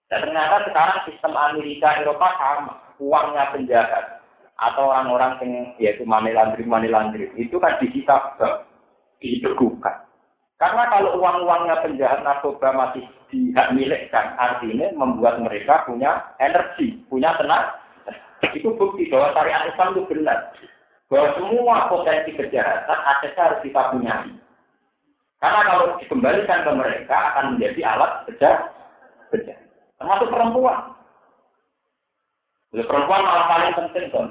Dan 0.09 0.25
ternyata 0.25 0.65
sekarang 0.65 1.05
sistem 1.05 1.33
Amerika 1.37 1.93
Eropa 2.01 2.25
sama, 2.41 2.73
uangnya 3.01 3.53
penjahat 3.53 4.21
atau 4.57 4.89
orang-orang 4.89 5.41
yang 5.41 5.53
yaitu 5.81 6.03
money 6.05 6.31
laundry 6.31 6.63
money 6.63 6.89
laundry 6.89 7.29
itu 7.35 7.57
kan 7.57 7.77
disita 7.81 8.37
dibekukan. 9.23 10.03
Karena 10.61 10.87
kalau 10.87 11.19
uang-uangnya 11.19 11.83
penjahat 11.83 12.23
narkoba 12.23 12.71
masih 12.71 13.03
tidak 13.27 13.73
milikkan, 13.75 14.37
artinya 14.39 14.87
membuat 14.95 15.41
mereka 15.41 15.83
punya 15.83 16.23
energi, 16.39 17.03
punya 17.11 17.35
tenaga. 17.35 17.81
Itu 18.53 18.71
bukti 18.75 19.09
bahwa 19.09 19.33
syariat 19.33 19.67
Islam 19.67 19.97
itu 19.97 20.03
benar. 20.07 20.53
Bahwa 21.11 21.27
semua 21.35 21.75
potensi 21.91 22.31
kejahatan 22.37 22.99
akhirnya 23.01 23.41
harus 23.43 23.59
kita 23.65 23.81
punya. 23.91 24.15
Karena 25.43 25.61
kalau 25.67 25.85
dikembalikan 25.99 26.63
ke 26.63 26.71
mereka 26.71 27.17
akan 27.33 27.45
menjadi 27.57 27.81
alat 27.83 28.11
kerja 28.29 28.49
kerja. 29.33 29.53
Termasuk 29.99 30.31
perempuan. 30.31 30.92
Jadi 32.73 32.83
perempuan 32.89 33.21
malah 33.21 33.45
paling 33.47 33.73
penting 33.77 34.05
kan. 34.09 34.27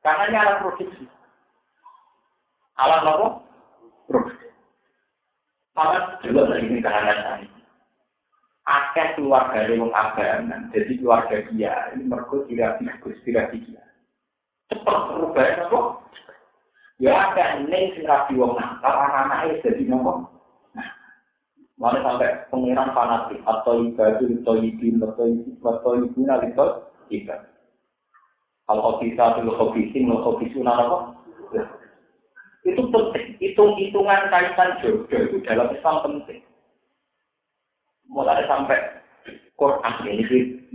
Karena 0.00 0.22
ini 0.32 0.36
alat 0.40 0.56
produksi. 0.64 1.04
Alat 2.80 3.04
apa? 3.04 3.26
Produksi. 4.08 4.46
Maka 5.76 6.18
juga 6.24 6.48
dari 6.48 6.64
ini 6.72 6.80
kehangatan 6.80 7.54
akeh 8.64 9.20
keluarga 9.20 9.68
dari 9.68 9.76
wong 9.76 9.92
abangan, 9.92 10.72
jadi 10.72 10.92
keluarga 10.96 11.36
dia 11.52 11.92
ini 11.92 12.08
mereka 12.08 12.48
tidak 12.48 12.80
bagus, 12.80 13.16
tidak 13.28 13.52
dia. 13.52 13.84
Cepat 14.72 14.98
perubahan 15.12 15.68
apa? 15.68 15.80
Ya 16.96 17.12
ada 17.12 17.60
neng 17.60 17.92
sing 17.92 18.08
rapi 18.08 18.32
wong 18.40 18.56
nakal, 18.56 18.88
anak-anaknya 18.88 19.60
jadi 19.60 19.84
nopo. 19.84 20.32
Nah, 20.72 20.88
mana 21.76 22.00
sampai 22.00 22.48
pengiran 22.48 22.96
fanatik 22.96 23.44
atau 23.44 23.84
ibadah 23.84 24.24
atau 24.40 24.54
ibin 24.56 25.02
atau 25.02 25.28
atau 25.60 25.92
ibin 26.00 26.30
atau 26.32 26.88
ibin. 27.12 27.40
Kalau 28.64 28.96
bisa 28.96 29.36
dulu 29.36 29.52
hobisin, 29.60 30.08
mau 30.08 30.24
hobisun 30.24 30.64
apa? 30.64 31.12
Itu 32.64 32.80
penting, 32.88 33.36
hitung-hitungan 33.44 34.32
kaitan 34.32 34.80
jodoh 34.80 35.20
itu 35.20 35.36
dalam 35.44 35.68
Islam 35.68 36.00
penting 36.00 36.40
mulai 38.14 38.44
sampai 38.46 38.78
Quran 39.54 39.94
ini 40.06 40.24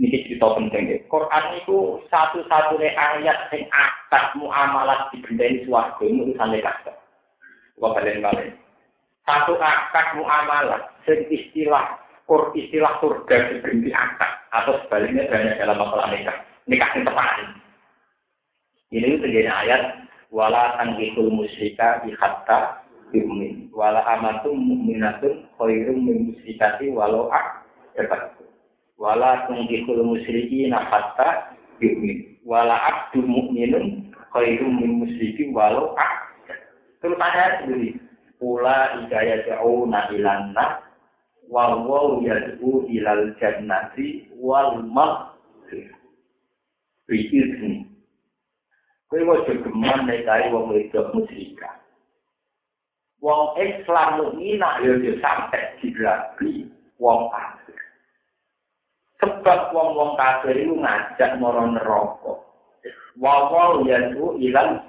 ini 0.00 0.16
cerita 0.24 0.56
penting 0.56 0.84
ya. 0.88 0.98
Quran 1.12 1.44
itu 1.60 2.00
satu-satunya 2.08 2.96
ayat 2.96 3.52
yang 3.52 3.68
akad 3.68 4.24
muamalah 4.40 5.12
di 5.12 5.20
benda 5.20 5.44
ini 5.44 5.68
suarga 5.68 6.00
itu 6.00 6.24
urusannya 6.24 6.64
kasar. 6.64 6.96
Gua 7.76 7.92
balik 7.92 8.24
balik. 8.24 8.56
Satu 9.28 9.60
akad 9.60 10.16
muamalah, 10.16 10.80
istilah 11.06 12.00
kur 12.24 12.50
istilah 12.56 12.96
surga 13.04 13.52
diberi 13.52 13.92
akad 13.92 14.32
atau 14.50 14.80
sebaliknya 14.86 15.28
banyak 15.28 15.60
dalam 15.60 15.76
masalah 15.76 16.08
nikah. 16.08 16.36
Nikah 16.64 16.90
yang 16.96 17.04
tepat. 17.04 17.36
Ini 18.90 19.22
terjadi 19.22 19.46
ayat 19.46 19.82
wala 20.34 20.74
tangkihul 20.74 21.30
musyrika 21.30 22.02
hatta 22.18 22.82
yumin. 23.14 23.70
Wala 23.70 24.02
amatum 24.02 24.58
mu'minatun 24.58 25.46
khairum 25.54 26.10
min 26.10 26.34
musyrikati 26.34 26.90
walau 26.90 27.30
ak 27.30 27.62
dapat 27.94 28.34
wala 28.98 29.46
tungkihul 29.46 30.02
musyriki 30.02 30.66
hatta 30.74 31.54
yumin. 31.78 32.34
Wala 32.42 32.74
abdu 32.82 33.22
mu'minun 33.22 34.10
khairum 34.34 34.82
min 34.82 35.06
musyriki 35.06 35.54
walau 35.54 35.94
ak 35.94 36.34
terus 36.98 37.14
ada 37.22 37.62
sendiri 37.62 37.94
pula 38.42 39.06
idaya 39.06 39.46
jauh 39.46 39.86
ilanna 39.86 40.82
wal 41.46 41.86
waw 41.86 42.06
yad'u 42.26 42.90
ilal 42.90 43.38
jannati 43.38 44.26
wal 44.34 44.82
maghfirah 44.82 45.98
Biizni. 47.10 47.89
Kowe 49.10 49.22
wajah 49.26 49.56
geman 49.58 50.06
nek 50.06 50.22
kae 50.22 50.54
wong 50.54 50.70
wedok 50.70 51.10
musyrikah. 51.10 51.80
wong 53.20 53.54
Islam 53.60 54.08
mukminah 54.16 54.80
yo 54.80 54.96
yo 54.98 55.12
sampe 55.20 55.60
dilapi 55.78 56.66
wong 56.96 57.28
kafir. 57.28 57.80
Sebab 59.20 59.76
wong-wong 59.76 60.16
kafir 60.16 60.56
itu 60.56 60.72
ngajak 60.72 61.36
moro 61.36 61.68
neraka. 61.68 62.32
Wawal 63.20 63.84
yadu 63.84 64.40
ilang 64.40 64.80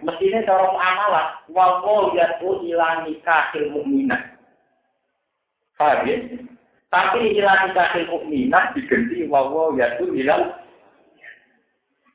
mestinya 0.00 0.40
cara 0.48 0.66
amalah 0.72 1.28
wawal 1.52 2.16
yadu 2.16 2.64
ilang 2.64 3.04
nikahil 3.04 3.64
mukminah. 3.76 4.40
Paham 5.76 6.08
ya? 6.08 6.16
Tapi 6.88 7.36
ilang 7.36 7.68
nikahil 7.68 8.08
mukminah 8.08 8.72
diganti 8.72 9.28
wawal 9.28 9.76
yadu 9.76 10.16
ilang 10.16 10.56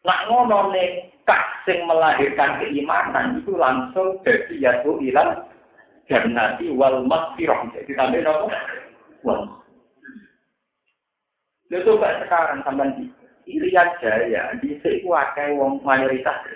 Nak 0.08 0.20
ngono 0.32 0.72
nek 0.72 1.12
kak 1.28 1.68
sing 1.68 1.84
melahirkan 1.84 2.64
keimanan 2.64 3.44
itu 3.44 3.52
langsung 3.60 4.18
jadi 4.24 4.56
yaitu 4.56 4.96
ilang 5.04 5.44
jannati 6.08 6.72
wal 6.74 7.04
maghfirah. 7.06 7.70
Jadi 7.76 7.92
sampai 7.94 8.24
nopo? 8.24 8.48
Wal. 9.28 9.40
Lalu 11.70 11.86
coba 11.86 12.18
sekarang 12.26 12.66
sampai 12.66 12.90
di 12.98 13.06
Irian 13.50 13.90
Jaya, 14.02 14.58
di 14.58 14.78
sini 14.82 15.06
akeh 15.06 15.54
wong 15.54 15.86
mayoritas. 15.86 16.50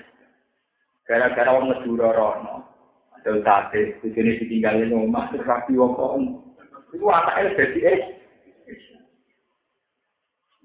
Gara-gara 1.05 1.53
wong 1.53 1.69
ngedura 1.69 2.09
rono. 2.13 2.65
Ada 3.21 3.39
sate, 3.45 4.01
di 4.01 4.09
sini 4.09 4.41
ditinggalin 4.41 4.89
rumah, 4.89 5.29
terus 5.29 5.45
rapi 5.45 5.77
wong 5.77 5.93
kok. 5.93 6.17
Itu 6.93 7.05
anaknya 7.09 7.55
jadi 7.57 7.79
eh. 7.93 7.99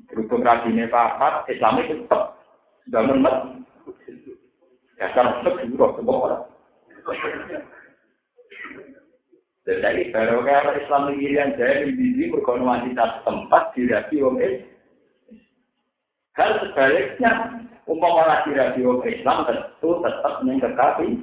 Berhubung 0.08 0.40
rajinnya 0.40 0.88
papat, 0.88 1.44
Islam 1.52 1.84
itu 1.84 2.00
tetap. 2.04 2.37
Sudah 2.88 3.04
menet, 3.04 3.36
Ya 4.96 5.12
kan 5.12 5.44
seguro 5.44 5.92
semua 6.00 6.16
orang. 6.24 6.44
Baru 10.08 10.40
kalau 10.40 10.72
Islam 10.72 11.12
yang 11.20 11.52
saya 11.60 11.84
di 11.84 12.32
tempat 12.96 13.62
dirapi 13.76 14.16
om 14.24 14.40
Hal 16.32 16.50
sebaliknya, 16.64 17.60
umpama 17.84 18.24
lagi 18.24 18.56
dirapi 18.56 18.80
om 18.88 19.04
Islam 19.04 19.44
tentu 19.44 20.00
tetap 20.00 20.40
mengkekapi. 20.40 21.20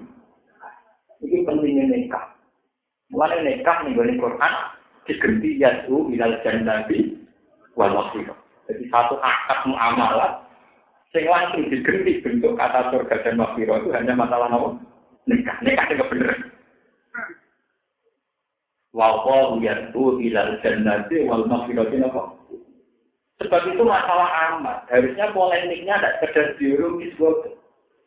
Ini 1.26 1.50
pentingnya 1.50 1.84
nikah. 1.90 2.30
Mulai 3.10 3.42
nikah 3.42 3.90
nih 3.90 4.22
Quran 4.22 4.54
diganti 5.10 5.50
yasu 5.58 6.14
ilal 6.14 6.38
jannati 6.46 7.18
wal 7.74 8.14
Jadi 8.70 8.84
satu 8.94 9.18
akad 9.18 9.66
muamalah 9.66 10.45
Sing 11.14 11.26
langsung 11.30 11.68
diganti 11.70 12.24
bentuk 12.24 12.58
kata 12.58 12.92
surga 12.92 13.24
dan 13.24 13.36
maghfirah 13.40 13.82
itu 13.82 13.90
hanya 13.94 14.14
masalah 14.18 14.50
apa? 14.52 14.70
Nikah. 15.30 15.58
Nikah 15.62 15.86
itu 15.92 16.06
bener. 16.12 16.32
Wa 18.96 19.24
qalu 19.28 19.64
yatu 19.64 20.20
ilal 20.24 20.60
jannati 20.64 21.26
wal 21.28 21.46
maghfirati 21.46 21.98
apa? 22.04 22.36
Sebab 23.44 23.62
itu 23.68 23.84
masalah 23.84 24.30
amat. 24.56 24.88
Harusnya 24.88 25.36
polemiknya 25.36 26.00
tidak 26.00 26.16
sekedar 26.24 26.56
biologis, 26.56 27.12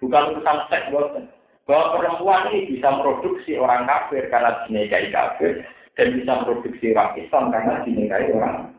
bukan 0.01 0.33
urusan 0.33 0.59
seks, 0.73 0.89
bahwa 1.69 2.01
perempuan 2.01 2.49
ini 2.49 2.73
bisa 2.73 2.89
produksi 2.97 3.61
orang 3.61 3.85
kafir 3.85 4.25
karena 4.33 4.65
dinikahi 4.65 5.13
kafir 5.13 5.69
dan 6.01 6.17
bisa 6.17 6.33
produksi 6.49 6.97
orang 6.97 7.13
Islam 7.21 7.45
karena 7.53 7.75
dinikahi 7.85 8.29
orang 8.33 8.73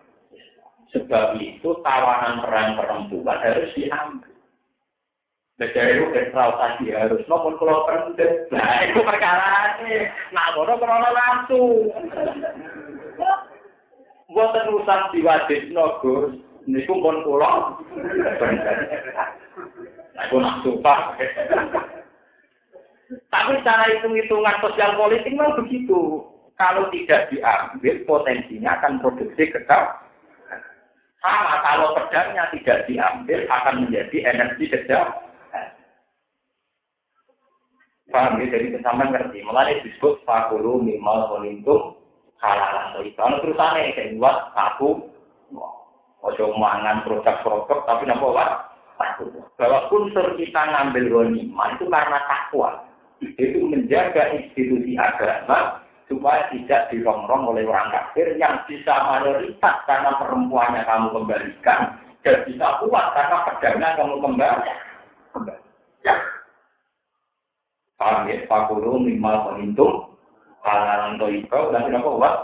Sebab 0.90 1.38
itu 1.38 1.70
tawanan 1.86 2.42
peran 2.42 2.74
perempuan 2.74 3.38
harus 3.46 3.70
diambil. 3.78 4.34
Beda 5.60 5.82
itu 5.92 6.08
ekstrautasi 6.16 6.88
harus 6.96 7.22
nomor 7.28 7.60
kalau 7.60 7.84
penting. 7.84 8.48
Nah, 8.48 8.80
itu 8.88 9.04
perkara 9.04 9.76
ini. 9.84 10.08
Nah, 10.32 10.56
kalau 10.56 11.12
langsung. 11.12 11.92
Buat 14.32 14.56
terusan 14.56 15.02
diwajib 15.12 15.76
nogus. 15.76 16.40
Ini 16.64 16.86
pun 16.88 17.04
pun 17.04 17.22
pulau. 17.28 17.76
Nah, 20.16 20.26
langsung 20.32 20.80
pak. 20.80 21.20
Tapi 23.10 23.54
cara 23.66 23.84
hitung-hitungan 23.90 24.64
sosial 24.64 24.96
politik 24.96 25.34
memang 25.34 25.60
begitu. 25.60 26.24
Kalau 26.56 26.88
tidak 26.92 27.32
diambil, 27.36 27.96
potensinya 28.08 28.80
akan 28.80 29.04
produksi 29.04 29.48
kekal 29.52 30.09
sama 31.20 31.60
kalau 31.64 31.92
pedangnya 31.96 32.48
tidak 32.56 32.88
diambil 32.88 33.40
akan 33.52 33.76
menjadi 33.86 34.18
energi 34.24 34.66
kejam. 34.72 35.08
Paham 38.10 38.42
ya? 38.42 38.46
Jadi 38.50 38.74
kesamaan 38.74 39.14
ngerti. 39.14 39.46
Mulai 39.46 39.86
disebut 39.86 40.26
fakulu 40.26 40.82
mimal 40.82 41.30
kolintum 41.30 41.94
halalan. 42.42 43.06
Itu 43.06 43.20
anu 43.22 43.38
terusannya 43.44 43.94
kayak 43.94 44.18
buat 44.18 44.38
aku. 44.58 44.90
Ojo 46.20 46.52
mangan 46.60 47.08
produk-produk 47.08 47.80
tapi 47.88 48.04
nampak 48.04 48.36
apa? 48.36 48.46
Bahwa 49.56 49.88
unsur 49.88 50.36
kita 50.36 50.62
ngambil 50.68 51.08
ghanimah 51.08 51.80
itu 51.80 51.88
karena 51.88 52.20
takwa. 52.28 52.84
Itu 53.24 53.64
menjaga 53.64 54.36
institusi 54.36 55.00
agama 55.00 55.79
supaya 56.10 56.50
tidak 56.50 56.90
dirongrong 56.90 57.54
oleh 57.54 57.70
orang 57.70 57.94
kafir 57.94 58.34
yang 58.42 58.58
bisa 58.66 58.92
mayoritas 59.06 59.76
karena 59.86 60.12
perempuannya 60.18 60.82
kamu 60.84 61.08
kembalikan 61.14 62.02
dan 62.26 62.38
bisa 62.50 62.68
kuat 62.82 63.06
karena 63.14 63.38
pedangnya 63.46 63.90
kamu 63.96 64.16
kembali. 64.18 64.72
Ya. 66.02 66.16
Paham 68.02 68.26
ya? 68.26 68.42
Fakulu 68.50 68.98
minimal 68.98 69.54
menghitung 69.54 70.18
halalan 70.66 71.22
dan 71.22 71.86
tidak 71.86 72.02
kuat. 72.02 72.36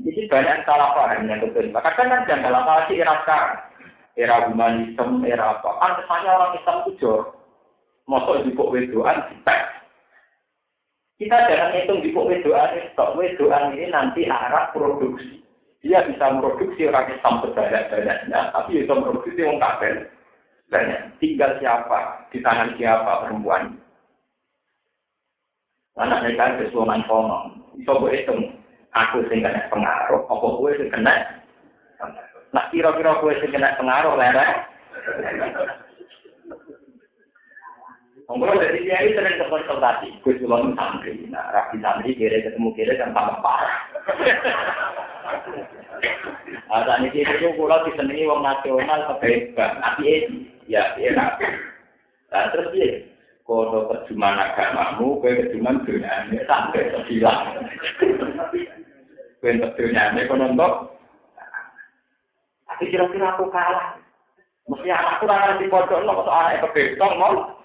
Jadi 0.00 0.32
banyak 0.32 0.64
salah 0.64 0.96
paham 0.96 1.28
yang 1.28 1.44
betul. 1.44 1.68
Maka 1.76 1.92
kan 1.92 2.08
jangan 2.24 2.40
dalam 2.40 2.64
lagi 2.64 2.96
era 2.96 3.20
sekarang. 3.20 3.60
Era 4.16 4.48
humanisme, 4.48 5.28
era 5.28 5.60
apa. 5.60 5.70
Kan 5.76 5.92
kesannya 6.00 6.30
orang 6.32 6.56
Islam 6.56 6.76
itu 6.88 6.92
jor. 7.04 7.20
Masuk 8.08 8.42
di 8.42 8.56
kok 8.56 8.72
wedoan, 8.72 9.22
kita 11.20 11.36
jangan 11.36 11.76
hitung 11.76 12.00
di 12.00 12.16
wedoan 12.16 12.80
stok 12.96 13.12
wedoan 13.12 13.76
ini 13.76 13.92
nanti 13.92 14.24
arah 14.24 14.72
produksi. 14.72 15.44
Dia 15.84 16.00
bisa 16.08 16.32
memproduksi 16.32 16.88
orang 16.88 17.12
Islam 17.12 17.44
sebanyak-banyaknya, 17.44 18.40
tapi 18.56 18.80
bisa 18.80 18.92
memproduksi 18.96 19.40
orang 19.44 19.60
kafir. 19.60 19.94
Banyak. 20.72 21.00
Tinggal 21.20 21.60
siapa, 21.60 22.24
di 22.32 22.40
tangan 22.40 22.72
siapa 22.76 23.24
perempuan. 23.24 23.76
Anak 26.00 26.24
mereka 26.24 26.56
itu 26.56 26.72
suaman 26.72 27.04
kono. 27.04 27.52
Bisa 27.76 27.96
gue 27.96 28.12
hitung, 28.16 28.40
aku 28.96 29.24
sing 29.28 29.44
kena 29.44 29.68
pengaruh, 29.68 30.24
apa 30.24 30.46
gue 30.56 30.70
sing 30.80 30.88
kena 30.88 31.14
Nah, 32.50 32.64
kira-kira 32.72 33.20
gue 33.20 33.32
sing 33.44 33.52
kena 33.52 33.76
pengaruh, 33.76 34.16
lera. 34.16 34.68
Monggo 38.30 38.62
dadi 38.62 38.86
dia 38.86 39.02
tenan 39.10 39.42
ke 39.42 39.50
konsultasi. 39.50 40.22
Gus 40.22 40.38
kula 40.38 40.62
nang 40.62 40.78
santri, 40.78 41.18
nah 41.26 41.50
rapi 41.50 41.82
santri 41.82 42.14
kira 42.14 42.38
ketemu 42.46 42.70
kira 42.78 42.94
kan 42.94 43.10
tambah 43.10 43.42
parah. 43.42 43.74
Ada 46.70 47.02
nih 47.02 47.10
kiai 47.10 47.26
itu 47.26 47.58
kula 47.58 47.82
disenengi 47.82 48.30
wong 48.30 48.46
nasional 48.46 49.18
kebebasan. 49.18 49.82
Tapi 49.82 50.02
e, 50.06 50.18
ya 50.70 50.94
ya. 50.94 51.10
E 51.10 51.50
nah 52.30 52.54
terus 52.54 52.70
piye? 52.70 53.10
Kono 53.42 53.90
terjemahan 53.90 54.54
agamamu, 54.54 55.18
kowe 55.18 55.26
terjemahan 55.26 55.82
dunyane 55.82 56.38
sampe 56.46 56.86
sedilah. 56.86 57.58
Kowe 59.42 59.50
terjemahane 59.74 60.30
kono 60.30 60.54
ndok. 60.54 60.74
Tapi 62.70 62.94
kira-kira 62.94 63.34
aku 63.34 63.50
kalah. 63.50 63.98
Mesti 64.70 64.86
aku 64.86 65.26
ora 65.26 65.58
ngerti 65.58 65.66
pojokno 65.66 66.14
kok 66.14 66.30
ana 66.30 66.62
kebetong 66.62 67.14
mong. 67.18 67.59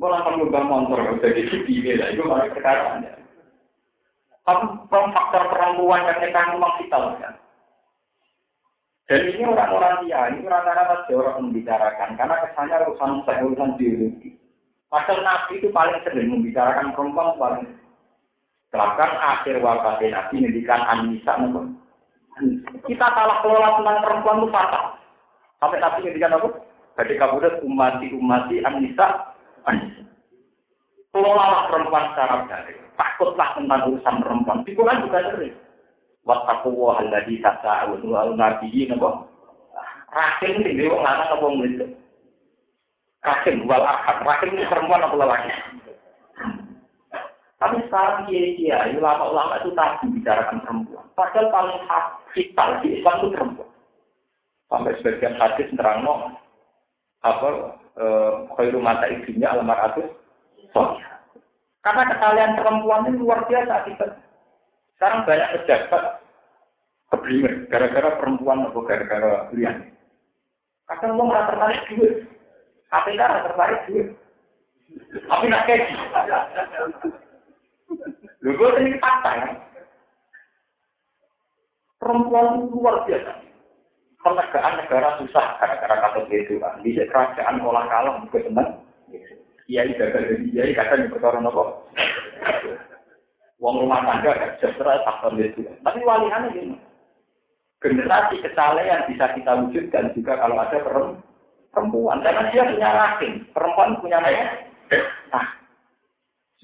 Malah 0.00 0.24
kan 0.24 0.40
ngundang 0.40 0.64
motor 0.64 1.20
jadi 1.20 1.44
ini 1.44 2.00
lah, 2.00 2.08
itu 2.08 2.24
malah 2.24 2.48
perkara 2.48 3.04
Tapi 4.48 4.64
faktor 4.88 5.44
perempuan 5.52 6.08
yang 6.08 6.16
mereka 6.24 6.56
memang 6.56 6.72
vital 6.80 7.20
kan. 7.20 7.36
Dan 9.04 9.28
ini 9.28 9.44
orang-orang 9.44 10.08
dia, 10.08 10.32
ini 10.32 10.48
rata-rata 10.48 11.04
orang 11.12 11.52
membicarakan, 11.52 12.16
karena 12.16 12.34
kesannya 12.46 12.76
urusan 12.88 13.20
saya 13.28 13.44
urusan 13.44 13.76
biologi. 13.76 14.40
Padahal 14.88 15.20
Nabi 15.22 15.60
itu 15.60 15.68
paling 15.70 16.00
sering 16.02 16.32
membicarakan 16.32 16.90
perempuan 16.96 17.38
paling 17.38 17.68
Bahkan 18.70 19.10
akhir 19.18 19.58
wafat 19.62 19.98
Nabi 20.02 20.34
mendikan 20.46 20.82
Anissa 20.86 21.34
Kita 22.86 23.06
salah 23.14 23.42
kelola 23.42 23.82
tentang 23.82 23.98
perempuan 24.02 24.38
itu 24.42 24.48
fatal. 24.54 24.84
Sampai 25.58 25.82
Nabi 25.82 26.06
mendikan 26.06 26.38
apa? 26.38 26.48
Ketika 27.02 27.34
budak 27.34 27.62
umati-umati 27.66 28.62
Anissa 28.62 29.29
Kelolalah 31.10 31.66
perempuan 31.66 32.14
secara 32.14 32.46
baik. 32.46 32.78
Takutlah 32.94 33.58
tentang 33.58 33.90
urusan 33.90 34.16
perempuan. 34.22 34.62
Di 34.62 34.72
Quran 34.78 35.02
juga 35.02 35.26
sering. 35.34 35.56
Wattaku 36.22 36.70
wa 36.70 37.00
alladhi 37.00 37.42
tasa'un 37.42 38.04
wa 38.06 38.28
al-nabiyyi 38.28 38.92
napa? 38.92 39.26
Rahim 40.10 40.62
sing 40.62 40.74
dhewe 40.74 40.94
wong 40.94 41.02
lanang 41.02 41.32
apa 41.32 41.42
wong? 41.42 41.64
Rahim 43.24 43.56
wal 43.66 43.82
ahad. 43.82 44.16
Rahim 44.22 44.54
ini 44.54 44.70
perempuan 44.70 45.02
apa 45.02 45.16
lelaki? 45.16 45.50
Tapi 47.60 47.76
sekarang 47.88 48.24
kiai-kiai, 48.30 48.96
ulama-ulama 48.96 49.60
itu 49.60 49.74
tadi 49.74 50.06
bicarakan 50.14 50.64
perempuan. 50.64 51.04
Padahal 51.12 51.52
paling 51.52 51.78
vital 52.32 52.68
di 52.80 52.88
Islam 52.96 53.14
itu 53.20 53.28
perempuan. 53.34 53.70
Sampai 54.70 54.94
sebagian 55.02 55.34
hadis 55.34 55.68
nerang 55.74 56.06
apa 57.20 57.79
khairu 58.56 58.78
mata 58.78 59.06
ibunya 59.10 59.50
almaratus 59.50 60.08
karena 61.80 62.02
kesalahan 62.12 62.56
perempuan 62.60 63.08
ini 63.08 63.24
luar 63.24 63.48
biasa 63.48 63.88
kita. 63.88 64.06
Sekarang 64.96 65.24
banyak 65.24 65.48
pejabat 65.56 66.20
keblinger 67.08 67.54
gara-gara 67.72 68.20
perempuan 68.20 68.68
atau 68.68 68.84
gara-gara 68.84 69.48
lian. 69.56 69.88
Kadang 70.84 71.16
mau 71.16 71.32
merasa 71.32 71.56
tertarik 71.56 71.82
duit. 71.88 72.14
KPK 72.92 73.20
rasa 73.22 73.46
tertarik 73.48 73.80
duit. 73.88 74.08
Tapi 75.24 75.44
nak 75.48 75.64
kayak 75.64 75.88
Lu 78.40 78.56
gue 78.56 78.70
ini 78.80 78.96
fakta 79.00 79.30
ya. 79.36 79.50
Perempuan 82.00 82.68
luar 82.72 83.08
biasa. 83.08 83.32
Penegaan 84.20 84.76
negara 84.76 85.16
susah 85.16 85.56
gara-gara 85.56 85.96
kata 85.96 86.28
itu. 86.28 86.60
Di 86.84 86.90
kerajaan 87.08 87.64
olah 87.64 87.88
kalah 87.88 88.20
juga 88.28 88.44
senang 88.44 88.68
kiai 89.70 89.94
gagal 89.94 90.34
jadi 90.34 90.44
kiai 90.50 90.72
kadang 90.74 91.06
perkara 91.14 91.38
nopo. 91.38 91.86
Wong 93.62 93.86
rumah 93.86 94.02
tangga 94.02 94.34
kan 94.34 94.50
sejahtera 94.58 95.04
faktor 95.06 95.38
itu. 95.38 95.62
Tapi 95.62 96.02
waliannya 96.02 96.50
gini. 96.50 96.76
Generasi 97.80 98.42
kesalahan 98.42 99.06
bisa 99.06 99.30
kita 99.36 99.52
wujudkan 99.62 100.10
juga 100.16 100.36
kalau 100.42 100.58
ada 100.58 100.76
perempuan. 101.70 102.24
Karena 102.24 102.50
dia 102.50 102.66
punya 102.66 102.90
rahim. 102.90 103.32
Perempuan 103.52 104.00
punya 104.00 104.18
naya. 104.20 104.44
Nah, 105.30 105.44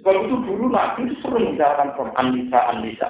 sebab 0.00 0.24
itu 0.24 0.34
dulu 0.44 0.72
Nabi 0.72 1.06
itu 1.06 1.14
sering 1.22 1.54
misalkan 1.54 1.94
Anissa 2.16 2.60
Anissa. 2.74 3.08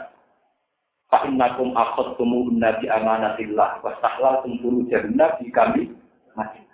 Fa 1.07 1.23
innakum 1.23 1.71
akhadtum 1.79 2.59
nabi 2.59 2.91
amanatillah 2.91 3.79
wa 3.79 3.91
stahlaltum 4.03 4.59
furujanna 4.59 5.39
bi 5.39 5.47
kami 5.55 5.95
mati. 6.35 6.67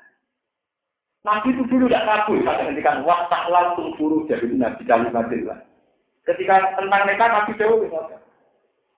Nabi 1.23 1.55
itu 1.55 1.63
dulu 1.71 1.87
tidak 1.87 2.03
kabur 2.03 2.39
saat 2.43 2.67
ketika 2.67 2.99
waktu 3.07 3.39
langsung 3.55 3.95
buru 3.95 4.27
jadi 4.27 4.43
Nabi 4.59 4.83
kalimatillah. 4.83 5.59
Ketika 6.27 6.75
tentang 6.75 7.03
mereka 7.07 7.31
Nabi 7.31 7.55
jauh 7.55 7.87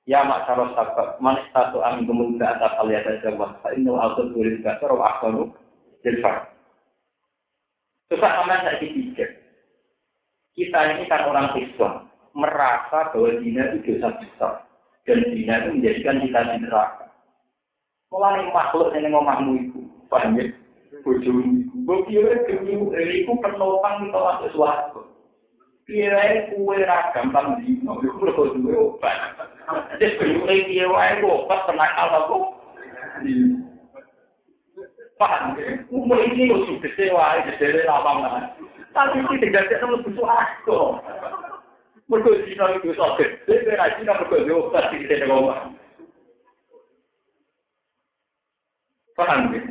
Ya 0.05 0.21
mak 0.21 0.45
saros 0.45 0.77
sahabat, 0.77 1.17
man 1.17 1.41
satu 1.49 1.81
amin 1.81 2.05
kemudian 2.05 2.45
atas 2.45 2.77
aliat 2.77 3.09
saja 3.09 3.33
wa 3.41 3.57
ini 3.73 3.89
auto 3.89 4.29
tulis 4.37 4.61
gasar 4.61 4.93
wa 4.93 5.17
akharu 5.17 5.49
jilfar. 6.05 6.53
Susah 8.13 8.45
aman 8.45 8.69
saya 8.69 8.85
dipikir. 8.85 9.33
Kita 10.53 10.93
ini 10.93 11.09
kan 11.09 11.25
orang 11.25 11.57
Islam 11.57 12.05
merasa 12.37 13.17
bahwa 13.17 13.33
dina 13.41 13.73
itu 13.73 13.97
dosa 13.97 14.13
besar 14.21 14.64
dan 15.05 15.21
dina 15.33 15.55
itu 15.61 15.69
menjadikan 15.77 16.17
kita 16.25 16.41
di 16.49 16.57
neraka. 16.65 17.07
Mulai 18.09 18.49
makhluk 18.53 18.95
yang 18.97 19.13
ngomahmu 19.13 19.53
itu, 19.59 19.81
paham 20.09 20.39
ya? 20.41 20.49
bojomu. 21.05 21.43
Mbok 21.85 22.09
kira 22.09 22.49
demi 22.49 22.79
iku 23.21 23.33
penopang 23.45 24.09
kita 24.09 24.19
masuk 24.19 24.51
suatu. 24.57 25.01
Kira 25.85 26.49
kue 26.49 26.81
ra 26.81 27.13
gampang 27.13 27.61
dino, 27.61 28.01
iku 28.01 28.25
lho 28.25 28.45
duwe 28.57 28.73
obat. 28.73 29.37
Jadi 30.01 30.17
kue 30.17 30.55
kira 30.71 30.89
wae 30.89 31.21
obat 31.21 31.61
penakal 31.69 32.09
aku. 32.25 32.39
Paham 35.15 35.55
ya? 35.61 35.79
Umur 35.93 36.19
ini 36.27 36.51
lo 36.51 36.67
sudah 36.67 36.91
sewa, 36.99 37.39
jadi 37.47 37.87
lapang 37.87 38.51
Tapi 38.91 39.23
ini 39.23 39.43
tidak 39.43 39.71
yang 39.71 39.95
lebih 39.95 40.11
suatu. 40.19 40.99
Mereka 42.05 42.45
dino 42.45 42.65
itu 42.77 42.93
sakit. 42.93 43.49
Jadi 43.49 43.65
kira 43.65 43.97
dino 43.97 44.13
mereka 44.13 44.53
obat 44.53 44.85
di 44.93 45.05
sini 45.09 45.25
ngomong. 45.25 45.73
Paham 49.15 49.55
ya? 49.55 49.63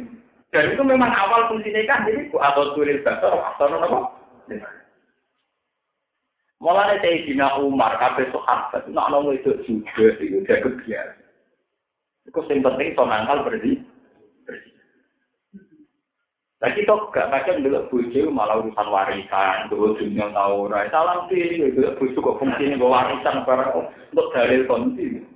Dan 0.54 0.70
itu 0.70 0.82
memang 0.86 1.10
awal 1.10 1.50
fungsi 1.50 1.74
nikah 1.74 2.06
jadi 2.06 2.30
atau 2.30 2.78
tulis 2.78 3.02
basar 3.02 3.34
atau 3.34 3.74
apa? 3.74 4.00
Mulai 6.64 7.02
dari 7.04 7.28
Dina 7.28 7.60
Umar, 7.60 8.00
kabeh 8.00 8.32
sahabat, 8.32 8.88
nak 8.88 9.12
nong 9.12 9.36
itu 9.36 9.52
juga 9.68 10.16
itu 10.16 10.40
udah 10.40 10.58
kebiasa. 10.64 11.20
Itu 12.24 12.40
yang 12.48 12.64
penting 12.64 12.96
so 12.96 13.04
nangkal 13.04 13.44
bersih. 13.44 13.84
Nah 16.64 16.72
kita 16.72 16.96
gak 17.12 17.28
kadang 17.28 17.60
dulu 17.60 17.92
bujo 17.92 18.32
malah 18.32 18.64
urusan 18.64 18.88
warisan, 18.88 19.68
dulu 19.68 20.00
dunia 20.00 20.32
tau 20.32 20.64
orang 20.64 20.88
salam 20.96 21.28
sih, 21.28 21.60
dulu 21.60 21.92
bujo 22.00 22.18
kok 22.24 22.40
fungsi 22.40 22.72
ini 22.72 22.80
warisan 22.80 23.44
para 23.44 23.76
untuk 23.76 24.32
dalil 24.32 24.64
kondisi. 24.64 25.28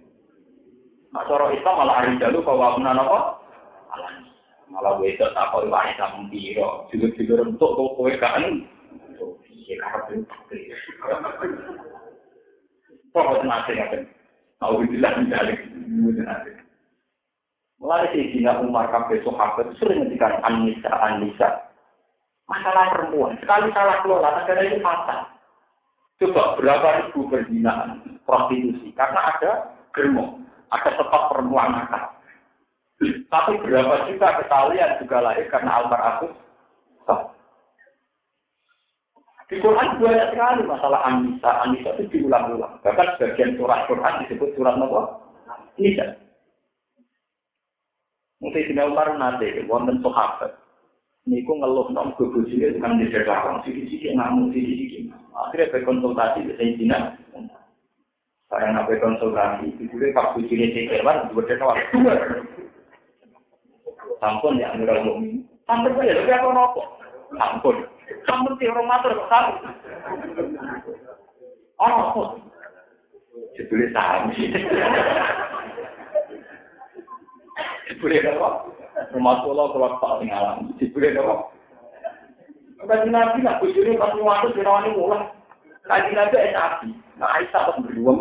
Nah 1.11 1.27
cara 1.27 1.51
itu 1.51 1.67
malah 1.67 1.99
hari 1.99 2.15
jalu 2.23 2.39
kau 2.47 2.55
bangunan 2.55 3.03
apa? 3.03 3.43
Malah 3.91 4.11
malah 4.71 4.91
gue 5.03 5.11
itu 5.11 5.27
tak 5.35 5.51
kau 5.51 5.67
warisan 5.67 6.31
biro, 6.31 6.87
juga 6.95 7.11
juga 7.19 7.43
untuk 7.43 7.75
kau 7.75 7.91
kau 7.99 8.07
kan? 8.23 8.63
Iya 9.51 9.75
karena 9.83 10.23
itu. 10.23 10.75
Pokoknya 13.11 13.43
nanti 13.43 13.71
nanti, 13.75 13.99
mau 14.63 14.79
bilang 14.79 15.27
dalil, 15.27 15.59
mau 15.91 16.07
nanti. 16.15 16.56
Mulai 17.77 18.09
si 18.09 18.33
Dina 18.33 18.57
Umar 18.57 18.89
kabeh 18.89 19.21
sahabat 19.21 19.69
sering 19.77 20.01
ngendikan 20.01 20.41
Anissa 20.41 20.89
Anissa. 20.97 21.49
Masalah 22.49 22.95
perempuan, 22.95 23.35
sekali 23.43 23.69
salah 23.75 23.99
kelola, 24.01 24.39
negara 24.39 24.63
itu 24.63 24.79
fatal. 24.79 25.19
Coba 26.17 26.55
berapa 26.55 26.87
ribu 27.03 27.27
berzinahan 27.27 28.01
prostitusi 28.23 28.95
karena 28.95 29.35
ada 29.35 29.51
germo, 29.91 30.41
ada 30.71 30.89
tempat 30.95 31.21
perempuan 31.29 31.75
nakal. 31.75 32.17
Tapi 33.27 33.51
berapa 33.61 34.09
juta 34.09 34.27
kesalahan 34.41 34.97
juga 34.97 35.17
lahir 35.21 35.45
karena 35.53 35.71
altar 35.77 36.01
aku. 36.01 36.27
Di 39.47 39.63
Quran 39.63 39.95
banyak 40.03 40.35
sekali 40.35 40.61
masalah 40.67 41.07
Anissa. 41.07 41.51
Anissa 41.63 41.95
itu 41.95 42.19
diulang-ulang. 42.19 42.83
Bahkan 42.83 43.15
sebagian 43.15 43.55
surat 43.55 43.87
Quran 43.87 44.19
disebut 44.27 44.49
surat 44.59 44.75
apa? 44.75 45.01
Nisa. 45.79 46.19
Mungkin 48.47 48.63
tidak 48.63 48.87
Umar 48.95 49.11
nanti, 49.19 49.59
wonten 49.67 49.99
sahabat. 49.99 50.55
Niku 51.27 51.59
ngeluh 51.59 51.91
nom 51.91 52.15
ke 52.15 52.23
bujine 52.31 52.79
kan 52.79 52.95
di 52.95 53.11
belakang 53.11 53.59
sisi-sisi 53.67 54.15
ngamu 54.15 54.55
sisi-sisi. 54.55 55.11
Akhirnya 55.35 55.75
berkonsultasi 55.75 56.47
dengan 56.47 56.55
Sayyidina. 56.55 56.99
Saya 58.47 58.71
nak 58.71 58.87
berkonsultasi, 58.87 59.75
itu 59.83 59.99
pak 60.15 60.31
bujine 60.39 60.71
sekewan 60.71 61.27
dua 61.27 61.43
dekawat 61.43 61.75
dua. 61.91 62.15
Sampun 64.23 64.63
ya 64.63 64.71
Amirul 64.71 65.03
Mukminin. 65.03 65.43
Sampun 65.67 66.07
ya, 66.07 66.15
lebih 66.15 66.31
apa 66.31 66.47
nopo? 66.55 66.81
Sampun. 67.35 67.75
Sampun 68.23 68.55
sih 68.63 68.71
orang 68.71 68.87
matur 68.87 69.11
sampun. 69.27 69.75
Oh. 71.83 72.39
Jebule 73.59 73.91
saham 73.91 74.31
Rumah 79.13 79.35
kula 79.45 79.63
kula? 79.71 79.87
Kaji 82.77 83.09
Nabi 83.09 83.41
bujune 83.63 83.97
pas. 83.97 84.13
Kaji 85.87 86.11
Nabi 86.13 86.37
es 86.37 86.53
api. 86.53 86.89
Nah 87.17 87.29
Aisyah 87.39 87.61
pas 87.71 87.79
berdua. 87.81 88.13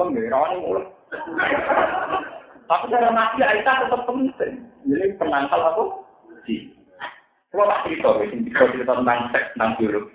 Tapi 2.66 2.84
cara 2.90 3.08
Nabi 3.10 3.38
Aisyah 3.42 3.74
tetap 3.84 4.02
penting. 4.06 4.54
Jadi 4.86 5.06
penangkal 5.18 5.60
apa? 5.60 5.84
Si. 6.46 6.72
Tak 7.56 7.88
ini 8.28 8.52
cerita 8.52 8.92
tentang 9.00 9.32
seks, 9.32 9.48
tentang 9.56 9.72
biologi. 9.80 10.12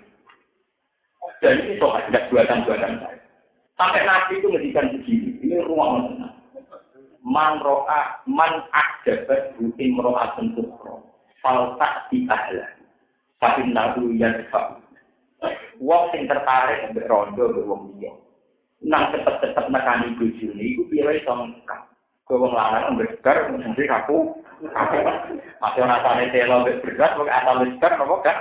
Dan 1.42 1.58
ini 1.58 1.74
soal 1.82 1.98
tidak 2.06 2.30
buatan-buatan 2.30 3.02
saya. 3.02 3.18
Sampai 3.74 4.06
Nabi 4.06 4.38
itu 4.38 4.46
ngedikan 4.46 4.94
begini, 4.94 5.42
ini 5.42 5.58
mana? 5.74 6.31
Man 7.22 7.62
ro'a, 7.62 8.18
man 8.26 8.66
akjabat 8.74 9.54
butim 9.56 9.94
ro'a 10.02 10.34
tentukro. 10.34 11.06
Faltak 11.38 12.10
di 12.10 12.26
ahla. 12.26 12.66
Fahin 13.38 13.74
nahu 13.74 14.14
yang 14.14 14.34
Wong 15.82 16.14
sing 16.14 16.30
tertarik 16.30 16.86
ambek 16.86 17.10
rondo 17.10 17.50
ambek 17.50 17.66
wong 17.66 17.98
liya. 17.98 18.14
Nang 18.86 19.10
cepet-cepet 19.10 19.66
nekani 19.66 20.14
bojone 20.14 20.62
iku 20.62 20.82
piye 20.86 21.18
iso 21.18 21.34
ngkak. 21.34 21.90
Kowe 22.22 22.38
wong 22.38 22.54
lanang 22.54 22.94
ambek 22.94 23.18
bar 23.26 23.50
mesti 23.50 23.90
aku. 23.90 24.38
Masih 25.58 25.82
rasane 25.82 26.30
telo 26.30 26.62
ambek 26.62 26.78
berat 26.86 27.18
kok 27.18 27.26
asal 27.26 27.58
bar 27.82 27.92
apa 27.98 28.14
gak? 28.22 28.38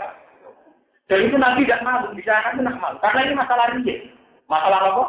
Dan 1.09 1.27
itu 1.27 1.35
nanti 1.35 1.67
tidak 1.67 1.83
malu, 1.83 2.15
bicara 2.15 2.55
itu 2.55 2.63
nak 2.63 2.79
malu. 2.79 2.95
Karena 3.03 3.19
ini 3.27 3.33
masalah 3.35 3.65
rinjit. 3.73 3.99
Masalah 4.47 4.79
apa? 4.79 5.03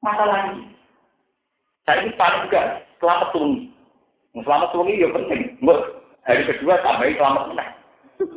Masalah 0.00 0.56
ini. 0.56 0.64
Saya 1.84 2.00
ini 2.08 2.16
paling 2.16 2.48
juga 2.48 2.80
selamat 3.04 3.28
sungi. 3.36 3.68
Selamat 4.32 4.68
sungi 4.72 5.00
ya 5.00 5.08
penting. 5.12 5.60
Mbak, 5.60 5.80
hari 6.24 6.48
kedua 6.48 6.80
tambahin 6.80 7.20
selamat 7.20 7.44
menang. 7.52 7.70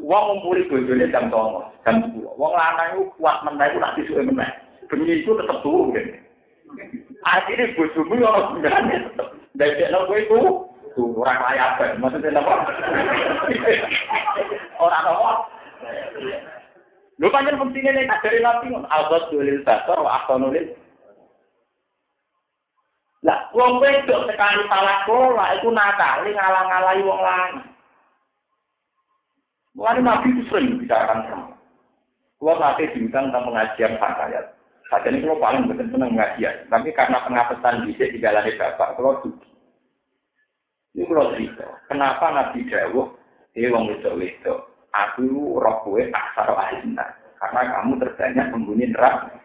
Wong 0.03 0.23
ngumpuli 0.39 0.67
bojone 0.67 1.11
jam 1.11 1.27
09.00, 1.27 1.83
jam 1.87 1.95
10. 2.07 2.39
Wong 2.39 2.53
lanang 2.55 3.11
kuat 3.19 3.43
meneh 3.47 3.67
iku 3.71 3.77
nak 3.79 3.95
disuke 3.95 4.23
meneh. 4.27 4.49
Bengi 4.91 5.23
iku 5.23 5.39
tetep 5.39 5.59
turu 5.63 5.91
kan. 5.95 6.07
Akhirnya 7.23 7.71
bojomu 7.79 8.15
ono 8.19 8.39
gunane 8.59 8.95
tetep. 9.07 9.27
Dadekno 9.55 10.07
kowe 10.07 10.19
iku 10.19 10.39
ora 11.15 11.39
layak. 11.47 11.99
Maksudnya 11.99 12.43
apa? 12.43 12.53
Ora 14.83 14.97
apa. 14.99 15.31
Lho 17.21 17.31
pancen 17.31 17.55
pentingnya 17.55 18.03
nek 18.03 18.19
dari 18.25 18.41
nabi 18.41 18.73
ngono, 18.73 18.89
azat 18.89 19.29
dolil 19.29 19.61
basar 19.63 20.01
wa 20.01 20.17
ahsanul 20.23 20.57
Lah, 23.23 23.39
wong 23.55 23.79
wedok 23.79 24.27
sekali 24.27 24.67
salah 24.67 25.07
pola 25.07 25.55
itu 25.55 25.71
nakal, 25.71 26.27
ngalang-alangi 26.27 27.07
wong 27.07 27.21
lanang. 27.23 27.71
Mulai 29.73 30.03
Nabi 30.03 30.35
itu 30.35 30.43
sering 30.51 30.77
bicarakan 30.77 31.25
sama. 31.31 31.55
Kalau 32.37 32.59
nanti 32.59 32.91
diundang 32.91 33.31
tentang 33.31 33.47
pengajian 33.47 33.95
ayat. 33.97 34.45
Saat 34.91 35.07
ini 35.07 35.23
kalau 35.23 35.39
paling 35.39 35.65
betul 35.65 35.87
senang 35.89 36.13
pengajian. 36.13 36.55
Tapi 36.67 36.91
karena 36.91 37.23
pengapetan 37.23 37.87
bisa 37.87 38.03
di 38.11 38.19
dalam 38.19 38.43
bapak, 38.45 38.99
kalau 38.99 39.17
dugi. 39.23 39.49
Ini 40.93 41.07
kalau 41.09 41.31
cerita. 41.33 41.65
Kenapa 41.89 42.25
Nabi 42.29 42.67
Dawuh, 42.69 43.07
eh 43.57 43.71
wong 43.71 43.89
wedok 43.89 44.19
wedok, 44.19 44.59
aku 44.91 45.57
roh 45.57 45.77
kue 45.81 46.11
aksar 46.11 46.51
ahlinna. 46.53 47.07
Karena 47.41 47.61
kamu 47.73 47.91
terbanyak 48.03 48.45
penghuni 48.53 48.85
neraka. 48.91 49.42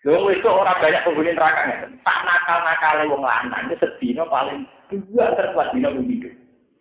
Wong 0.00 0.24
wedok 0.24 0.64
orang 0.64 0.80
banyak 0.80 1.04
penghuni 1.04 1.36
neraka. 1.36 1.84
Tak 2.08 2.18
nakal-nakal 2.24 3.04
wong 3.12 3.20
lanang. 3.20 3.68
Itu 3.68 3.84
sedino 3.84 4.24
paling 4.32 4.64
dua 4.88 5.36
terkuat 5.36 5.76
dino 5.76 5.92
begitu. 5.92 6.32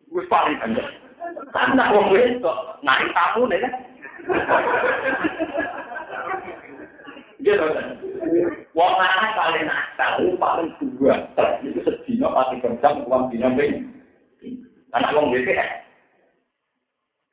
Gue 0.07 0.23
paling 0.31 0.55
banyak. 0.55 0.87
Karena 1.51 1.91
wong 1.91 2.15
wedok 2.15 2.79
nari 2.79 3.11
tamu 3.11 3.43
nih 3.51 3.59
kan. 3.59 3.73
Gitu 7.43 7.59
kan. 7.59 7.87
Wong 8.71 8.93
lanang 8.95 9.35
paling 9.35 9.63
nakal, 9.67 10.11
paling 10.39 10.69
dua. 10.79 11.19
Itu 11.59 11.83
sedino 11.83 12.31
pasti 12.31 12.63
kerja 12.63 13.03
uang 13.03 13.35
dina 13.35 13.51
ben. 13.51 13.99
Karena 14.95 15.11
wong 15.11 15.35
wedok 15.35 15.59
ya. 15.59 15.67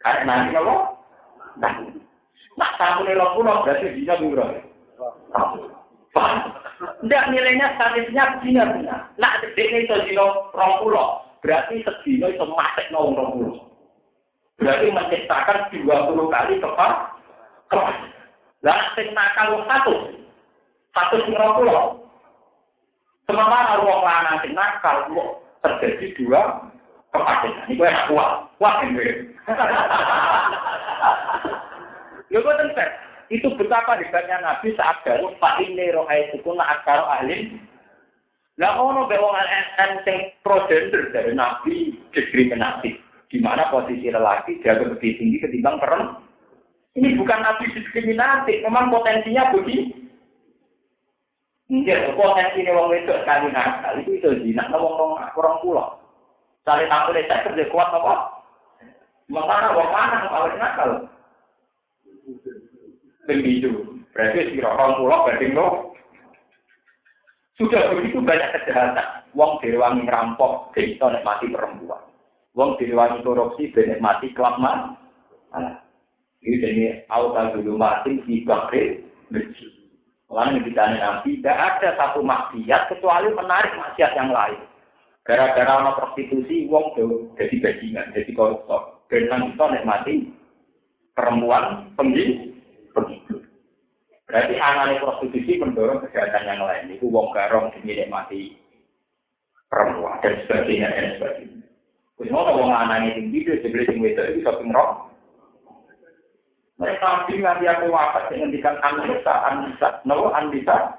Karena 0.02 0.50
nanti 0.50 0.58
apa? 0.58 0.74
Nah, 1.62 1.72
nak 2.58 2.74
tamu 2.74 3.06
nih 3.06 3.14
lo 3.14 3.38
pulau 3.38 3.62
berarti 3.62 3.94
dina 3.94 4.18
biro. 4.18 4.50
Paham? 5.30 5.75
Tidak 6.76 7.24
nilainya 7.32 7.76
statisnya 7.76 8.40
dina 8.40 8.64
dina. 8.76 8.97
Nak 9.16 9.34
dedeknya 9.44 9.84
itu 9.84 9.97
dino 10.09 10.52
rong 10.52 10.84
pulau. 10.84 11.24
Berarti 11.40 11.84
sedino 11.84 12.28
itu 12.28 12.44
masuk 12.44 12.86
nong 12.93 13.16
rong 13.16 13.30
pulau. 13.36 13.60
Berarti 14.56 14.86
menciptakan 14.88 15.68
20 15.72 16.34
kali 16.34 16.55
kepal 16.60 16.93
kelas. 17.68 17.98
Lah 18.64 18.80
sing 18.97 19.09
nakal 19.12 19.60
satu. 19.68 19.94
Satu 20.97 21.16
sing 21.24 21.36
pulau. 21.36 22.01
Sementara 23.28 23.80
wong 23.80 24.01
lanang 24.05 24.40
sing 24.40 24.52
nakal 24.56 25.12
terjadi 25.64 26.06
dua 26.16 26.72
kepala. 27.12 27.48
Ini 27.68 27.76
gue 27.76 27.90
kuat. 28.09 28.30
Kuat 28.56 28.74
ini. 28.88 29.05
Ya 32.32 32.38
gue 32.43 32.55
tentu. 32.59 33.05
Itu 33.26 33.50
betapa 33.58 33.98
hebatnya 33.98 34.38
Nabi 34.38 34.76
saat 34.78 35.02
baru 35.02 35.34
Pak 35.42 35.58
ini 35.66 35.90
itu 35.90 36.36
pun 36.46 36.62
akar 36.62 37.02
ahli. 37.02 37.58
Lah 38.56 38.78
ono 38.80 39.04
be 39.10 39.18
wong 39.18 39.36
sing 40.06 40.32
pro 40.40 40.64
dari 40.70 41.32
Nabi 41.34 41.92
diskriminatif 42.14 42.96
di 43.26 43.38
mana 43.42 43.68
posisi 43.68 44.08
lelaki 44.08 44.62
jauh 44.62 44.96
lebih 44.96 45.18
tinggi 45.18 45.42
ketimbang 45.42 45.82
perempuan. 45.82 46.22
Ini 46.96 47.12
bukan 47.20 47.44
nabi 47.44 47.68
diskriminatif, 47.76 48.64
memang 48.64 48.88
potensinya 48.88 49.52
begini. 49.52 50.08
Iya, 51.68 52.16
potensi 52.16 52.64
ini 52.64 52.72
wong 52.72 52.88
itu 52.96 53.12
sekali 53.12 53.52
nakal 53.52 54.00
itu 54.00 54.16
itu 54.16 54.28
zina, 54.40 54.64
wong 54.72 54.96
wong 54.96 55.12
kurang 55.36 55.60
pulau. 55.60 56.00
Cari 56.64 56.88
tamu 56.88 57.12
deh, 57.12 57.26
saya 57.28 57.44
kerja 57.44 57.68
kuat 57.68 57.92
apa? 57.92 58.14
Makanya 59.28 59.76
wong 59.76 59.88
mana 59.92 60.18
kalau 60.24 60.48
nakal? 60.56 60.90
Begitu, 63.26 63.70
berarti 64.14 64.54
si 64.54 64.62
orang 64.62 65.02
pulau 65.02 65.26
berarti 65.26 65.46
lo. 65.50 65.68
Sudah 67.58 67.90
begitu 67.96 68.22
banyak 68.22 68.52
kejahatan. 68.52 69.26
Wong 69.34 69.58
direwangi 69.60 70.04
ngerampok, 70.06 70.76
kita 70.76 71.24
mati 71.24 71.50
perempuan. 71.50 72.04
Wong 72.54 72.78
direwangi 72.78 73.24
korupsi 73.24 73.72
benek 73.74 74.00
mati 74.00 74.30
kelap 74.36 74.60
mas. 74.62 74.94
Ini 76.44 76.62
jadi 76.62 76.82
auta 77.10 77.56
dulu 77.56 77.74
mati 77.80 78.22
di 78.22 78.44
bakri. 78.46 79.02
Orang 80.26 80.58
yang 80.58 80.66
ditanya 80.66 80.98
nanti, 80.98 81.38
tidak 81.38 81.54
ada 81.54 81.88
satu 81.98 82.20
maksiat 82.22 82.90
kecuali 82.90 83.30
menarik 83.30 83.72
maksiat 83.78 84.12
yang 84.14 84.30
lain. 84.34 84.58
Gara-gara 85.26 85.82
ono 85.82 85.98
prostitusi, 85.98 86.66
wong 86.70 86.94
jadi 87.34 87.54
bajingan, 87.62 88.14
jadi 88.14 88.30
koruptor. 88.34 89.02
Dan 89.10 89.26
nanti 89.30 89.54
nikmati 89.54 90.14
perempuan 91.14 91.94
penggi. 91.98 92.45
Berarti 94.26 94.54
anane 94.58 94.98
prostitusi 94.98 95.62
mendorong 95.62 96.02
kejahatan 96.02 96.50
yang 96.50 96.60
lain. 96.66 96.98
Itu 96.98 97.06
wong 97.06 97.30
garong 97.30 97.70
mati 98.10 98.58
perempuan 99.70 100.18
dan 100.22 100.34
sebagainya 100.46 100.88
dan 100.90 101.06
sebagainya. 101.18 101.66
Terus 102.18 102.32
mau 102.34 102.48
wong 102.50 102.72
anane 102.74 103.14
tinggi 103.14 103.46
dia 103.46 103.62
sing 103.62 104.02
wedok 104.02 104.26
itu 104.34 104.42
shopping 104.42 104.74
rock. 104.74 105.06
Mereka 106.76 107.00
nabi 107.00 107.40
nganti 107.40 107.64
aku 107.72 107.88
wafat 107.88 108.28
dengan 108.28 108.52
dikan 108.52 108.76
Anissa, 108.84 109.34
Anissa, 109.48 109.88
no 110.04 110.28
Anissa. 110.28 110.92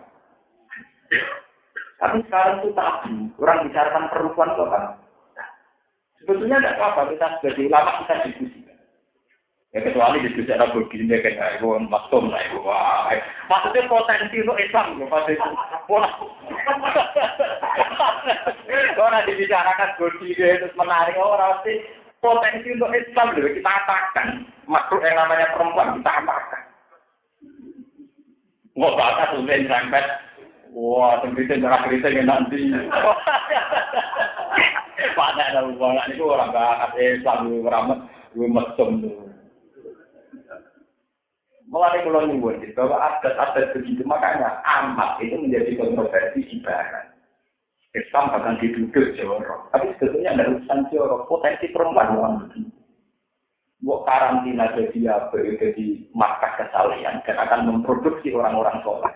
Tapi 1.97 2.17
sekarang 2.25 2.61
itu 2.61 2.73
tabu, 2.73 3.29
orang 3.41 3.69
bicarakan 3.69 4.09
perempuan 4.09 4.53
kok 4.57 4.69
kan. 4.73 4.83
Sebetulnya 6.21 6.61
tidak 6.61 6.77
apa-apa, 6.81 7.13
kita 7.13 7.27
sebagai 7.37 7.65
ulama 7.69 7.91
kita 8.01 8.13
diskusi. 8.25 8.66
Ya 9.75 9.83
kecuali 9.83 10.23
diskusi 10.23 10.47
ada 10.47 10.71
begini 10.71 11.19
kayak 11.19 11.59
ibu 11.59 11.75
maksum 11.75 12.31
lah 12.31 12.39
ibu. 12.47 12.63
Wah, 12.63 13.11
maksudnya 13.51 13.83
potensi 13.91 14.39
untuk 14.39 14.55
Islam 14.63 14.95
loh 14.95 15.11
pas 15.11 15.27
itu. 15.27 15.43
Wah, 15.91 16.07
orang 18.97 19.27
dibicarakan 19.27 19.89
begini 19.99 20.59
terus 20.59 20.75
menarik 20.75 21.15
orang 21.19 21.61
sih 21.63 21.79
potensi 22.19 22.73
untuk 22.73 22.91
Islam 22.91 23.37
loh 23.37 23.51
kita 23.51 23.69
katakan 23.69 24.27
makhluk 24.67 25.05
yang 25.05 25.15
namanya 25.15 25.47
perempuan 25.53 25.95
kita 25.99 26.11
apakan 26.11 26.61
Wah, 28.77 28.93
bakat 28.93 29.33
sudah 29.33 29.57
sampai 29.65 30.05
Wah, 30.77 31.17
tembitin 31.25 31.65
darah 31.65 31.81
kritik 31.89 32.21
nanti. 32.21 32.69
Pada 35.17 35.43
ada 35.49 35.65
hubungan 35.65 36.05
itu 36.13 36.21
orang 36.21 36.53
bakat 36.53 36.93
Islam, 37.01 37.65
orang 37.65 38.05
mesum 38.37 39.01
tuh. 39.01 39.17
Mulai 41.67 41.99
kalau 41.99 42.23
nyebut 42.23 42.63
bahwa 42.79 42.95
adat-adat 42.95 43.75
begitu, 43.75 43.99
makanya 44.07 44.63
amat 44.63 45.19
itu 45.19 45.35
menjadi 45.35 45.75
kontroversi 45.75 46.47
di 46.47 46.63
barat. 46.63 47.11
Islam 47.91 48.31
bahkan 48.31 48.55
diduduk 48.61 49.17
jorok. 49.19 49.67
Tapi 49.73 49.91
sebetulnya 49.97 50.37
ada 50.37 50.53
urusan 50.53 50.79
jorok. 50.93 51.27
Potensi 51.27 51.67
perempuan 51.73 52.13
orang 52.15 52.35
begini. 52.47 52.71
Buat 53.83 54.09
karantina 54.09 54.73
jadi 54.73 54.99
apa? 55.11 55.37
Jadi 55.37 56.09
markas 56.13 56.55
kesalahan 56.57 57.21
dan 57.25 57.37
akan 57.37 57.61
memproduksi 57.69 58.33
orang-orang 58.33 58.81
soleh. 58.81 59.13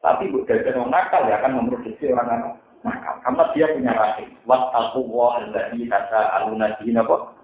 Tapi 0.00 0.32
bu 0.32 0.46
dari 0.48 0.64
orang 0.72 0.88
nakal 0.88 1.28
ya 1.28 1.42
akan 1.42 1.64
memproduksi 1.64 2.08
orang-orang 2.08 2.56
nakal. 2.86 3.14
Karena 3.20 3.44
dia 3.52 3.66
punya 3.74 3.92
rahim. 3.92 4.30
Wat 4.46 4.62
aku 4.72 5.00
wah 5.10 5.42
dari 5.52 5.84
kata 5.90 6.20
aluna 6.40 6.72
dina 6.80 7.02
kok. 7.04 7.34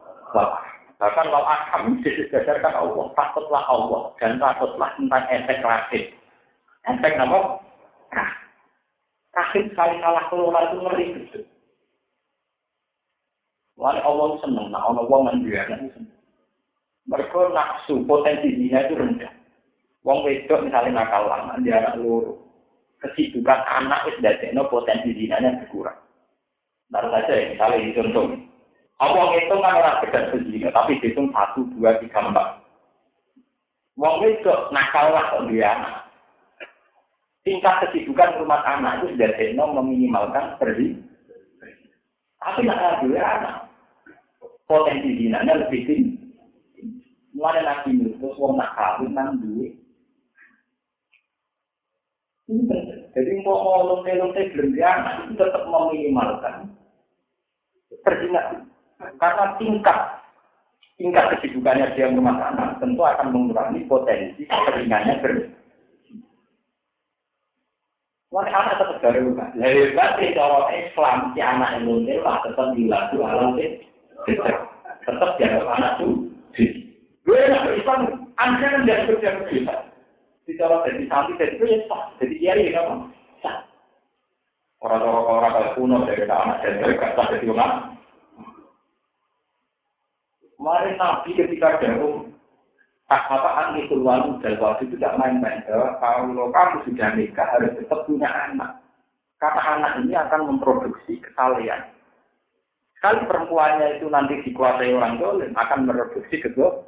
Bahkan 0.96 1.26
kalau 1.28 1.44
akam 1.44 2.00
didasarkan 2.00 2.72
Allah, 2.72 3.06
takutlah 3.12 3.64
Allah 3.68 4.02
dan 4.16 4.40
takutlah 4.40 4.88
tentang 4.96 5.24
efek 5.28 5.60
rahim. 5.60 6.04
Efek 6.88 7.12
apa? 7.20 7.38
Rahim 9.36 9.64
sekali 9.68 10.00
salah 10.00 10.24
keluar 10.32 10.72
itu 10.72 10.76
ngeri 10.80 11.04
gitu. 11.20 11.40
Wali 13.76 14.00
Allah 14.00 14.40
seneng, 14.40 14.72
nah 14.72 14.80
Allah 14.88 15.04
wong 15.04 15.28
menjualnya 15.28 15.92
seneng. 15.92 16.16
Mereka 17.06 17.52
nafsu, 17.52 18.00
potensi 18.08 18.56
zina 18.56 18.88
itu 18.88 18.96
rendah. 18.96 19.30
Wong 20.00 20.24
wedok 20.24 20.64
misalnya 20.64 21.04
nakal 21.04 21.28
lama, 21.28 21.60
dia 21.60 21.84
anak 21.84 22.00
luru. 22.00 22.40
Kesibukan 23.04 23.60
anak 23.68 24.08
itu 24.08 24.24
dari 24.24 24.48
potensi 24.56 25.12
zinanya 25.12 25.60
berkurang. 25.60 26.00
Baru 26.88 27.12
saja 27.12 27.36
ya, 27.36 27.52
misalnya 27.52 27.84
di 27.84 27.92
Allah 28.96 29.28
itu 29.36 29.54
kan 29.60 29.76
orang 29.76 30.00
beda 30.00 30.20
sendiri, 30.32 30.72
tapi 30.72 30.96
dihitung 31.04 31.28
satu, 31.28 31.68
dua, 31.76 32.00
tiga, 32.00 32.24
empat. 32.24 32.64
Wong 34.00 34.24
wedok 34.24 34.72
nakal 34.72 35.12
lah 35.12 35.36
dia 35.48 35.72
anak 35.72 36.06
tingkat 37.46 37.86
kesibukan 37.86 38.42
rumah 38.42 38.58
anak 38.66 39.00
itu 39.00 39.14
sudah 39.14 39.30
seno 39.38 39.64
meminimalkan 39.78 40.58
pergi. 40.58 40.98
Tapi 42.42 42.66
nak 42.66 42.78
ada 42.82 43.00
dua 43.06 43.22
anak, 43.22 43.56
potensi 44.66 45.14
dinanya 45.14 45.62
lebih 45.62 45.86
tinggi. 45.86 46.14
Mulai 47.38 47.62
nabi 47.62 47.94
itu, 48.02 48.26
wong 48.34 48.58
nak 48.58 48.74
kawin 48.74 49.14
nang 49.14 49.38
duit. 49.38 49.78
Jadi 53.16 53.30
mau 53.42 53.82
lonte-lonte 53.82 54.50
belum 54.54 54.76
anak 54.78 55.14
itu 55.26 55.32
tetap 55.38 55.62
meminimalkan 55.66 56.70
perjinahan. 58.02 58.66
Karena 58.96 59.44
tingkat 59.60 59.98
tingkat 60.96 61.24
kesibukannya 61.36 61.92
dia 61.92 62.08
rumah 62.08 62.40
anak 62.40 62.80
tentu 62.80 63.04
akan 63.04 63.28
mengurangi 63.28 63.84
potensi 63.84 64.48
keringannya 64.48 65.20
ber 65.20 65.32
Wah, 68.34 68.42
anak 68.42 68.82
tetap 68.82 69.00
dari 69.00 69.22
rumah. 69.22 69.48
Lebih 69.54 69.96
baik 69.96 70.34
cara 70.34 70.68
Islam, 70.74 71.32
si 71.32 71.40
anak 71.40 71.78
Indonesia 71.80 72.20
lah 72.20 72.36
tetap 72.44 72.74
dilaku 72.74 73.22
alam 73.22 73.54
Tetap 75.06 75.30
dianggap 75.38 75.70
anak 75.70 75.92
itu. 76.02 76.08
Gue 77.22 77.38
nak 77.48 77.70
Islam, 77.72 78.28
anda 78.36 78.66
kan 78.66 78.82
tidak 78.84 79.02
kerja 79.08 79.28
kerja. 79.40 79.74
Di 80.44 80.52
cara 80.58 80.84
jadi 80.84 81.08
santri, 81.08 81.38
jadi 81.40 81.54
itu 81.54 81.64
ya 81.64 81.78
sah. 81.88 82.02
Jadi 82.20 82.34
kiai 82.36 82.68
ya 82.68 82.82
kan. 82.84 83.56
Orang-orang 84.84 85.26
orang 85.56 85.72
kuno 85.72 86.04
dari 86.04 86.28
anak 86.28 86.60
dan 86.60 86.74
mereka 86.82 87.16
sah 87.16 87.26
jadi 87.32 87.46
orang. 87.56 87.95
Mari 90.56 90.96
Nabi 90.96 91.36
ketika 91.36 91.78
jauh 91.84 92.26
Kata-kata 93.06 93.78
itu 93.78 94.02
walu 94.02 94.42
dan 94.42 94.58
waktu 94.58 94.90
itu 94.90 94.98
tidak 94.98 95.14
main-main. 95.14 95.62
Kalau 95.70 96.50
kamu 96.50 96.82
sudah 96.90 97.14
nikah 97.14 97.46
harus 97.54 97.78
tetap 97.78 98.02
punya 98.02 98.26
anak. 98.26 98.82
Karena 99.38 99.62
anak 99.78 99.92
ini 100.02 100.18
akan 100.18 100.50
memproduksi 100.50 101.22
kesalahan. 101.22 101.86
Sekali 102.98 103.22
perempuannya 103.30 104.02
itu 104.02 104.10
nanti 104.10 104.42
dikuasai 104.42 104.90
orang 104.90 105.22
dolim, 105.22 105.54
akan 105.54 105.86
memproduksi 105.86 106.42
kedua. 106.42 106.82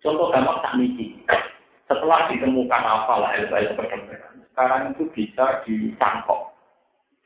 Contoh 0.00 0.32
gampang 0.32 0.64
tak 0.64 0.80
misi. 0.80 1.20
Setelah 1.84 2.32
ditemukan 2.32 2.82
apa 2.88 3.14
lah 3.20 3.30
LPS 3.44 3.76
perkembangan, 3.76 4.34
sekarang 4.54 4.82
itu 4.96 5.04
bisa 5.12 5.60
ditangkap. 5.68 6.40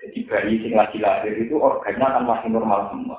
Jadi 0.03 0.19
bayi 0.27 0.67
yang 0.67 0.75
lagi 0.83 0.99
lahir 0.99 1.35
itu 1.39 1.55
organnya 1.63 2.03
akan 2.03 2.25
masih 2.27 2.49
normal 2.51 2.91
semua. 2.91 3.19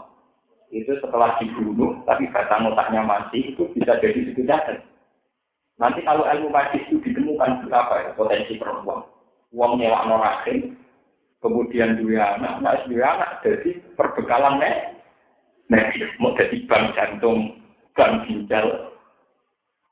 Itu 0.67 0.99
setelah 0.99 1.39
dibunuh, 1.39 2.03
tapi 2.03 2.27
batang 2.31 2.67
otaknya 2.67 2.99
masih, 3.03 3.55
itu 3.55 3.63
bisa 3.71 3.95
jadi 4.03 4.19
sekitar. 4.31 4.83
Nanti 5.77 6.01
kalau 6.01 6.25
ilmu 6.25 6.49
magis 6.49 6.83
itu 6.89 6.97
ditemukan 7.05 7.69
berapa 7.69 7.93
ya 8.01 8.11
potensi 8.17 8.57
perempuan. 8.57 9.05
Uang 9.53 9.77
nyewa 9.79 10.09
norakin, 10.09 10.75
kemudian 11.39 12.01
dua 12.01 12.35
anak, 12.35 12.59
nah 12.65 12.75
dua 12.89 13.05
anak 13.15 13.31
jadi 13.45 13.79
perbekalan 13.93 14.57
nih. 14.59 14.75
Nah, 15.67 15.83
mau 16.23 16.31
jadi 16.33 16.63
bank 16.65 16.95
jantung, 16.95 17.59
bank 17.93 18.25
ginjal. 18.25 18.95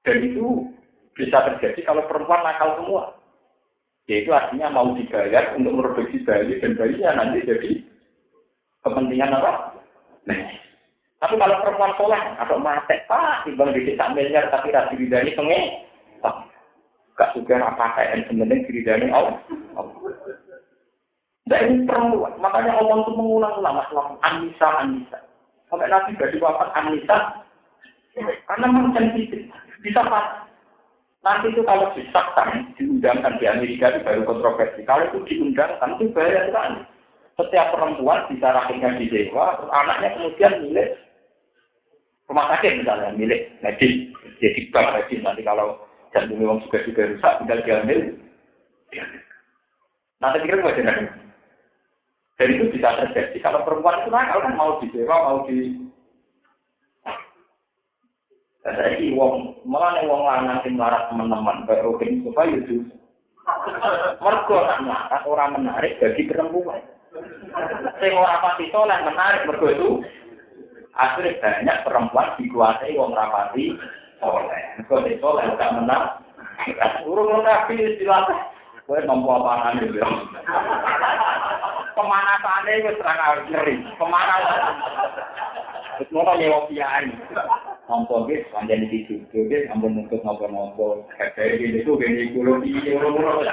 Dan 0.07 0.17
itu 0.23 0.71
bisa 1.15 1.43
terjadi 1.51 1.83
kalau 1.83 2.07
perempuan 2.07 2.43
nakal 2.43 2.79
semua. 2.79 3.03
Yaitu 4.05 4.29
artinya 4.31 4.69
mau 4.69 4.93
dibayar 4.93 5.57
untuk 5.57 5.73
memproduksi 5.75 6.21
bayi 6.23 6.61
dan 6.61 6.77
bayinya 6.77 7.11
nanti 7.17 7.41
jadi 7.41 7.71
kepentingan 8.85 9.33
apa? 9.33 9.74
Nah, 10.25 10.39
tapi 11.21 11.35
kalau 11.41 11.61
perempuan 11.61 11.93
soleh 11.97 12.21
atau 12.41 12.57
mati, 12.59 12.97
pak, 13.05 13.45
timbang 13.45 13.73
di 13.73 13.97
tak 13.97 14.13
miliar 14.13 14.49
tapi 14.49 14.73
rasi 14.73 14.97
ridani 14.97 15.37
penge, 15.37 15.59
gak 17.15 17.31
suka 17.31 17.55
apa 17.61 17.85
kayak 17.95 18.27
sebenarnya 18.27 18.67
ridani 18.67 19.07
Allah. 19.13 19.39
Dan 21.45 21.61
ini 21.69 21.85
perempuan, 21.85 22.33
makanya 22.41 22.81
Allah 22.81 23.05
itu 23.05 23.11
mengulang-ulang 23.13 23.77
masalah 23.77 24.17
Anissa, 24.25 24.69
Anissa. 24.81 25.21
Sampai 25.69 25.93
nanti 25.93 26.17
gak 26.17 26.33
wafat 26.41 26.73
Anissa, 26.73 27.17
karena 28.49 28.65
memang 28.65 28.97
sensitif, 28.97 29.45
bisa 29.85 30.01
pas. 30.09 30.45
Nanti 31.25 31.49
itu 31.53 31.65
kalau 31.65 31.89
disahkan, 31.97 32.69
diundangkan 32.77 33.41
di 33.41 33.49
Amerika 33.49 33.89
itu 33.89 34.05
baru 34.05 34.21
kontroversi. 34.29 34.85
Kalau 34.85 35.09
itu 35.09 35.25
diundangkan, 35.25 35.97
itu 35.97 36.13
bahaya 36.13 36.45
sekali. 36.45 36.81
Setiap 37.35 37.75
perempuan 37.75 38.31
bisa 38.31 38.47
rahimnya 38.47 38.95
di 38.95 39.11
dewa, 39.11 39.59
anaknya 39.67 40.15
kemudian 40.15 40.63
milik 40.63 40.95
rumah 42.25 42.49
sakit 42.57 42.81
misalnya 42.81 43.13
milik 43.13 43.53
medis 43.61 44.09
jadi 44.41 44.59
bank 44.73 44.97
medis 44.97 45.21
nanti 45.21 45.45
kalau 45.45 45.77
jantung 46.09 46.41
memang 46.41 46.57
juga 46.65 46.81
juga 46.81 47.05
rusak 47.13 47.33
tinggal 47.41 47.59
diambil 47.61 47.99
nanti 50.17 50.41
kira 50.41 50.57
nggak 50.57 50.77
jelas 50.81 50.97
dan 52.35 52.51
itu 52.51 52.67
bisa 52.67 52.91
terjadi. 52.99 53.37
Kalau 53.39 53.63
perempuan 53.63 54.03
itu 54.03 54.11
nakal 54.11 54.43
kan 54.43 54.59
mau 54.59 54.75
disewa 54.83 55.15
mau 55.23 55.47
di 55.47 55.87
saya 58.59 58.97
ini 58.97 59.15
wong 59.15 59.61
malah 59.63 60.03
wong 60.03 60.25
lanang 60.25 60.59
sing 60.65 60.75
larat 60.75 61.07
teman-teman 61.07 61.63
kayak 61.63 61.85
Robin 61.85 62.25
itu. 62.25 62.83
Mergo 64.19 64.57
nak 64.65 65.23
orang 65.29 65.61
menarik 65.61 66.01
bagi 66.01 66.27
perempuan 66.27 66.81
sing 68.01 68.11
ora 68.15 68.43
pasti 68.43 68.67
soleh 68.71 68.99
menarik 69.03 69.47
mergo 69.47 69.67
itu 69.71 69.89
Akhirnya 70.95 71.35
banyak 71.43 71.77
perempuan 71.83 72.39
dikuasai 72.39 72.95
wong 72.95 73.11
rapati 73.11 73.75
soleh. 74.23 74.63
Kalau 74.87 75.11
soleh 75.19 75.43
gak 75.59 75.73
menang. 75.75 76.23
Urung 77.03 77.43
nabi 77.43 77.75
istilah. 77.83 78.23
Kowe 78.87 79.01
nampa 79.01 79.33
apaan 79.41 79.81
iki? 79.81 79.97
Pemanasane 81.97 82.73
wis 82.85 82.95
terang 83.01 83.43
ngeri. 83.49 83.75
Pemanasan. 83.97 84.61
Wis 85.99 86.09
ngono 86.13 86.31
nyewa 86.37 86.69
kiai. 86.71 87.11
Nampa 87.89 88.15
nggih 88.23 88.45
panjen 88.55 88.87
iki 88.87 89.09
juga 89.09 89.35
nggih 89.51 89.73
ampun 89.73 89.99
nuntut 89.99 90.21
napa-napa. 90.23 91.01
Kayak 91.17 91.59
gitu 91.59 91.97
gini 91.97 92.31
kulo 92.31 92.61
iki 92.61 92.93
urung-urung. 92.95 93.43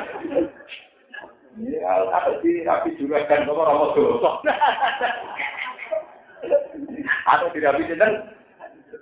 apa 2.09 2.41
sih 2.41 2.65
tapi 2.65 2.97
juga 2.97 3.29
kan 3.29 3.45
kamu 3.45 3.61
ramah 3.61 3.91
dosa. 3.93 4.31
Atau 7.29 7.53
di 7.53 7.61
rapi 7.61 7.89
jeneng 7.89 8.15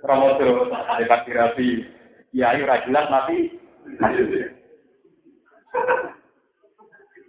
ramah 0.03 0.35
dosa. 0.35 0.77
Ada 0.99 1.23
di 1.23 1.31
rapi. 1.31 1.67
Ya 2.35 2.51
ayo 2.55 2.67
rajinlah 2.67 3.07
mati. 3.07 3.55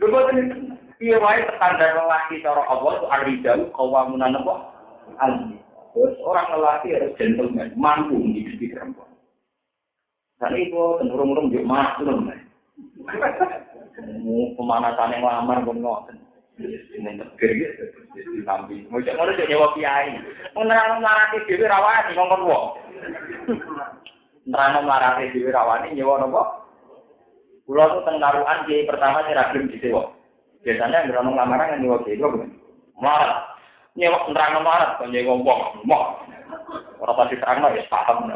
Lupa 0.03 0.21
ini. 0.35 0.43
Iya 1.03 1.19
wae 1.19 1.43
standar 1.59 1.99
lelaki 1.99 2.47
cara 2.47 2.63
Allah 2.71 2.95
itu 2.95 3.07
aridam 3.11 3.61
kawamunan 3.75 4.39
nopo 4.39 4.55
alim. 5.19 5.59
Terus 5.93 6.15
orang 6.23 6.47
lelaki 6.55 6.95
harus 6.95 7.11
gentleman, 7.19 7.75
mampu 7.75 8.15
mendidik 8.17 8.71
perempuan. 8.71 9.11
Tapi 10.39 10.71
itu 10.71 10.83
tenurung-urung 11.03 11.51
yo 11.51 11.67
mampu. 11.67 12.07
pemanasane 14.57 15.21
nglamar 15.21 15.65
kok 15.65 15.77
ngoten. 15.77 16.17
Ini 16.63 17.17
tegir 17.17 17.51
ya, 17.59 17.69
di 18.13 18.45
nambi. 18.45 18.85
Mojok 18.93 19.17
ngono 19.17 19.33
cek 19.35 19.49
nyewa 19.49 19.73
kiai. 19.73 20.15
Menerang 20.53 21.01
marati 21.01 21.43
dhewe 21.49 21.65
ra 21.65 21.81
wani 21.81 22.13
ngongkon 22.13 22.45
wong. 22.45 22.65
Menerang 24.47 24.85
marati 24.85 25.33
dhewe 25.33 25.49
ra 25.49 25.65
wani 25.65 25.97
nyewa 25.97 26.21
napa? 26.21 26.43
Kula 27.65 27.89
tuh 27.89 28.05
teng 28.05 28.21
karuan 28.21 28.69
kiai 28.69 28.85
pertama 28.85 29.25
sing 29.25 29.35
ra 29.35 29.49
gelem 29.51 29.73
disewa. 29.73 30.13
Biasane 30.63 30.93
anggere 30.93 31.19
ono 31.25 31.33
lamaran 31.35 31.73
kan 31.73 31.81
nyewa 31.81 32.05
kiai 32.05 32.21
kok. 32.21 32.37
Mar. 33.01 33.57
Nyewa 33.97 34.29
menerang 34.29 34.61
marat 34.61 35.01
kok 35.01 35.09
nyewa 35.09 35.33
wong. 35.41 35.61
Mar. 35.89 36.05
Ora 37.01 37.13
pasti 37.17 37.41
terang 37.41 37.65
ya 37.75 37.83
paham. 37.89 38.29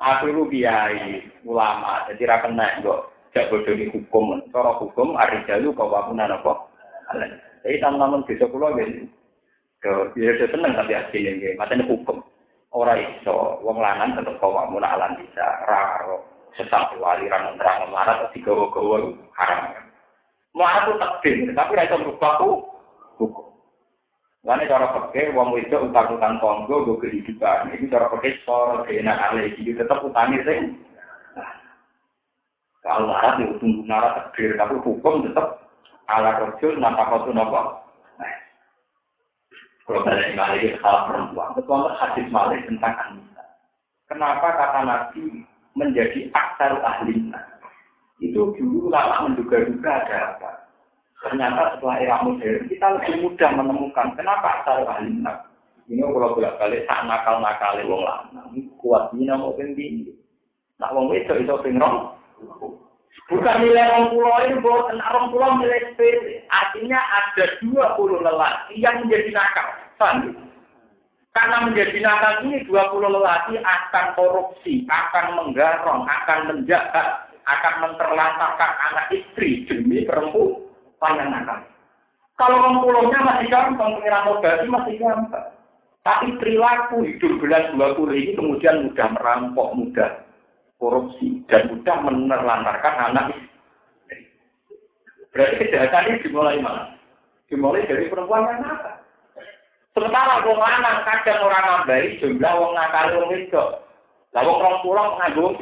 Aku 0.00 0.32
itu 0.32 0.42
kiai 0.48 1.20
ulama, 1.44 2.08
jadi 2.08 2.24
ra 2.24 2.40
kena 2.40 2.80
kok 2.80 3.12
jak 3.36 3.52
bodoh 3.52 3.76
di 3.76 3.84
hukum. 3.92 4.40
Cara 4.48 4.72
hukum 4.80 5.12
arijalu 5.12 5.76
kau 5.76 5.92
wapunan 5.92 6.40
apa? 6.40 6.56
Jadi 7.60 7.76
teman-teman 7.76 8.24
desa 8.24 8.48
kula 8.48 8.72
nggih. 8.72 9.04
Ke 9.84 10.08
ya 10.16 10.32
seneng 10.48 10.72
tapi 10.72 10.96
asline 10.96 11.36
nggih, 11.36 11.52
matane 11.60 11.84
hukum. 11.84 12.24
Ora 12.72 12.96
iso 12.96 13.60
wong 13.60 13.76
lanang 13.76 14.16
tetep 14.16 14.40
kau 14.40 14.56
wamun 14.56 14.80
alam 14.80 15.20
bisa 15.20 15.44
raro 15.68 16.24
sesat 16.56 16.96
aliran 16.96 17.60
nerang 17.60 17.92
marah 17.92 18.24
atau 18.24 18.32
digawa-gawa 18.32 19.12
haram. 19.36 19.68
Marah 20.56 20.88
itu 20.88 20.92
takdir, 20.96 21.36
tapi 21.52 21.76
ra 21.76 21.84
iso 21.84 22.00
berubah 22.00 22.32
hukum. 23.20 23.49
Lalu 24.40 24.72
cara 24.72 24.86
pakai 24.96 25.36
uang 25.36 25.52
itu 25.60 25.76
utang-utang 25.76 26.40
tonggo 26.40 26.88
gue 26.88 27.00
kehidupan. 27.04 27.76
Ini 27.76 27.92
cara 27.92 28.08
pakai 28.08 28.40
soal 28.48 28.88
keenak 28.88 29.20
alih 29.20 29.52
itu 29.60 29.76
tetap 29.76 30.00
utangi 30.00 30.40
sih. 30.48 30.58
Kalau 32.80 33.12
marah 33.12 33.36
itu 33.36 33.60
tunggu 33.60 33.84
marah 33.84 34.16
takdir, 34.16 34.56
tapi 34.56 34.80
hukum 34.80 35.20
tetap 35.28 35.68
ala 36.08 36.40
rojul 36.40 36.80
napa 36.80 37.12
kau 37.12 37.28
nopo. 37.28 37.84
Kalau 39.84 40.06
balik 40.06 40.38
lagi 40.38 40.78
salah 40.80 41.10
perempuan, 41.10 41.50
betul 41.58 41.90
hadis 41.98 42.26
malik 42.30 42.62
tentang 42.64 42.94
Anissa. 42.94 43.42
Kenapa 44.06 44.54
kata 44.54 44.80
Nabi 44.86 45.42
menjadi 45.74 46.30
aktar 46.30 46.78
ahli 46.78 47.26
Itu 48.22 48.54
dulu 48.54 48.86
lama 48.86 49.26
menduga-duga 49.26 49.90
ada 49.90 50.16
apa. 50.36 50.59
Ternyata 51.20 51.76
setelah 51.76 51.96
era 52.00 52.16
modern 52.24 52.64
kita 52.64 52.86
lebih 52.96 53.28
mudah 53.28 53.50
menemukan 53.52 54.08
kenapa 54.16 54.64
asal 54.64 54.88
ahli 54.88 55.20
Ini 55.90 56.00
kalau 56.06 56.32
bolak 56.38 56.56
balik 56.56 56.86
tak 56.88 57.04
nakal 57.04 57.44
nakal 57.44 57.76
wong 57.84 58.06
lanang 58.06 58.56
kuat 58.80 59.12
ini 59.12 59.28
mau 59.28 59.52
tinggi. 59.58 60.16
Nak 60.80 60.96
wong 60.96 61.12
itu 61.12 61.34
itu 61.44 61.54
pingrong. 61.60 62.16
Bukan 63.28 63.56
nilai 63.62 63.90
orang 63.90 64.06
pulau 64.14 64.38
ini 64.48 64.62
buat 64.64 64.96
orang 64.96 65.28
pulau 65.28 65.60
nilai 65.60 65.92
sepele. 65.92 66.46
Artinya 66.48 66.96
ada 66.96 67.44
dua 67.58 67.98
puluh 68.00 68.22
lelaki 68.22 68.80
yang 68.80 69.04
menjadi 69.04 69.28
nakal. 69.34 69.68
Faham? 70.00 70.30
Karena 71.36 71.68
menjadi 71.68 71.98
nakal 72.00 72.48
ini 72.48 72.64
dua 72.64 72.88
puluh 72.94 73.10
lelaki 73.12 73.60
akan 73.60 74.06
korupsi, 74.16 74.88
akan 74.88 75.26
menggarong, 75.36 76.06
akan 76.06 76.38
menjaga, 76.54 77.28
akan 77.44 77.74
menterlantarkan 77.82 78.72
anak 78.88 79.06
istri 79.10 79.66
demi 79.66 80.06
perempuan 80.06 80.69
panjang 81.00 81.32
nakal. 81.32 81.58
Kalau 82.36 82.56
orang 82.56 82.80
pulaunya 82.80 83.20
masih 83.20 83.46
gampang, 83.52 84.00
pengiran 84.00 84.30
obati 84.32 84.66
masih 84.68 84.94
gampang. 84.96 85.48
Tapi 86.00 86.26
perilaku 86.40 87.04
hidup 87.04 87.36
bulan 87.36 87.76
20 87.76 88.16
ini 88.16 88.32
kemudian 88.32 88.88
mudah 88.88 89.08
merampok, 89.12 89.68
mudah 89.76 90.10
korupsi, 90.80 91.44
dan 91.52 91.68
mudah 91.68 91.96
menelantarkan 92.00 92.96
anak. 93.12 93.36
Berarti 95.36 95.54
kejahatan 95.60 96.08
ini 96.08 96.24
dimulai 96.24 96.58
mana? 96.64 96.96
Dimulai 97.52 97.84
dari 97.84 98.08
perempuan 98.08 98.48
yang 98.48 98.64
nakal. 98.64 98.96
Sementara 99.92 100.40
wong 100.46 100.56
lanang 100.56 101.02
kadang 101.04 101.44
orang 101.44 101.64
nambahi 101.66 102.16
jumlah 102.22 102.52
wong 102.56 102.72
nakal 102.72 103.06
wong 103.20 103.30
itu. 103.36 103.64
Lah 104.32 104.42
wong 104.46 104.58
rong 104.62 104.76
pulang 104.80 105.18
nganggo. 105.20 105.58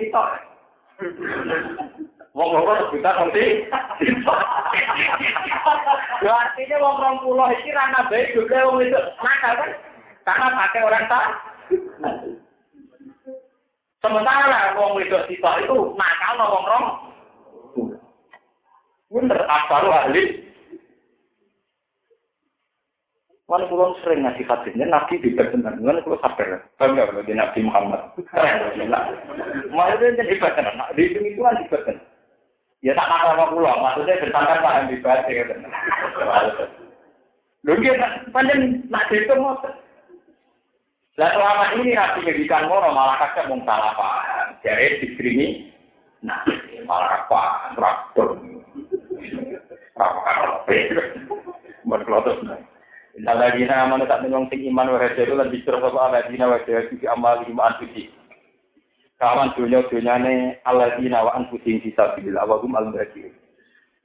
Wong 2.38 2.54
loro 2.54 2.70
rebutan 2.70 3.18
nanti. 3.18 3.66
Yo 6.22 6.30
artinya 6.30 6.76
wong 6.78 6.96
rong 7.02 7.16
puluh 7.26 7.50
iki 7.50 7.74
ra 7.74 7.90
nambahi 7.90 8.30
jumlah 8.30 8.62
wong 8.62 8.78
itu 8.86 9.00
nakal 9.18 9.58
kan? 9.58 9.70
Karena 10.22 10.46
pakai 10.54 10.86
orang 10.86 11.04
tak. 11.10 11.24
Sementara 13.98 14.78
wong 14.78 14.94
wedok 15.02 15.26
sitok 15.26 15.66
itu 15.66 15.76
nakal 15.98 16.32
no 16.38 16.46
wong 16.46 16.64
rong. 16.70 16.86
Bener, 19.10 19.40
asal 19.42 19.90
ahli. 19.90 20.46
Wan 23.50 23.64
kulo 23.66 23.98
sering 24.04 24.22
ngasih 24.22 24.46
hadisnya 24.46 24.86
Nabi 24.86 25.18
tidak 25.24 25.50
benar. 25.50 25.74
Wan 25.82 26.04
kulo 26.06 26.20
sadar. 26.22 26.62
Bangga 26.78 27.10
bagi 27.10 27.34
Nabi 27.34 27.66
Muhammad. 27.66 28.14
Maksudnya 29.74 30.22
hebat 30.22 30.54
kan. 30.54 30.70
Di 30.94 31.02
itu 31.08 31.40
kan 31.42 31.58
hebat 31.66 31.82
kan. 31.82 31.98
Ya 32.78 32.94
tak 32.94 33.10
kata 33.10 33.34
sama 33.34 33.50
pulau, 33.50 33.74
maksudnya 33.82 34.22
bertangkan 34.22 34.62
paham 34.62 34.86
di 34.86 35.02
batik. 35.02 35.34
Ya, 35.34 35.44
Lho 37.66 37.74
nggih 37.74 37.94
panjen 38.30 38.86
nak 38.86 39.10
itu 39.10 39.34
mau 39.34 39.58
Lah 41.18 41.34
selama 41.34 41.74
ini 41.74 41.98
nabi 41.98 42.22
ngedikan 42.22 42.70
ngono 42.70 42.94
malah 42.94 43.18
kakek 43.18 43.50
mung 43.50 43.66
salah 43.66 43.90
paham. 43.98 44.54
Jadi 44.62 45.02
diskrimi 45.02 45.74
nah 46.22 46.38
malah 46.86 47.26
apa 47.26 47.74
traktor. 47.74 48.38
Apa 49.98 50.62
Buat 51.82 52.06
kelotos 52.06 52.38
nah. 52.46 52.62
Innaladina 53.18 53.82
amanu 53.82 54.06
tak 54.06 54.22
nengong 54.22 54.46
sing 54.46 54.62
iman 54.70 54.94
wa 54.94 55.02
hajaru 55.02 55.34
lan 55.34 55.50
bicur 55.50 55.74
sapa 55.74 55.98
aladina 55.98 56.46
wa 56.46 56.62
hajaru 56.62 56.94
fi 56.94 57.06
amali 57.10 57.50
ma 57.50 57.74
anfusi. 57.74 58.14
Kawan 59.18 59.50
dunia 59.58 59.82
dunyane 59.90 60.62
alladzina 60.62 61.26
wa 61.26 61.34
anfusihim 61.34 61.82
fi 61.82 61.90
sabilillah 61.98 62.46
wa 62.46 62.62
hum 62.62 62.72
al-muhajirun. 62.78 63.34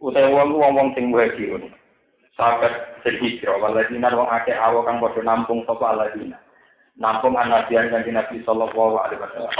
Utai 0.02 0.28
wong 0.34 0.58
wong 0.58 0.74
wong 0.74 0.90
sing 0.98 1.14
muhajirun. 1.14 1.70
Sahabat 2.34 2.98
sing 3.06 3.22
hijrah 3.22 3.62
walladzina 3.62 4.10
wong 4.10 4.26
akeh 4.26 4.58
awo 4.58 4.82
kang 4.82 4.98
padha 4.98 5.22
nampung 5.22 5.62
sapa 5.70 5.94
alladzina. 5.94 6.42
Nampung 6.98 7.38
anabian 7.38 7.94
kanthi 7.94 8.10
Nabi 8.10 8.42
sallallahu 8.42 8.98
alaihi 8.98 9.22
wasallam. 9.22 9.54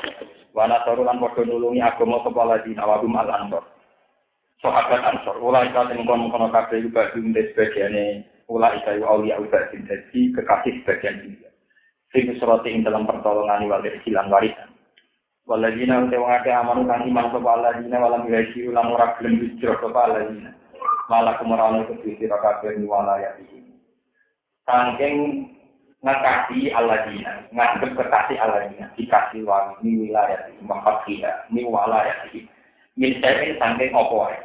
Wa 0.58 0.66
nasaru 0.66 1.06
lan 1.06 1.22
padha 1.22 1.46
nulungi 1.46 1.86
agama 1.86 2.26
sapa 2.26 2.40
alladzina 2.42 2.90
wa 2.90 2.98
hum 2.98 3.14
al-ansar. 3.14 3.64
Sahabat 4.58 5.06
ansor, 5.06 5.38
ulai 5.38 5.70
ka 5.70 5.86
sing 5.92 6.02
kono-kono 6.08 6.48
kabeh 6.50 6.82
iku 6.82 6.90
badhe 6.96 7.52
sebagiane 7.52 8.24
ulai 8.48 8.80
ka 8.82 8.96
aulia 9.06 9.36
udah 9.36 9.70
jadi 9.76 10.20
kekasih 10.34 10.82
sebagian 10.82 11.20
dia. 11.20 11.52
Sing 12.10 12.32
surati 12.42 12.74
dalam 12.82 13.06
pertolongan 13.06 13.70
wal 13.70 13.86
hilang 14.08 14.34
warisan. 14.34 14.73
Waladina 15.44 16.08
ute 16.08 16.16
wong 16.16 16.32
akeh 16.32 16.56
aman 16.56 16.88
kang 16.88 17.04
iman 17.04 17.28
sapa 17.36 17.44
waladina 17.44 18.00
walam 18.00 18.24
yuhaji 18.32 18.64
ulang 18.64 18.96
ora 18.96 19.12
gelem 19.20 19.44
hijrah 19.44 19.76
sapa 19.84 20.00
waladina. 20.08 20.56
Malah 21.12 21.36
kemarahan 21.36 21.84
itu 21.84 22.16
sira 22.16 22.40
kabeh 22.40 22.80
ni 22.80 22.88
walaya 22.88 23.36
iki. 23.44 23.60
Sangking 24.64 25.16
ngakasi 26.00 26.72
aladina, 26.72 27.44
nganggep 27.52 27.92
kekasih 27.92 28.40
aladina, 28.40 28.88
dikasih 28.96 29.44
wangi 29.44 29.84
ni 29.84 30.08
wilayah 30.08 30.48
iki, 30.48 30.64
mafakiya, 30.64 31.32
ni 31.52 31.68
walaya 31.68 32.24
iki. 32.32 32.48
Min 32.96 33.20
saya 33.20 33.52
sangking 33.60 33.92
opo 33.92 34.24
wae. 34.24 34.40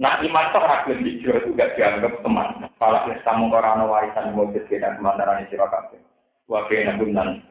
Nah, 0.00 0.18
iman 0.26 0.50
tuh 0.50 0.64
gelem 0.90 1.06
hijrah 1.06 1.38
itu 1.38 1.54
gak 1.54 1.76
dianggap 1.78 2.18
teman. 2.24 2.66
Kalau 2.82 3.04
kita 3.06 3.30
mau 3.36 3.52
korano 3.52 3.84
warisan 3.86 4.32
wujud 4.34 4.64
kita 4.66 4.96
kemandaran 4.98 5.46
sira 5.46 5.70
kabeh. 5.70 6.02
Wa 6.50 6.66
kena 6.66 6.98
gunan 6.98 7.46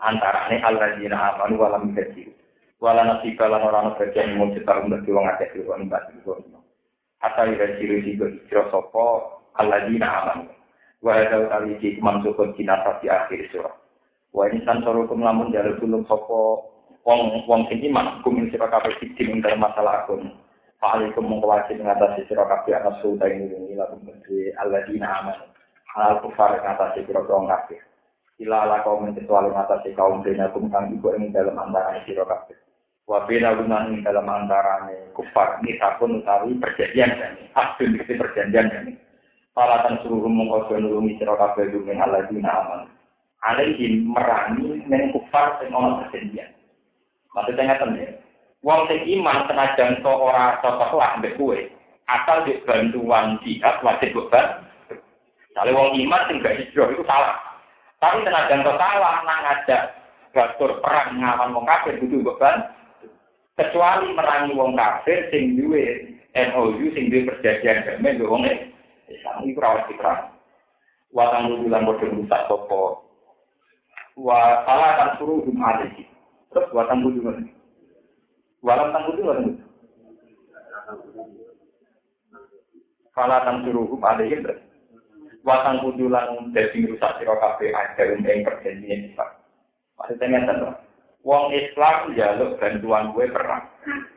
antarane 0.00 0.62
alladzina 0.62 1.34
amanu 1.34 1.60
wa 1.60 1.74
lam. 1.74 1.94
Wala 2.76 3.08
nasiba 3.08 3.48
lan 3.48 3.64
ora 3.64 3.78
ana 3.80 3.96
bagian 3.96 4.36
mung 4.36 4.52
cetarum 4.52 4.92
dadi 4.92 5.08
wong 5.08 5.24
akeh 5.32 5.48
kiro 5.56 5.72
mbak 5.80 6.12
kiro. 6.12 6.44
Ata 7.24 7.48
ira 7.48 7.80
ciri 7.80 8.04
sigo 8.04 8.28
hijrah 8.28 8.68
sapa 8.68 9.04
alladzina 9.56 10.04
amanu. 10.04 10.52
Wa 11.00 11.16
hadza 11.16 11.40
utawi 11.40 11.80
iki 11.80 11.96
mansukun 12.04 12.52
kinasa 12.52 13.00
di 13.00 13.08
akhir 13.08 13.48
surah. 13.48 13.72
Wa 14.36 14.52
ini 14.52 14.60
san 14.68 14.84
sorukum 14.84 15.24
lamun 15.24 15.56
jalur 15.56 15.80
tulung 15.80 16.04
sapa 16.04 16.68
wong 17.08 17.48
wong 17.48 17.64
sing 17.72 17.80
iman 17.88 18.20
kumin 18.20 18.52
sira 18.52 18.68
kabeh 18.68 18.92
ing 19.00 19.40
dalam 19.40 19.64
masalah 19.64 20.04
akun. 20.04 20.28
Fa'alikum 20.76 21.24
mongko 21.24 21.48
wajib 21.48 21.80
ngatasi 21.80 22.28
sira 22.28 22.44
kabeh 22.44 22.76
ana 22.76 22.92
sulta 23.00 23.24
ing 23.24 23.48
ngene 23.48 23.80
lakum 23.80 24.04
kedhe 24.04 24.52
alladzina 24.60 25.24
amanu. 25.24 25.48
Halal 25.96 26.20
kufar 26.20 26.60
ngatasi 26.60 27.08
sira 27.08 27.24
kabeh. 27.24 27.80
Ila 28.36 28.68
ala 28.68 28.84
kaum 28.84 29.08
kecuali 29.16 29.48
ngatasi 29.48 29.96
kaum 29.96 30.20
dinakum 30.20 30.68
kang 30.68 30.92
iku 30.92 31.16
ing 31.16 31.32
dalam 31.32 31.56
antara 31.56 32.04
sira 32.04 32.20
kabeh. 32.28 32.52
Wa 33.08 33.24
bina 33.24 33.56
lunan 33.56 33.96
ing 33.96 34.04
dalam 34.04 34.28
antara 34.28 34.84
kufar 35.16 35.64
ini 35.64 35.80
takun 35.80 36.20
utawi 36.20 36.52
perjanjian 36.60 37.16
kan. 37.16 37.32
Abdul 37.56 37.96
iki 37.96 38.12
perjanjian 38.12 38.68
kan. 38.68 38.92
Palatan 39.56 40.04
suruh 40.04 40.28
mongko 40.28 40.68
nulungi 40.76 41.16
sira 41.16 41.32
kabeh 41.32 41.72
dumen 41.72 41.96
alladzina 41.96 42.52
amanu. 42.60 42.92
Alaihi 43.40 44.04
merangi 44.04 44.84
neng 44.84 45.16
kufar 45.16 45.56
sing 45.56 45.72
ana 45.72 46.04
perjanjian. 46.04 46.52
Maksudnya 47.32 47.72
ngeten 47.72 47.96
ya. 47.96 48.08
Wong 48.60 48.84
sing 48.90 49.00
iman 49.16 49.48
senajan 49.48 50.02
to 50.04 50.12
ora 50.12 50.58
cocok 50.58 50.98
lah 50.98 51.14
mbek 51.22 51.38
kowe, 51.38 51.54
asal 52.10 52.42
di 52.42 52.58
bantuan 52.66 53.38
jihad 53.46 53.78
wajib. 53.80 54.12
Kalau 55.54 55.72
wong 55.72 55.94
iman 56.02 56.26
sing 56.26 56.42
gak 56.42 56.58
hijrah 56.58 56.90
itu 56.90 57.06
salah. 57.06 57.45
Tapi 58.06 58.22
tenaga 58.22 58.54
kau 58.62 58.78
salah 58.78 59.18
nang 59.26 59.40
ngajak 59.42 59.82
gatur 60.30 60.78
perang 60.78 61.18
ngawan 61.18 61.58
wong 61.58 61.66
kafir 61.66 61.98
kudu 61.98 62.22
beban. 62.22 62.70
Kecuali 63.58 64.14
merangi 64.14 64.54
wong 64.54 64.78
kafir 64.78 65.26
sing 65.34 65.58
duwe 65.58 66.14
MOU 66.30 66.86
sing 66.94 67.10
duwe 67.10 67.26
perjanjian 67.26 67.82
damai 67.82 68.14
mbek 68.14 68.30
wong 68.30 68.46
Islam 69.10 69.42
iku 69.42 69.58
ora 69.58 69.90
perang. 69.90 70.20
Wa 71.10 71.34
kang 71.34 71.50
bulan 71.66 71.82
bodoh 71.82 72.06
rusak 72.14 72.46
sapa. 72.46 72.82
Wa 74.14 74.38
salah 74.70 74.90
kan 75.02 75.10
suruh 75.18 75.42
hum 75.42 75.58
alaihi. 75.58 76.06
Terus 76.54 76.70
wa 76.70 76.86
kang 76.86 77.02
bulan. 77.02 77.42
Walam 78.62 78.94
tang 78.94 79.10
bulan. 79.18 79.38
Fala 83.18 83.42
tan 83.42 83.66
suruh 83.66 83.90
hum 83.90 83.98
alaihi 83.98 84.46
terus 84.46 84.65
watang 85.46 85.78
kudulan 85.86 86.50
dadi 86.50 86.90
rusak 86.90 87.22
sira 87.22 87.38
kabeh 87.38 87.70
ajar 87.70 88.18
ing 88.18 88.42
perjanjian 88.42 89.14
iki. 89.14 89.24
Maksudnya 89.96 90.26
ngeten 90.26 90.62
to. 90.66 90.70
Wong 91.22 91.54
Islam 91.54 92.12
jaluk 92.18 92.58
bantuan 92.58 93.14
gue 93.14 93.30
perang. 93.30 93.64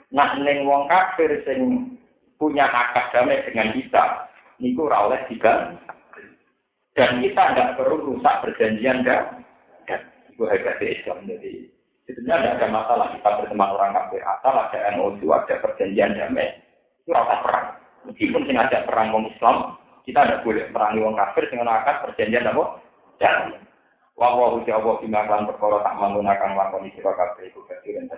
Nah 0.09 0.33
ning 0.41 0.65
wong 0.65 0.89
kafir 0.89 1.29
sing 1.45 1.93
punya 2.41 2.65
akad 2.65 3.13
damai 3.13 3.45
dengan 3.45 3.73
kita, 3.77 4.05
niku 4.57 4.89
ora 4.89 5.21
digan. 5.29 5.77
Dan 6.97 7.21
kita 7.23 7.53
tidak 7.55 7.77
perlu 7.77 8.11
rusak 8.11 8.41
perjanjian 8.43 9.05
dan 9.05 9.45
dan 9.87 10.01
itu 10.27 10.43
hebat 10.43 10.81
Islam 10.83 11.23
jadi 11.23 11.65
sebenarnya 12.11 12.57
tidak 12.57 12.57
ada 12.59 12.67
masalah 12.75 13.07
kita 13.15 13.29
berteman 13.39 13.71
orang 13.71 13.95
kafir 13.95 14.19
asal 14.19 14.51
ada 14.51 14.79
MOU 14.99 15.27
ada 15.31 15.55
perjanjian 15.63 16.17
damai 16.19 16.59
itu 16.99 17.15
rasa 17.15 17.39
perang 17.39 17.67
meskipun 18.03 18.43
sing 18.43 18.59
ada 18.59 18.83
perang 18.83 19.15
wong 19.15 19.31
Islam 19.31 19.78
kita 20.03 20.19
tidak 20.23 20.41
boleh 20.45 20.65
merangi 20.71 20.99
wong 21.03 21.15
kafir 21.17 21.47
dengan 21.51 21.71
akad 21.71 22.03
perjanjian 22.05 22.49
apa? 22.51 22.63
Jangan. 23.19 23.59
Wa 24.19 24.35
wa 24.35 24.51
Allah 24.51 24.99
bima 24.99 25.23
kan 25.27 25.47
perkara 25.47 25.79
tak 25.79 25.95
manggunakan 25.95 26.55
lakoni 26.55 26.91
sira 26.91 27.15
kabeh 27.15 27.47
iku 27.47 27.63
kasiran 27.67 28.11